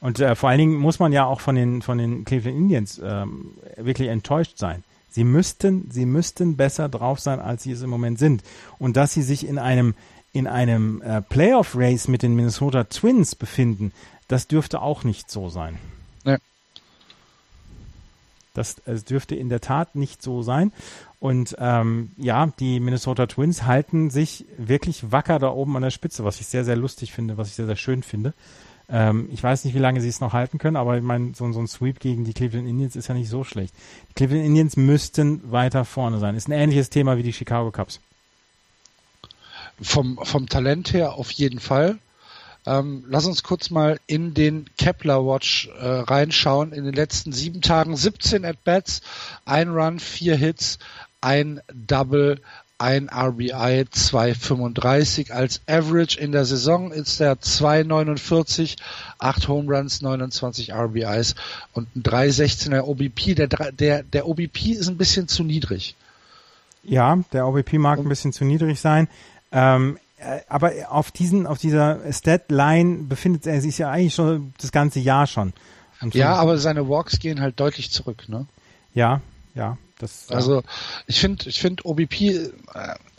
[0.00, 3.00] Und äh, vor allen Dingen muss man ja auch von den, von den Cleveland Indians
[3.02, 4.82] ähm, wirklich enttäuscht sein.
[5.10, 8.42] Sie müssten, sie müssten besser drauf sein, als sie es im Moment sind.
[8.78, 9.94] Und dass sie sich in einem,
[10.32, 13.92] in einem äh, Playoff-Race mit den Minnesota Twins befinden,
[14.28, 15.78] das dürfte auch nicht so sein.
[16.24, 16.38] Ja.
[18.56, 20.72] Das, das dürfte in der Tat nicht so sein.
[21.20, 26.24] Und ähm, ja, die Minnesota Twins halten sich wirklich wacker da oben an der Spitze,
[26.24, 28.34] was ich sehr, sehr lustig finde, was ich sehr, sehr schön finde.
[28.88, 31.50] Ähm, ich weiß nicht, wie lange sie es noch halten können, aber ich meine, so,
[31.52, 33.74] so, ein Sweep gegen die Cleveland Indians ist ja nicht so schlecht.
[34.10, 36.36] Die Cleveland Indians müssten weiter vorne sein.
[36.36, 38.00] Ist ein ähnliches Thema wie die Chicago Cubs.
[39.80, 41.98] Vom, vom Talent her auf jeden Fall.
[42.66, 46.72] Ähm, lass uns kurz mal in den Kepler Watch äh, reinschauen.
[46.72, 49.02] In den letzten sieben Tagen 17 At-Bats,
[49.44, 50.78] ein Run, vier Hits,
[51.20, 52.40] ein Double,
[52.78, 58.76] ein RBI 2,35 als Average in der Saison ist er 2,49,
[59.18, 61.36] 8 Home Runs, 29 RBIs
[61.72, 63.34] und ein 3,16er OBP.
[63.34, 65.94] Der, der, der OBP ist ein bisschen zu niedrig.
[66.82, 69.08] Ja, der OBP mag ein bisschen zu niedrig sein.
[69.52, 70.05] Ähm, äh,
[70.48, 75.26] aber auf diesen, auf dieser Stat-Line befindet er sich ja eigentlich schon das ganze Jahr
[75.26, 75.52] schon.
[76.12, 78.46] Ja, aber seine Walks gehen halt deutlich zurück, ne?
[78.94, 79.20] Ja,
[79.54, 79.78] ja.
[79.98, 80.62] Das, also
[81.06, 82.48] ich finde, ich finde OBP äh,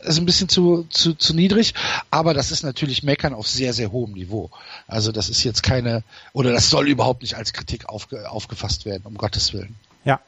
[0.04, 1.74] ist ein bisschen zu, zu, zu niedrig,
[2.12, 4.52] aber das ist natürlich Meckern auf sehr, sehr hohem Niveau.
[4.86, 6.04] Also das ist jetzt keine,
[6.34, 9.76] oder das soll überhaupt nicht als Kritik aufge, aufgefasst werden, um Gottes Willen.
[10.06, 10.20] Ja.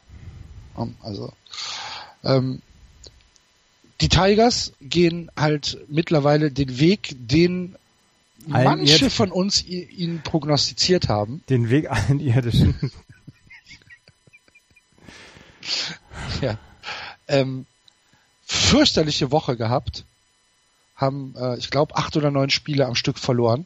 [1.03, 1.33] Also
[2.23, 2.63] ähm,
[4.01, 7.75] die Tigers gehen halt mittlerweile den Weg, den
[8.51, 11.43] allen manche von uns ihnen prognostiziert haben.
[11.49, 12.75] Den Weg allen irdischen.
[16.41, 16.57] ja.
[17.27, 17.65] Ähm,
[18.45, 20.05] fürchterliche Woche gehabt.
[20.95, 23.65] Haben, äh, ich glaube, acht oder neun Spiele am Stück verloren.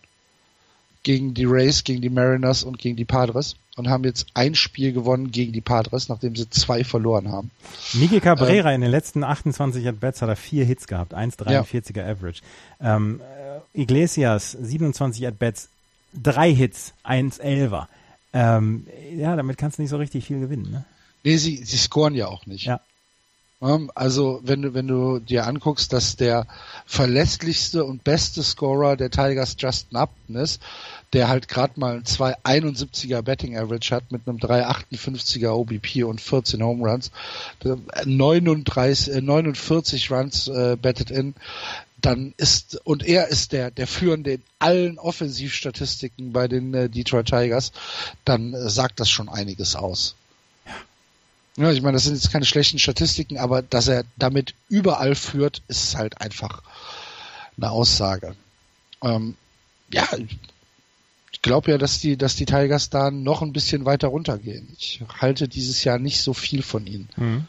[1.03, 3.55] Gegen die Rays, gegen die Mariners und gegen die Padres.
[3.75, 7.49] Und haben jetzt ein Spiel gewonnen gegen die Padres, nachdem sie zwei verloren haben.
[7.93, 12.05] Miguel Cabrera ähm, in den letzten 28 At-Bats hat er vier Hits gehabt, 1,43er ja.
[12.05, 12.41] Average.
[12.79, 13.19] Ähm,
[13.73, 15.69] äh, Iglesias, 27 At-Bats,
[16.13, 17.87] drei Hits, 1,11er.
[18.33, 18.85] Ähm,
[19.15, 20.85] ja, damit kannst du nicht so richtig viel gewinnen, ne?
[21.23, 22.65] Nee, sie, sie scoren ja auch nicht.
[22.65, 22.81] Ja.
[23.95, 26.47] Also wenn du, wenn du dir anguckst, dass der
[26.85, 30.61] verlässlichste und beste Scorer der Tigers Justin Upton ist,
[31.13, 36.61] der halt gerade mal ein 271er Betting Average hat mit einem 358er OBP und 14
[36.61, 37.11] Home Runs,
[38.03, 41.33] 39, 49 äh, Runs äh, betted in,
[42.01, 47.27] dann ist und er ist der der führende in allen Offensivstatistiken bei den äh, Detroit
[47.27, 47.71] Tigers,
[48.25, 50.15] dann äh, sagt das schon einiges aus.
[51.55, 55.61] Ja, ich meine, das sind jetzt keine schlechten Statistiken, aber dass er damit überall führt,
[55.67, 56.63] ist halt einfach
[57.57, 58.35] eine Aussage.
[59.03, 59.35] Ähm,
[59.91, 60.07] ja,
[61.31, 64.67] ich glaube ja, dass die, dass die Tigers da noch ein bisschen weiter runtergehen.
[64.77, 67.09] Ich halte dieses Jahr nicht so viel von ihnen.
[67.17, 67.47] Mhm.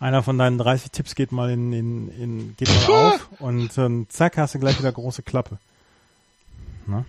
[0.00, 4.06] Einer von deinen 30 Tipps geht mal in, in, in geht mal auf und ähm,
[4.08, 5.58] zack, hast du gleich wieder große Klappe.
[6.86, 7.04] Na?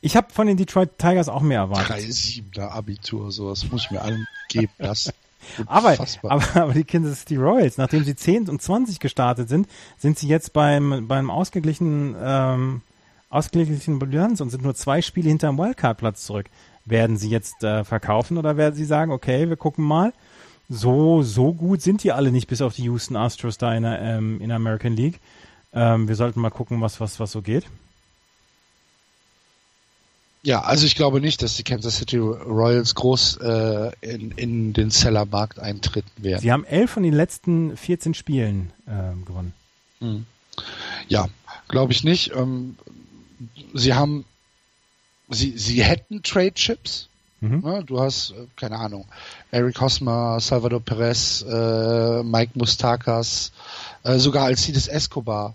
[0.00, 1.96] Ich habe von den Detroit Tigers auch mehr erwartet.
[1.96, 5.12] 3-7er Abitur, sowas muss ich mir allen geben lassen.
[5.66, 10.18] aber, aber, aber die Kansas City Royals, nachdem sie 10 und 20 gestartet sind, sind
[10.18, 12.80] sie jetzt beim, beim ausgeglichenen, ähm,
[13.30, 16.46] ausgeglichenen Bilanz und sind nur zwei Spiele hinter dem Wildcard-Platz zurück.
[16.84, 20.12] Werden sie jetzt äh, verkaufen oder werden sie sagen, okay, wir gucken mal,
[20.68, 24.00] so, so gut sind die alle nicht, bis auf die Houston Astros da in der,
[24.00, 25.20] ähm, in der American League.
[25.72, 27.66] Ähm, wir sollten mal gucken, was, was, was so geht.
[30.42, 34.90] Ja, also ich glaube nicht, dass die Kansas City Royals groß äh, in, in den
[34.90, 36.40] Sellermarkt eintreten werden.
[36.40, 39.52] Sie haben elf von den letzten 14 Spielen äh, gewonnen.
[40.00, 40.26] Hm.
[41.08, 41.28] Ja,
[41.68, 42.32] glaube ich nicht.
[42.34, 42.76] Ähm,
[43.74, 44.24] sie haben,
[45.28, 47.08] sie, sie hätten Trade Chips.
[47.40, 47.62] Mhm.
[47.64, 49.06] Ja, du hast, äh, keine Ahnung,
[49.50, 53.52] Eric Hosmer, Salvador Perez, äh, Mike Mustakas,
[54.02, 55.54] äh, sogar Alcides Escobar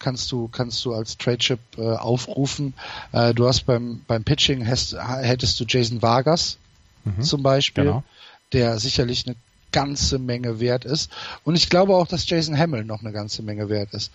[0.00, 2.74] kannst du kannst du als Trade Chip äh, aufrufen.
[3.12, 6.58] Äh, du hast beim beim Pitching hast, hättest du Jason Vargas
[7.04, 8.04] mhm, zum Beispiel, genau.
[8.52, 9.36] der sicherlich eine
[9.70, 11.12] ganze Menge wert ist.
[11.44, 14.10] Und ich glaube auch, dass Jason Hamill noch eine ganze Menge wert ist.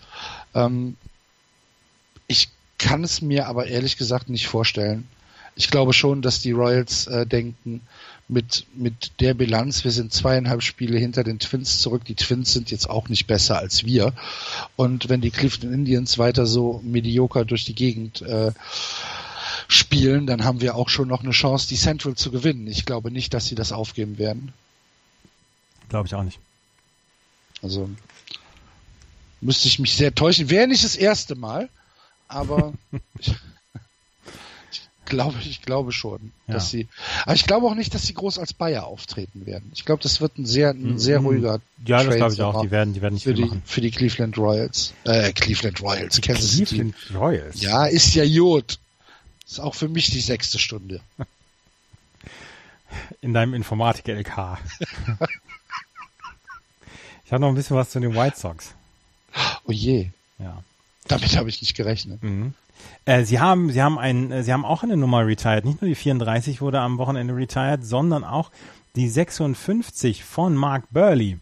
[0.54, 0.96] Ähm,
[2.26, 5.08] ich kann es mir aber ehrlich gesagt nicht vorstellen.
[5.54, 7.80] Ich glaube schon, dass die Royals äh, denken,
[8.28, 12.04] mit, mit der Bilanz, wir sind zweieinhalb Spiele hinter den Twins zurück.
[12.04, 14.12] Die Twins sind jetzt auch nicht besser als wir.
[14.74, 18.52] Und wenn die Cleveland Indians weiter so medioker durch die Gegend äh,
[19.68, 22.66] spielen, dann haben wir auch schon noch eine Chance, die Central zu gewinnen.
[22.66, 24.52] Ich glaube nicht, dass sie das aufgeben werden.
[25.88, 26.40] Glaube ich auch nicht.
[27.62, 27.88] Also
[29.40, 30.50] müsste ich mich sehr täuschen.
[30.50, 31.68] Wäre nicht das erste Mal,
[32.26, 32.72] aber
[35.06, 36.54] glaube ich glaube schon, ja.
[36.54, 36.88] dass sie.
[37.24, 39.70] Aber ich glaube auch nicht, dass sie groß als Bayer auftreten werden.
[39.74, 40.98] Ich glaube, das wird ein sehr ein mhm.
[40.98, 41.60] sehr ruhiger.
[41.86, 42.62] Ja, das glaube ich auch.
[42.62, 43.62] Die werden die werden nicht für die machen.
[43.64, 44.92] für die Cleveland Royals.
[45.04, 46.16] Äh, Cleveland Royals.
[46.16, 46.94] Die Cleveland City.
[47.14, 47.60] Royals.
[47.60, 48.78] Ja, ist ja Jod.
[49.46, 51.00] Ist auch für mich die sechste Stunde.
[53.20, 54.28] In deinem Informatik-LK.
[57.24, 58.74] ich habe noch ein bisschen was zu den White Sox.
[59.66, 60.10] Oh je.
[60.38, 60.62] Ja.
[61.08, 62.22] Damit habe ich nicht gerechnet.
[62.22, 62.54] Mhm.
[63.04, 65.64] Äh, sie haben, sie haben ein, äh, sie haben auch eine Nummer retired.
[65.64, 68.50] Nicht nur die 34 wurde am Wochenende retired, sondern auch
[68.96, 71.38] die 56 von Mark Burley.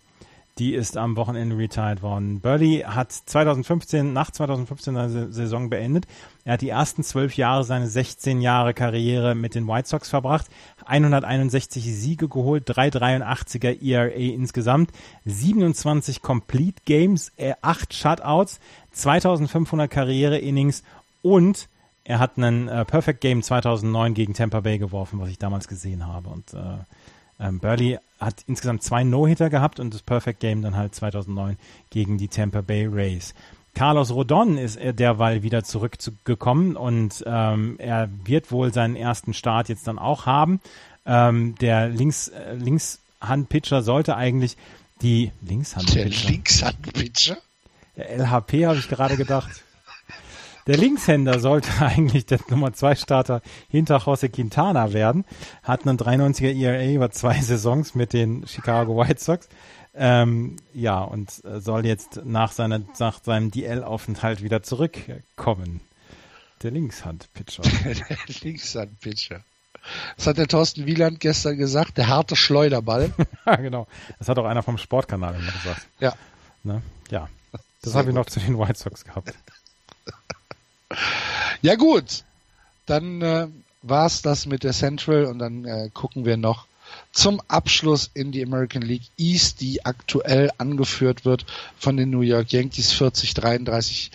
[0.58, 2.40] Die ist am Wochenende retired worden.
[2.40, 6.06] Burley hat 2015, nach 2015 seine Saison beendet.
[6.44, 10.46] Er hat die ersten zwölf Jahre seine 16 Jahre Karriere mit den White Sox verbracht.
[10.86, 14.90] 161 Siege geholt, 383er ERA insgesamt,
[15.24, 17.32] 27 Complete Games,
[17.62, 18.60] 8 äh, Shutouts,
[18.92, 20.84] 2500 Karriere-Innings
[21.22, 21.68] und
[22.04, 26.06] er hat einen äh, Perfect Game 2009 gegen Tampa Bay geworfen, was ich damals gesehen
[26.06, 26.28] habe.
[26.28, 26.76] Und äh,
[27.44, 31.56] ähm, Burley hat insgesamt zwei No-Hitter gehabt und das Perfect Game dann halt 2009
[31.90, 33.34] gegen die Tampa Bay Rays.
[33.74, 39.88] Carlos Rodon ist derweil wieder zurückgekommen und ähm, er wird wohl seinen ersten Start jetzt
[39.88, 40.60] dann auch haben.
[41.04, 44.56] Ähm, der Links, äh, Linkshand-Pitcher sollte eigentlich
[45.02, 46.04] die Linkshand-Pitcher.
[46.04, 47.36] Der Linkshand-Pitcher?
[47.96, 49.64] Der LHP habe ich gerade gedacht.
[50.66, 55.24] Der Linkshänder sollte eigentlich der Nummer 2 Starter hinter Jose Quintana werden.
[55.62, 59.48] Hat einen 93er ERA über zwei Saisons mit den Chicago White Sox.
[59.96, 65.80] Ähm, ja, und äh, soll jetzt nach, seiner, nach seinem DL-Aufenthalt wieder zurückkommen.
[66.62, 67.62] Der Linkshand-Pitcher.
[67.84, 69.44] der Linkshand-Pitcher.
[70.16, 73.12] Das hat der Thorsten Wieland gestern gesagt, der harte Schleuderball.
[73.46, 73.86] ja, genau.
[74.18, 75.86] Das hat auch einer vom Sportkanal immer gesagt.
[76.00, 76.14] Ja.
[76.62, 76.82] Ne?
[77.10, 77.28] Ja.
[77.82, 79.34] Das habe ich noch zu den White Sox gehabt.
[81.62, 82.24] Ja gut,
[82.86, 83.46] dann äh,
[83.82, 86.66] war's das mit der Central und dann äh, gucken wir noch
[87.12, 91.46] zum Abschluss in die American League East, die aktuell angeführt wird
[91.78, 92.92] von den New York Yankees.
[92.92, 94.10] 40-33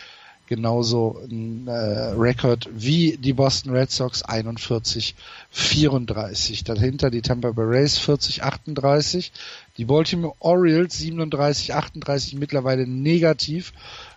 [0.47, 4.23] genauso ein äh, Rekord wie die Boston Red Sox.
[4.25, 6.63] 41-34.
[6.65, 7.99] Dahinter die Tampa Bay Rays.
[7.99, 9.31] 40-38,
[9.77, 10.99] die Baltimore Orioles.
[10.99, 13.71] 37-38 mittlerweile negativ.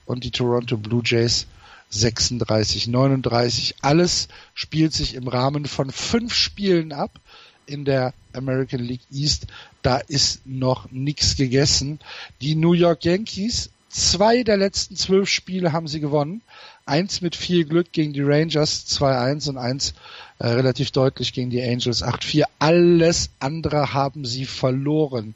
[0.07, 1.47] Und die Toronto Blue Jays
[1.93, 3.77] 36, 39.
[3.83, 7.21] Alles spielt sich im Rahmen von fünf Spielen ab
[7.67, 9.47] in der American League East.
[9.83, 12.01] Da ist noch nichts gegessen.
[12.41, 16.43] Die New York Yankees, zwei der letzten zwölf Spiele haben sie gewonnen.
[16.87, 19.95] Eins mit viel Glück gegen die Rangers 2-1 und eins
[20.39, 22.45] äh, relativ deutlich gegen die Angels 8-4.
[22.59, 25.35] Alles andere haben sie verloren,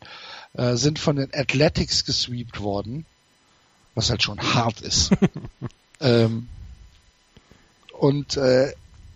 [0.55, 3.05] äh, sind von den Athletics gesweept worden,
[3.95, 5.13] was halt schon hart ist.
[6.01, 6.49] Ähm,
[7.93, 8.73] und äh,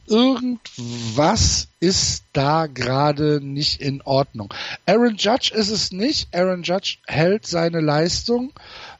[0.07, 4.53] irgendwas ist da gerade nicht in Ordnung.
[4.87, 6.35] Aaron Judge ist es nicht.
[6.35, 8.53] Aaron Judge hält seine Leistung.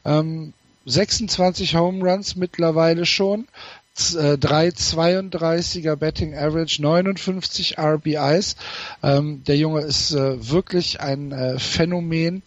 [0.05, 0.53] Ähm,
[0.85, 3.47] 26 Home Runs mittlerweile schon.
[3.95, 8.55] 3,32er äh, Betting Average, 59 RBIs.
[9.03, 12.41] Ähm, der Junge ist äh, wirklich ein äh, Phänomen,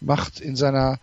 [0.00, 0.98] macht in seiner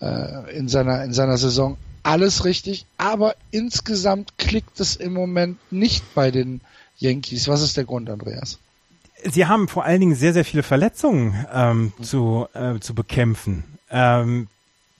[0.00, 6.14] äh, in seiner in seiner Saison alles richtig, aber insgesamt klickt es im Moment nicht
[6.14, 6.60] bei den
[6.98, 7.48] Yankees.
[7.48, 8.58] Was ist der Grund, Andreas?
[9.24, 13.64] Sie haben vor allen Dingen sehr, sehr viele Verletzungen ähm, zu, äh, zu bekämpfen.
[13.90, 14.48] Ähm,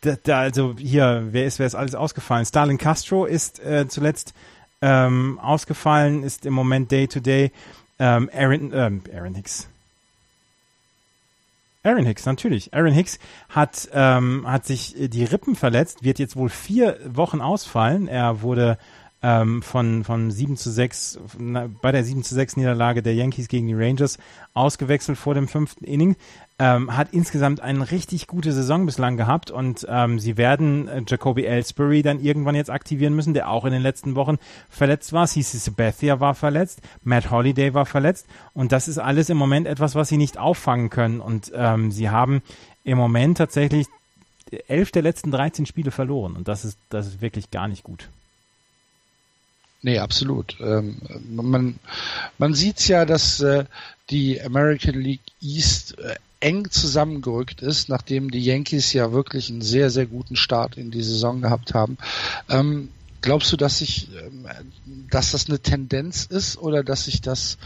[0.01, 2.45] da, da, also hier, wer ist, wer ist alles ausgefallen?
[2.47, 4.33] Stalin Castro ist äh, zuletzt
[4.81, 7.53] ähm, ausgefallen, ist im Moment Day to Day.
[7.99, 9.69] Ähm, Aaron, ähm, Aaron Hicks.
[11.83, 12.75] Aaron Hicks, natürlich.
[12.75, 13.19] Aaron Hicks
[13.49, 18.09] hat, ähm, hat sich die Rippen verletzt, wird jetzt wohl vier Wochen ausfallen.
[18.09, 18.79] Er wurde
[19.23, 21.21] ähm, von, von 7 zu 6,
[21.83, 24.19] bei der 7 zu 6 Niederlage der Yankees gegen die Rangers
[24.55, 26.17] ausgewechselt vor dem fünften Inning.
[26.61, 31.45] Ähm, hat insgesamt eine richtig gute Saison bislang gehabt und ähm, sie werden äh, Jacoby
[31.45, 35.29] Ellsbury dann irgendwann jetzt aktivieren müssen, der auch in den letzten Wochen verletzt war.
[35.29, 39.95] CC Sabathia war verletzt, Matt Holiday war verletzt und das ist alles im Moment etwas,
[39.95, 42.43] was sie nicht auffangen können und ähm, sie haben
[42.83, 43.87] im Moment tatsächlich
[44.67, 48.09] elf der letzten 13 Spiele verloren und das ist, das ist wirklich gar nicht gut.
[49.83, 50.57] Nee, absolut.
[50.61, 50.97] Ähm,
[51.31, 51.79] man
[52.39, 53.65] man sieht ja, dass äh,
[54.11, 59.91] die American League East äh, eng zusammengerückt ist, nachdem die Yankees ja wirklich einen sehr,
[59.91, 61.99] sehr guten Start in die Saison gehabt haben.
[62.49, 62.91] Ähm,
[63.21, 64.47] glaubst du, dass sich, ähm,
[65.11, 67.59] dass das eine Tendenz ist oder dass sich das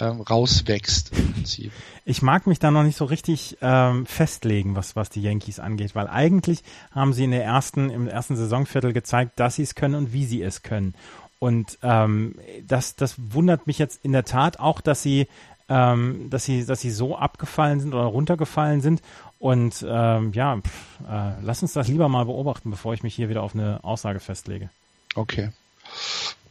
[0.00, 1.72] ähm, rauswächst im Prinzip?
[2.04, 5.94] Ich mag mich da noch nicht so richtig ähm, festlegen, was, was die Yankees angeht,
[5.94, 9.94] weil eigentlich haben sie in der ersten, im ersten Saisonviertel gezeigt, dass sie es können
[9.94, 10.94] und wie sie es können.
[11.38, 12.36] Und ähm,
[12.66, 15.28] das, das wundert mich jetzt in der Tat auch, dass sie,
[15.68, 19.02] ähm, dass sie, dass sie so abgefallen sind oder runtergefallen sind.
[19.38, 23.28] Und ähm, ja, pff, äh, lass uns das lieber mal beobachten, bevor ich mich hier
[23.28, 24.70] wieder auf eine Aussage festlege.
[25.14, 25.50] Okay.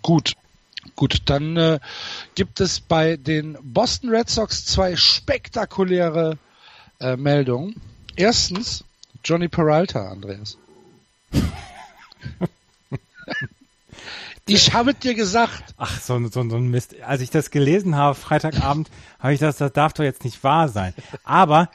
[0.02, 0.34] Gut.
[0.96, 1.80] Gut, dann äh,
[2.36, 6.38] gibt es bei den Boston Red Sox zwei spektakuläre
[7.00, 7.82] äh, Meldungen.
[8.16, 8.84] Erstens,
[9.24, 10.58] Johnny Peralta, Andreas.
[14.48, 15.74] Ich habe dir gesagt.
[15.78, 17.02] Ach, so, so, so ein Mist.
[17.02, 18.90] Als ich das gelesen habe, Freitagabend,
[19.20, 20.94] habe ich das, das darf doch jetzt nicht wahr sein.
[21.24, 21.70] Aber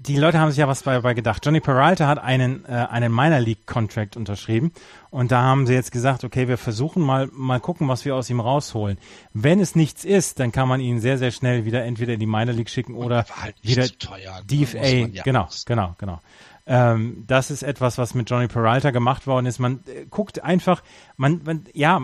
[0.00, 1.44] die Leute haben sich ja was dabei gedacht.
[1.44, 4.72] Johnny Peralta hat einen, äh, einen Minor League Contract unterschrieben
[5.10, 8.30] und da haben sie jetzt gesagt, okay, wir versuchen mal, mal gucken, was wir aus
[8.30, 8.98] ihm rausholen.
[9.34, 12.26] Wenn es nichts ist, dann kann man ihn sehr, sehr schnell wieder entweder in die
[12.26, 14.86] Minor League schicken oder halt wieder teuer, DFA.
[14.86, 16.20] Ja genau, genau, genau.
[16.70, 19.58] Ähm, das ist etwas, was mit Johnny Peralta gemacht worden ist.
[19.58, 20.84] Man äh, guckt einfach,
[21.16, 22.00] man, man, ja,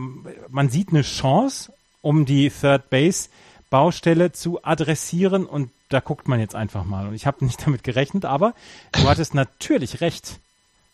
[0.49, 1.73] man sieht eine Chance,
[2.03, 3.29] um die Third Base
[3.71, 7.07] Baustelle zu adressieren und da guckt man jetzt einfach mal.
[7.07, 8.55] Und ich habe nicht damit gerechnet, aber
[8.91, 10.41] du hattest natürlich recht.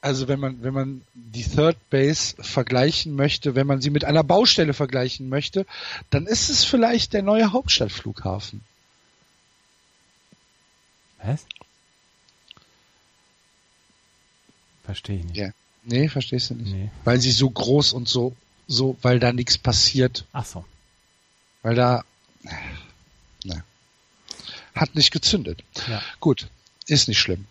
[0.03, 4.23] Also wenn man, wenn man die Third Base vergleichen möchte, wenn man sie mit einer
[4.23, 5.65] Baustelle vergleichen möchte,
[6.11, 8.61] dann ist es vielleicht der neue Hauptstadtflughafen.
[11.25, 11.47] Was?
[14.85, 15.37] Verstehe ich nicht.
[15.37, 15.51] Ja.
[15.85, 16.73] Nee, verstehst du nicht.
[16.73, 16.91] Nee.
[17.05, 18.35] Weil sie so groß und so,
[18.69, 20.25] so, weil da nichts passiert.
[20.33, 20.65] Ach so.
[21.63, 22.05] Weil da,
[23.45, 23.63] na,
[24.75, 25.63] hat nicht gezündet.
[25.89, 26.03] Ja.
[26.21, 26.49] Gut,
[26.87, 27.47] ist nicht schlimm.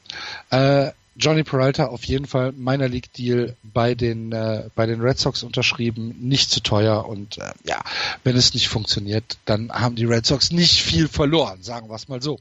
[0.49, 5.19] Äh, Johnny Peralta auf jeden Fall meiner League Deal bei den äh, bei den Red
[5.19, 7.81] Sox unterschrieben, nicht zu teuer und äh, ja,
[8.23, 12.07] wenn es nicht funktioniert, dann haben die Red Sox nicht viel verloren, sagen wir es
[12.07, 12.39] mal so.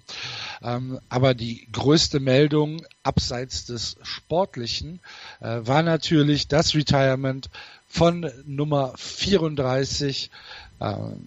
[0.63, 5.01] Ähm, aber die größte Meldung abseits des Sportlichen
[5.41, 7.51] äh, war natürlich das Retirement
[7.89, 10.70] von Nummer 34 äh,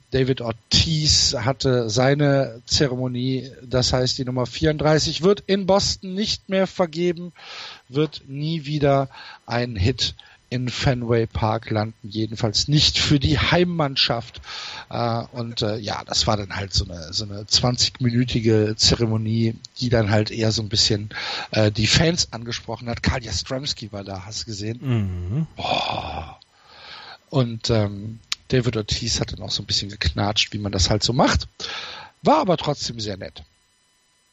[0.09, 6.65] David Ortiz hatte seine Zeremonie, das heißt die Nummer 34 wird in Boston nicht mehr
[6.65, 7.33] vergeben,
[7.87, 9.09] wird nie wieder
[9.45, 10.15] ein Hit
[10.49, 14.41] in Fenway Park landen, jedenfalls nicht für die Heimmannschaft.
[14.89, 19.89] Äh, und äh, ja, das war dann halt so eine, so eine 20-minütige Zeremonie, die
[19.89, 21.09] dann halt eher so ein bisschen
[21.75, 23.03] die Fans angesprochen hat.
[23.03, 24.79] Karl Jastrzemski war da, hast du gesehen?
[24.81, 25.47] Mhm.
[25.55, 26.39] Boah.
[27.29, 28.19] Und ähm,
[28.53, 31.47] David Ortiz hat dann auch so ein bisschen geknatscht, wie man das halt so macht.
[32.21, 33.43] War aber trotzdem sehr nett.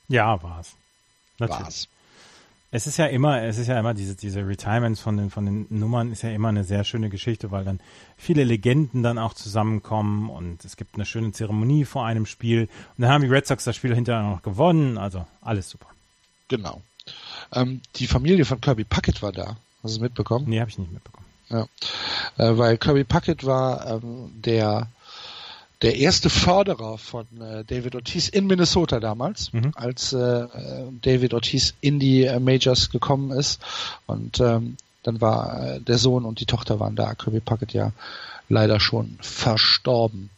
[0.09, 0.73] Ja, war's.
[1.39, 1.63] Natürlich.
[1.63, 1.89] War's.
[2.71, 5.67] Es ist ja immer, es ist ja immer diese, diese Retirements von den, von den
[5.71, 7.81] Nummern ist ja immer eine sehr schöne Geschichte, weil dann
[8.19, 12.69] viele Legenden dann auch zusammenkommen und es gibt eine schöne Zeremonie vor einem Spiel.
[12.97, 15.89] Und dann haben die Red Sox das Spiel hinterher noch gewonnen, also alles super.
[16.49, 16.83] Genau.
[17.53, 19.57] Ähm, die Familie von Kirby Puckett war da.
[19.83, 20.45] Hast du es mitbekommen?
[20.47, 21.27] Nee, habe ich nicht mitbekommen.
[21.51, 21.67] Ja.
[22.39, 24.89] Äh, weil Kirby Puckett war ähm, der
[25.83, 29.73] der erste Förderer von äh, David Ortiz in Minnesota damals, mhm.
[29.75, 30.47] als äh,
[31.03, 33.63] David Ortiz in die äh, Majors gekommen ist.
[34.07, 37.15] Und ähm, dann war äh, der Sohn und die Tochter waren da.
[37.15, 37.93] Kirby Puckett ja
[38.49, 40.29] leider schon verstorben.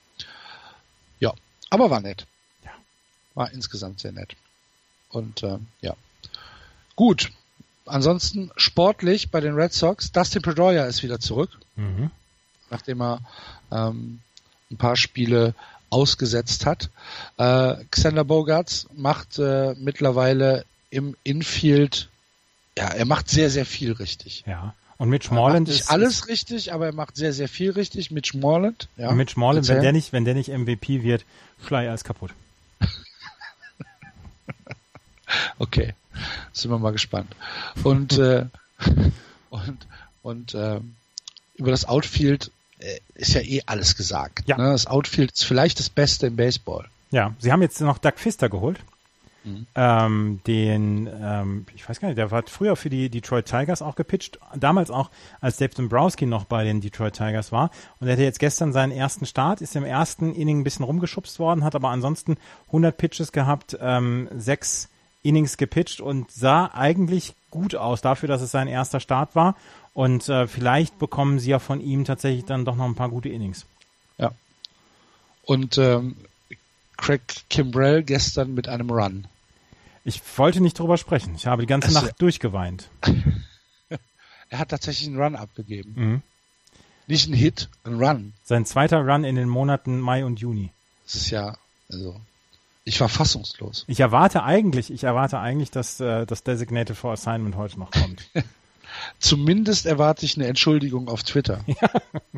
[1.19, 1.33] Ja,
[1.71, 2.27] aber war nett.
[2.65, 2.71] Ja.
[3.35, 4.37] War insgesamt sehr nett.
[5.11, 5.95] Und äh, ja.
[6.95, 7.33] Gut.
[7.87, 11.51] Ansonsten sportlich bei den Red Sox, Dustin Pedroia ist wieder zurück.
[11.77, 12.11] Mhm.
[12.71, 13.21] Nachdem er
[13.71, 14.21] ähm,
[14.71, 15.55] ein paar Spiele
[15.91, 16.91] ausgesetzt hat.
[17.37, 22.09] Äh, Xander Bogarts macht äh, mittlerweile im Infield,
[22.77, 24.45] ja, er macht sehr, sehr viel richtig.
[24.47, 24.75] Ja.
[24.97, 28.11] Und Mitch Moreland ist alles richtig, aber er macht sehr, sehr viel richtig.
[28.11, 29.09] Mitch Moreland, ja.
[29.09, 31.25] Und Mitch Moreland, wenn der nicht, wenn der nicht MVP wird,
[31.59, 32.31] fly alles kaputt.
[35.59, 35.95] okay,
[36.53, 37.35] sind wir mal gespannt.
[37.83, 38.47] Und äh,
[39.51, 39.87] und
[40.23, 40.81] und äh,
[41.57, 44.49] über das Outfield äh, ist ja eh alles gesagt.
[44.49, 44.57] Ja.
[44.57, 44.71] Ne?
[44.71, 46.87] Das Outfield ist vielleicht das Beste im Baseball.
[47.11, 48.79] Ja, sie haben jetzt noch Doug Pfister geholt.
[49.45, 49.67] Mhm.
[49.75, 53.97] Ähm, den, ähm, ich weiß gar nicht, der hat früher für die Detroit Tigers auch
[53.97, 55.11] gepitcht, damals auch,
[55.41, 57.71] als Dave Dombrowski noch bei den Detroit Tigers war.
[57.99, 61.39] Und er hatte jetzt gestern seinen ersten Start, ist im ersten Inning ein bisschen rumgeschubst
[61.39, 62.37] worden, hat aber ansonsten
[62.69, 64.89] 100 Pitches gehabt, ähm, sechs
[65.23, 69.57] Innings gepitcht und sah eigentlich gut aus dafür, dass es sein erster Start war.
[69.95, 73.29] Und äh, vielleicht bekommen sie ja von ihm tatsächlich dann doch noch ein paar gute
[73.29, 73.67] Innings.
[74.19, 74.33] Ja.
[75.45, 76.17] Und ähm,
[76.97, 79.27] Craig Kimbrell gestern mit einem Run.
[80.05, 81.35] Ich wollte nicht drüber sprechen.
[81.37, 82.89] Ich habe die ganze also, Nacht durchgeweint.
[84.49, 85.93] er hat tatsächlich einen Run abgegeben.
[85.95, 86.23] Mhm.
[87.07, 88.33] Nicht ein Hit, ein Run.
[88.45, 90.71] Sein zweiter Run in den Monaten Mai und Juni.
[91.05, 91.57] Das ist ja,
[91.91, 92.21] also,
[92.85, 93.85] ich war fassungslos.
[93.87, 98.29] Ich erwarte eigentlich, ich erwarte eigentlich, dass äh, das Designated for Assignment heute noch kommt.
[99.19, 101.91] Zumindest erwarte ich eine Entschuldigung auf Twitter ja.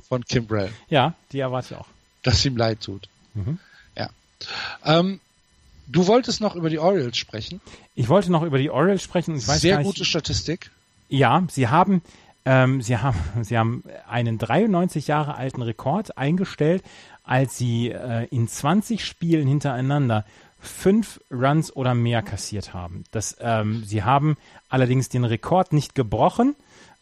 [0.08, 0.70] von Kimbrell.
[0.88, 1.86] Ja, die erwarte ich auch.
[2.22, 3.08] Dass ihm leid tut.
[3.34, 3.58] Mhm.
[3.96, 4.10] Ja.
[4.84, 5.20] Ähm,
[5.86, 7.60] du wolltest noch über die Orioles sprechen.
[7.94, 9.36] Ich wollte noch über die Orioles sprechen.
[9.36, 10.70] Ich weiß Sehr nicht, gute Statistik.
[11.08, 12.02] Ja, sie haben,
[12.44, 16.84] ähm, sie haben, sie haben einen 93 Jahre alten Rekord eingestellt,
[17.24, 20.24] als sie äh, in 20 Spielen hintereinander
[20.60, 23.04] fünf Runs oder mehr kassiert haben.
[23.10, 24.36] Das, ähm, sie haben
[24.68, 26.54] allerdings den Rekord nicht gebrochen,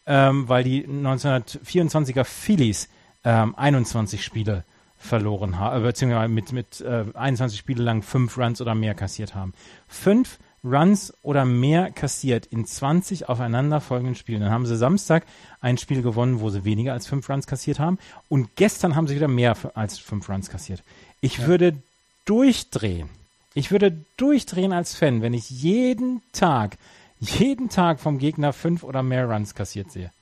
[0.07, 2.89] ähm, weil die 1924er Phillies
[3.25, 4.65] ähm, 21 Spiele
[4.97, 9.35] verloren haben, äh, beziehungsweise mit, mit äh, 21 Spiele lang fünf Runs oder mehr kassiert
[9.35, 9.53] haben.
[9.87, 14.41] Fünf Runs oder mehr kassiert in 20 aufeinanderfolgenden Spielen.
[14.41, 15.27] Dann haben sie Samstag
[15.61, 17.99] ein Spiel gewonnen, wo sie weniger als fünf Runs kassiert haben.
[18.29, 20.83] Und gestern haben sie wieder mehr als fünf Runs kassiert.
[21.21, 21.47] Ich ja.
[21.47, 21.77] würde
[22.25, 23.09] durchdrehen,
[23.55, 26.79] ich würde durchdrehen als Fan, wenn ich jeden Tag,
[27.19, 30.13] jeden Tag vom Gegner fünf oder mehr Runs kassiert sehe.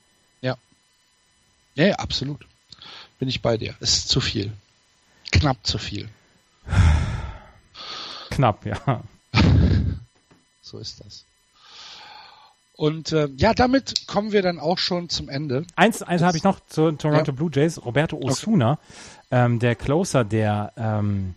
[0.41, 0.57] Ja.
[1.75, 2.45] Ja, ja absolut.
[3.19, 3.75] Bin ich bei dir.
[3.79, 4.51] Ist zu viel.
[5.31, 6.09] Knapp zu viel.
[8.31, 9.03] Knapp, ja.
[10.61, 11.25] So ist das.
[12.73, 15.65] Und äh, ja, damit kommen wir dann auch schon zum Ende.
[15.75, 17.35] Eins, eins habe ich noch zu Toronto ja.
[17.35, 17.83] Blue Jays.
[17.85, 18.81] Roberto Osuna, okay.
[19.29, 21.35] ähm, der Closer der ähm,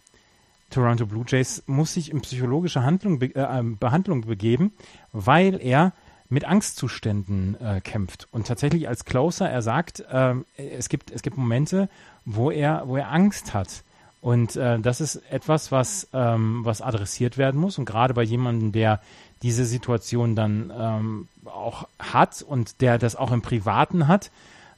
[0.71, 4.73] Toronto Blue Jays muss sich in psychologische Handlung, äh, ähm, Behandlung begeben,
[5.13, 5.93] weil er
[6.29, 8.27] mit Angstzuständen äh, kämpft.
[8.33, 11.89] Und tatsächlich als Closer, er sagt, äh, es, gibt, es gibt Momente,
[12.25, 13.85] wo er, wo er Angst hat.
[14.25, 17.77] Und äh, das ist etwas, was, ähm, was adressiert werden muss.
[17.77, 19.03] Und gerade bei jemandem, der
[19.43, 24.31] diese Situation dann ähm, auch hat und der das auch im Privaten hat,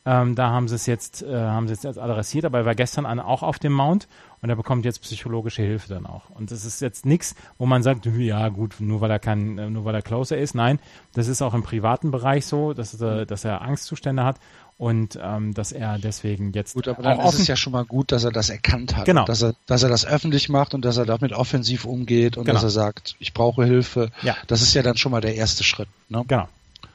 [0.05, 2.75] ähm, da haben sie es jetzt, äh, haben sie es jetzt adressiert, aber er war
[2.75, 4.09] gestern auch auf dem Mount
[4.43, 6.29] und er bekommt jetzt psychologische Hilfe dann auch.
[6.31, 9.85] Und das ist jetzt nichts, wo man sagt, ja gut, nur weil er äh, nur
[9.85, 10.57] weil er closer ist.
[10.57, 10.81] Nein,
[11.15, 14.41] das ist auch im privaten Bereich so, dass, er, dass er Angstzustände hat
[14.79, 18.13] und ähm, dass er deswegen jetzt gut, aber dann ist es ja schon mal gut,
[18.13, 19.25] dass er das erkannt hat, genau.
[19.25, 22.55] dass er, dass er das öffentlich macht und dass er damit offensiv umgeht und genau.
[22.55, 24.11] dass er sagt, ich brauche Hilfe.
[24.23, 24.37] Ja.
[24.47, 25.89] Das ist ja dann schon mal der erste Schritt.
[26.09, 26.25] Ne?
[26.29, 26.49] Genau.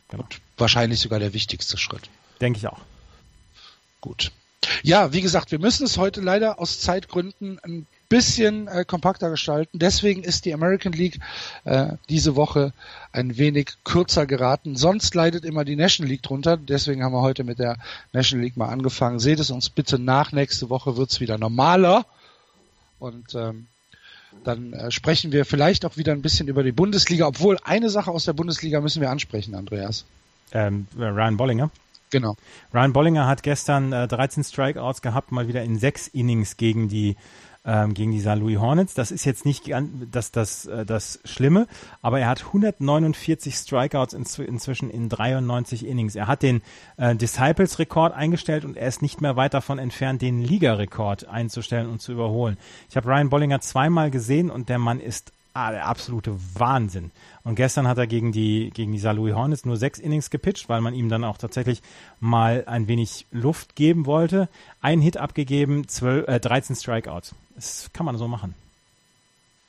[0.09, 0.23] genau.
[0.23, 2.09] Und wahrscheinlich sogar der wichtigste Schritt.
[2.39, 2.79] Denke ich auch.
[3.99, 4.31] Gut.
[4.83, 9.79] Ja, wie gesagt, wir müssen es heute leider aus Zeitgründen ein bisschen äh, kompakter gestalten.
[9.79, 11.19] Deswegen ist die American League
[11.63, 12.73] äh, diese Woche
[13.13, 14.75] ein wenig kürzer geraten.
[14.75, 16.57] Sonst leidet immer die National League drunter.
[16.57, 17.77] Deswegen haben wir heute mit der
[18.11, 19.19] National League mal angefangen.
[19.19, 20.33] Seht es uns bitte nach.
[20.33, 22.05] Nächste Woche wird's wieder normaler.
[22.99, 23.67] Und ähm,
[24.43, 27.27] dann äh, sprechen wir vielleicht auch wieder ein bisschen über die Bundesliga.
[27.27, 30.03] Obwohl eine Sache aus der Bundesliga müssen wir ansprechen, Andreas.
[30.51, 31.71] Ähm, Ryan Bollinger.
[32.09, 32.35] Genau.
[32.73, 37.15] Ryan Bollinger hat gestern äh, 13 Strikeouts gehabt, mal wieder in sechs Innings gegen die
[37.65, 38.35] ähm, gegen die St.
[38.35, 38.93] Louis Hornets.
[38.93, 39.71] Das ist jetzt nicht
[40.11, 41.67] das, das, äh, das Schlimme,
[42.01, 46.15] aber er hat 149 Strikeouts in, inzwischen in 93 Innings.
[46.15, 46.61] Er hat den
[46.97, 52.01] äh, Disciples-Rekord eingestellt und er ist nicht mehr weit davon entfernt, den Liga-Rekord einzustellen und
[52.01, 52.57] zu überholen.
[52.89, 57.11] Ich habe Ryan Bollinger zweimal gesehen und der Mann ist ah, der absolute Wahnsinn.
[57.43, 59.13] Und gestern hat er gegen die, gegen die St.
[59.13, 61.81] Louis Hornets nur sechs Innings gepitcht, weil man ihm dann auch tatsächlich
[62.19, 64.47] mal ein wenig Luft geben wollte.
[64.81, 67.34] Ein Hit abgegeben, 12, äh, 13 Strikeouts.
[67.55, 68.53] Das kann man so machen.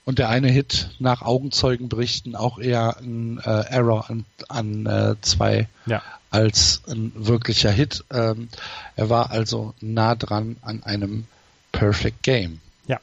[0.05, 5.69] Und der eine Hit nach Augenzeugenberichten auch eher ein äh, Error an, an äh, zwei
[5.86, 6.03] ja.
[6.31, 8.05] als ein wirklicher Hit.
[8.11, 8.49] Ähm,
[8.97, 11.27] er war also nah dran an einem
[11.70, 12.61] Perfect Game.
[12.89, 13.01] Ja.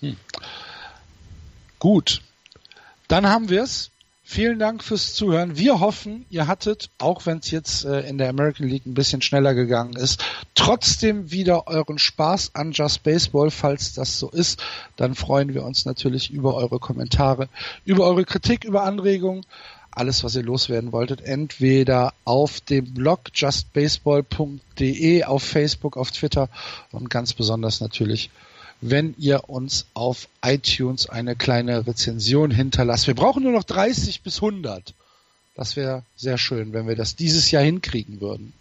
[0.00, 0.16] Hm.
[1.78, 2.20] Gut,
[3.12, 3.90] dann haben wir es.
[4.24, 5.58] Vielen Dank fürs Zuhören.
[5.58, 9.20] Wir hoffen, ihr hattet, auch wenn es jetzt äh, in der American League ein bisschen
[9.20, 10.24] schneller gegangen ist,
[10.54, 13.50] trotzdem wieder euren Spaß an Just Baseball.
[13.50, 14.62] Falls das so ist,
[14.96, 17.50] dann freuen wir uns natürlich über eure Kommentare,
[17.84, 19.44] über eure Kritik, über Anregungen,
[19.90, 21.20] alles, was ihr loswerden wolltet.
[21.20, 26.48] Entweder auf dem Blog justbaseball.de, auf Facebook, auf Twitter
[26.92, 28.30] und ganz besonders natürlich
[28.82, 33.06] wenn ihr uns auf iTunes eine kleine Rezension hinterlasst.
[33.06, 34.92] Wir brauchen nur noch 30 bis 100.
[35.54, 38.52] Das wäre sehr schön, wenn wir das dieses Jahr hinkriegen würden.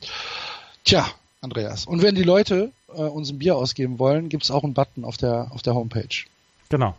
[0.85, 1.09] Tja,
[1.41, 1.87] Andreas.
[1.87, 5.05] Und wenn die Leute äh, uns ein Bier ausgeben wollen, gibt es auch einen Button
[5.05, 6.25] auf der, auf der Homepage.
[6.69, 6.95] Genau.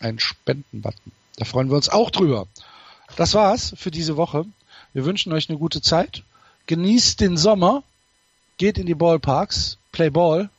[0.00, 1.12] Ein Spenden-Button.
[1.36, 2.48] Da freuen wir uns auch drüber.
[3.16, 4.46] Das war's für diese Woche.
[4.92, 6.24] Wir wünschen euch eine gute Zeit.
[6.66, 7.84] Genießt den Sommer.
[8.56, 9.78] Geht in die Ballparks.
[9.92, 10.50] Play Ball.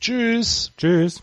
[0.00, 0.72] Tschüss.
[0.76, 1.22] Tschüss.